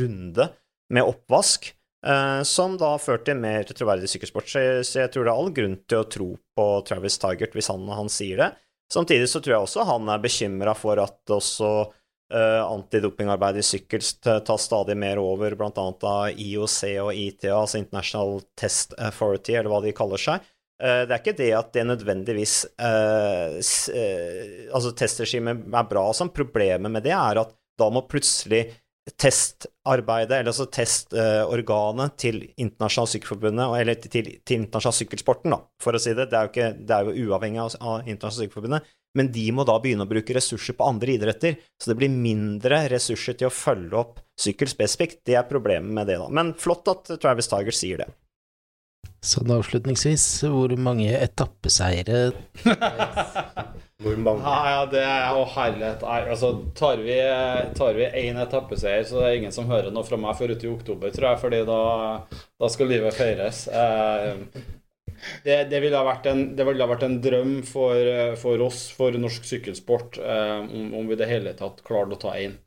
runde 0.00 0.48
med 0.90 1.06
oppvask. 1.12 1.70
Eh, 2.06 2.42
som 2.42 2.76
da 2.76 2.90
har 2.94 3.00
ført 3.00 3.24
til 3.24 3.38
mer 3.40 3.64
troverdig 3.68 4.10
sykkelsport. 4.12 4.50
Så 4.50 4.60
jeg, 4.60 5.10
tror 5.12 5.24
det 5.24 5.32
er 5.32 5.34
all 5.34 5.52
grunn 5.56 5.76
til 5.88 6.02
å 6.02 6.08
tro 6.10 6.28
på 6.36 6.66
Travis 6.88 7.16
Tigert 7.22 7.56
hvis 7.56 7.70
han, 7.72 7.86
han 7.88 8.10
sier 8.12 8.42
det. 8.42 8.50
Samtidig 8.92 9.30
så 9.32 9.40
tror 9.40 9.54
jeg 9.54 9.66
også 9.68 9.86
han 9.88 10.10
er 10.12 10.22
bekymra 10.22 10.74
for 10.76 11.00
at 11.00 11.32
også 11.32 11.70
uh, 12.32 12.62
antidopingarbeidet 12.64 13.64
i 13.64 13.68
sykkel 13.68 14.04
tar 14.22 14.60
stadig 14.60 14.96
mer 14.98 15.20
over, 15.22 15.56
bl.a. 15.58 15.70
av 15.74 16.40
IOC 16.40 16.78
og 17.04 17.10
ITA, 17.12 17.52
altså 17.56 17.80
International 17.82 18.40
Test 18.58 18.96
Authority, 18.98 19.56
eller 19.58 19.72
hva 19.72 19.82
de 19.84 19.94
kaller 19.96 20.20
seg. 20.20 20.46
Uh, 20.82 21.04
det 21.04 21.12
er 21.12 21.20
ikke 21.20 21.36
det 21.38 21.50
at 21.54 21.74
det 21.76 21.84
nødvendigvis 21.86 22.54
uh, 22.82 23.58
Altså, 23.58 24.94
testregimet 24.98 25.68
er 25.68 25.90
bra. 25.90 26.08
Sånn. 26.16 26.32
Problemet 26.34 26.90
med 26.90 27.06
det 27.06 27.14
er 27.16 27.44
at 27.44 27.54
da 27.78 27.90
må 27.90 28.04
plutselig 28.06 28.66
testarbeidet, 29.20 30.32
eller 30.32 30.48
altså 30.48 30.64
testorganet 30.72 32.14
til 32.20 32.38
Internasjonale 32.56 33.12
Sykkelforbundet, 33.12 33.74
eller 33.82 33.98
til, 34.00 34.30
til 34.40 34.62
Internasjonal 34.62 34.96
Sykkelsporten, 34.96 35.52
da, 35.52 35.60
for 35.82 35.96
å 35.96 36.00
si 36.00 36.14
det. 36.16 36.30
Det 36.32 36.38
er 36.38 36.46
jo, 36.46 36.52
ikke, 36.54 36.70
det 36.80 36.96
er 36.96 37.08
jo 37.08 37.28
uavhengig 37.28 37.60
av, 37.60 37.74
av 37.82 38.08
Internasjonal 38.08 38.46
Sykkelforbundet. 38.46 38.94
Men 39.14 39.30
de 39.34 39.44
må 39.54 39.62
da 39.66 39.76
begynne 39.82 40.06
å 40.06 40.10
bruke 40.10 40.34
ressurser 40.34 40.74
på 40.78 40.88
andre 40.88 41.14
idretter, 41.14 41.60
så 41.78 41.92
det 41.92 41.98
blir 42.00 42.10
mindre 42.10 42.82
ressurser 42.90 43.38
til 43.38 43.50
å 43.50 43.54
følge 43.54 44.00
opp 44.00 44.18
sykkel 44.40 44.70
spesifikt. 44.70 45.22
Det 45.26 45.38
er 45.38 45.46
problemet 45.46 45.94
med 45.94 46.10
det, 46.10 46.18
da. 46.18 46.28
Men 46.34 46.52
flott 46.58 46.90
at 46.90 47.14
Travis 47.22 47.50
Tiger 47.50 47.76
sier 47.76 48.02
det. 48.02 48.10
Sånn 49.24 49.48
avslutningsvis, 49.54 50.24
hvor 50.52 50.72
mange 50.76 51.08
etappeseiere 51.16 52.26
Hvor 54.04 54.18
mange? 54.20 54.42
Ja, 54.42 54.72
ja, 54.74 54.80
det 54.90 55.00
er 55.06 55.38
Å, 55.38 55.44
herlighet. 55.54 56.02
Altså, 56.04 56.50
tar 56.76 57.00
vi, 57.00 57.16
tar 57.78 57.96
vi 57.96 58.08
én 58.26 58.36
etappeseier, 58.42 59.06
så 59.08 59.22
det 59.22 59.28
er 59.30 59.38
ingen 59.38 59.54
som 59.54 59.70
hører 59.70 59.94
noe 59.94 60.04
fra 60.04 60.18
meg 60.20 60.36
før 60.36 60.52
ute 60.52 60.66
i 60.66 60.72
oktober, 60.72 61.14
tror 61.14 61.30
jeg, 61.30 61.40
fordi 61.40 61.62
da, 61.70 61.80
da 62.60 62.70
skal 62.74 62.90
livet 62.90 63.16
feires. 63.16 63.64
Eh, 63.70 64.42
det, 65.44 65.58
det, 65.70 65.80
ville 65.84 66.04
vært 66.08 66.28
en, 66.30 66.44
det 66.56 66.66
ville 66.68 66.84
ha 66.84 66.90
vært 66.90 67.06
en 67.08 67.20
drøm 67.24 67.56
for, 67.68 68.10
for 68.40 68.66
oss, 68.66 68.86
for 68.94 69.16
norsk 69.18 69.46
sykkelsport, 69.48 70.20
eh, 70.20 70.60
om, 70.64 70.92
om, 70.94 71.08
vi 71.08 71.16
i 71.16 71.20
det 71.20 71.30
hele 71.30 71.56
tatt 71.58 71.82
klarte 71.86 72.18
å 72.18 72.22
ta 72.26 72.36
én. 72.38 72.58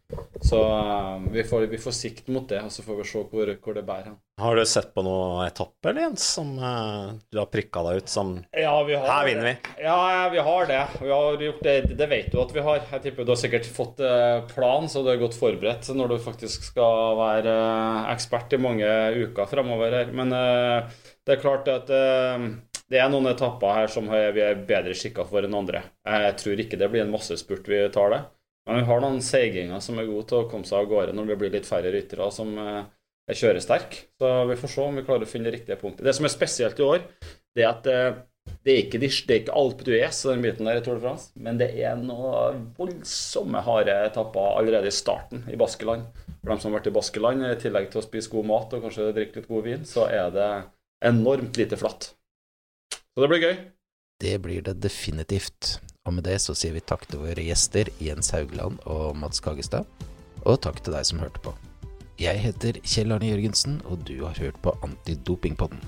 Så 0.41 0.61
eh, 0.63 1.31
vi, 1.31 1.43
får, 1.43 1.61
vi, 1.61 1.77
får, 1.77 1.91
sikt 1.91 2.27
mot 2.31 2.47
det, 2.49 2.61
og 2.63 2.71
så 2.71 2.83
får 2.85 3.01
vi 3.01 3.05
se 3.09 3.23
hvor, 3.27 3.51
hvor 3.63 3.75
det 3.75 3.83
bærer 3.87 4.11
hen. 4.11 4.19
Har 4.39 4.55
du 4.55 4.63
sett 4.69 4.91
på 4.93 5.01
noen 5.03 5.41
etappe, 5.47 5.89
eller 5.89 6.05
Jens, 6.05 6.27
som 6.37 6.53
eh, 6.55 7.09
du 7.33 7.39
har 7.41 7.49
prikka 7.51 7.83
deg 7.87 8.03
ut 8.03 8.11
som 8.11 8.35
ja, 8.55 8.71
Her 8.87 9.27
vinner 9.27 9.49
vi. 9.49 9.55
Ja, 9.83 9.97
vi 10.31 10.43
har 10.47 10.69
det. 10.69 10.79
Vi 11.01 11.11
har 11.11 11.43
gjort 11.47 11.63
det. 11.65 11.75
Det 11.99 12.09
vet 12.11 12.31
du 12.31 12.39
at 12.43 12.55
vi 12.55 12.63
har. 12.69 12.79
Jeg 12.93 13.03
tipper 13.03 13.27
du 13.27 13.33
har 13.33 13.41
sikkert 13.41 13.67
fått 13.67 13.99
eh, 14.05 14.39
plan, 14.53 14.87
så 14.87 15.03
du 15.03 15.11
er 15.11 15.19
godt 15.21 15.35
forberedt 15.37 15.91
når 15.97 16.13
du 16.13 16.17
faktisk 16.23 16.69
skal 16.69 17.17
være 17.19 17.57
eh, 17.57 18.09
ekspert 18.13 18.55
i 18.55 18.61
mange 18.61 18.95
uker 19.25 19.49
framover 19.49 19.99
her. 19.99 20.15
Men 20.15 20.31
eh, 20.37 21.03
det 21.27 21.35
er 21.35 21.43
klart 21.43 21.69
at 21.71 21.91
uh, 21.91 22.47
det 22.87 23.01
er 23.03 23.11
noen 23.11 23.27
etapper 23.33 23.75
her 23.75 23.91
som 23.91 24.07
vi 24.07 24.41
er 24.43 24.59
bedre 24.67 24.95
skikka 24.95 25.25
for 25.27 25.43
enn 25.43 25.57
andre. 25.57 25.83
Jeg 26.07 26.35
tror 26.39 26.63
ikke 26.63 26.79
det 26.79 26.87
blir 26.93 27.03
en 27.03 27.11
massespurt 27.11 27.67
vi 27.67 27.81
tar 27.93 28.13
det. 28.15 28.21
Men 28.67 28.81
vi 28.81 28.87
har 28.89 29.03
noen 29.03 29.19
seiginger 29.23 29.83
som 29.83 29.99
er 29.99 30.07
gode 30.07 30.27
til 30.27 30.41
å 30.41 30.47
komme 30.51 30.67
seg 30.67 30.81
av 30.81 30.87
gårde 30.91 31.15
når 31.15 31.29
det 31.31 31.37
blir 31.39 31.53
litt 31.53 31.67
færre 31.67 31.91
ryttere 31.91 32.29
som 32.35 32.55
uh, 32.59 32.85
er 33.27 33.39
kjøresterke. 33.39 34.07
Så 34.19 34.31
vi 34.49 34.57
får 34.59 34.73
se 34.73 34.87
om 34.87 34.97
vi 34.99 35.05
klarer 35.07 35.27
å 35.27 35.29
finne 35.29 35.49
det 35.49 35.59
riktige 35.59 35.79
punktet. 35.79 36.05
Det 36.07 36.15
som 36.15 36.27
er 36.27 36.33
spesielt 36.33 36.79
i 36.79 36.87
år, 36.87 37.05
det 37.55 37.63
er 37.63 37.71
at 37.73 37.91
uh, 37.91 38.23
det 38.63 38.71
er 38.73 38.81
ikke, 38.85 38.99
det 38.99 39.09
er 39.11 39.41
ikke 39.41 39.55
Alpe 39.59 39.83
d'Huez 39.87 40.21
den 40.29 40.43
biten 40.43 40.67
der 40.67 40.79
i 40.79 40.83
Tour 40.83 40.95
de 40.95 41.03
France, 41.03 41.31
men 41.35 41.59
det 41.59 41.67
er 41.83 41.99
noen 41.99 42.69
voldsomme 42.77 43.59
harde 43.63 43.95
etapper 44.07 44.55
allerede 44.59 44.87
i 44.87 44.95
starten 44.95 45.43
i 45.51 45.59
Baskeland. 45.59 46.07
For 46.39 46.53
dem 46.53 46.61
som 46.61 46.71
har 46.71 46.79
vært 46.79 46.89
i 46.91 46.95
Baskeland, 46.95 47.43
i 47.43 47.59
tillegg 47.59 47.89
til 47.91 48.01
å 48.01 48.05
spise 48.05 48.31
god 48.31 48.47
mat 48.47 48.75
og 48.75 48.87
kanskje 48.87 49.11
drikke 49.15 49.41
litt 49.41 49.51
god 49.51 49.67
vin, 49.67 49.83
så 49.87 50.07
er 50.07 50.31
det 50.35 50.49
enormt 51.05 51.57
lite 51.57 51.77
flatt. 51.77 52.13
Så 53.13 53.23
det 53.23 53.29
blir 53.31 53.43
gøy. 53.43 53.55
Det 54.21 54.35
blir 54.41 54.61
det 54.65 54.79
definitivt. 54.81 55.77
Og 56.07 56.15
med 56.17 56.25
det 56.25 56.39
så 56.41 56.55
sier 56.57 56.73
vi 56.77 56.81
takk 56.81 57.05
til 57.09 57.21
våre 57.21 57.43
gjester 57.43 57.89
Jens 58.01 58.31
Haugland 58.33 58.79
og 58.89 59.17
Mats 59.19 59.43
Kagestad. 59.43 59.85
Og 60.45 60.61
takk 60.63 60.79
til 60.83 60.95
deg 60.95 61.05
som 61.05 61.21
hørte 61.21 61.41
på. 61.43 61.53
Jeg 62.17 62.39
heter 62.41 62.79
Kjell 62.81 63.13
Arne 63.13 63.29
Jørgensen, 63.29 63.81
og 63.85 64.01
du 64.07 64.15
har 64.23 64.37
hørt 64.41 64.57
på 64.63 64.73
Antidopingpodden. 64.85 65.81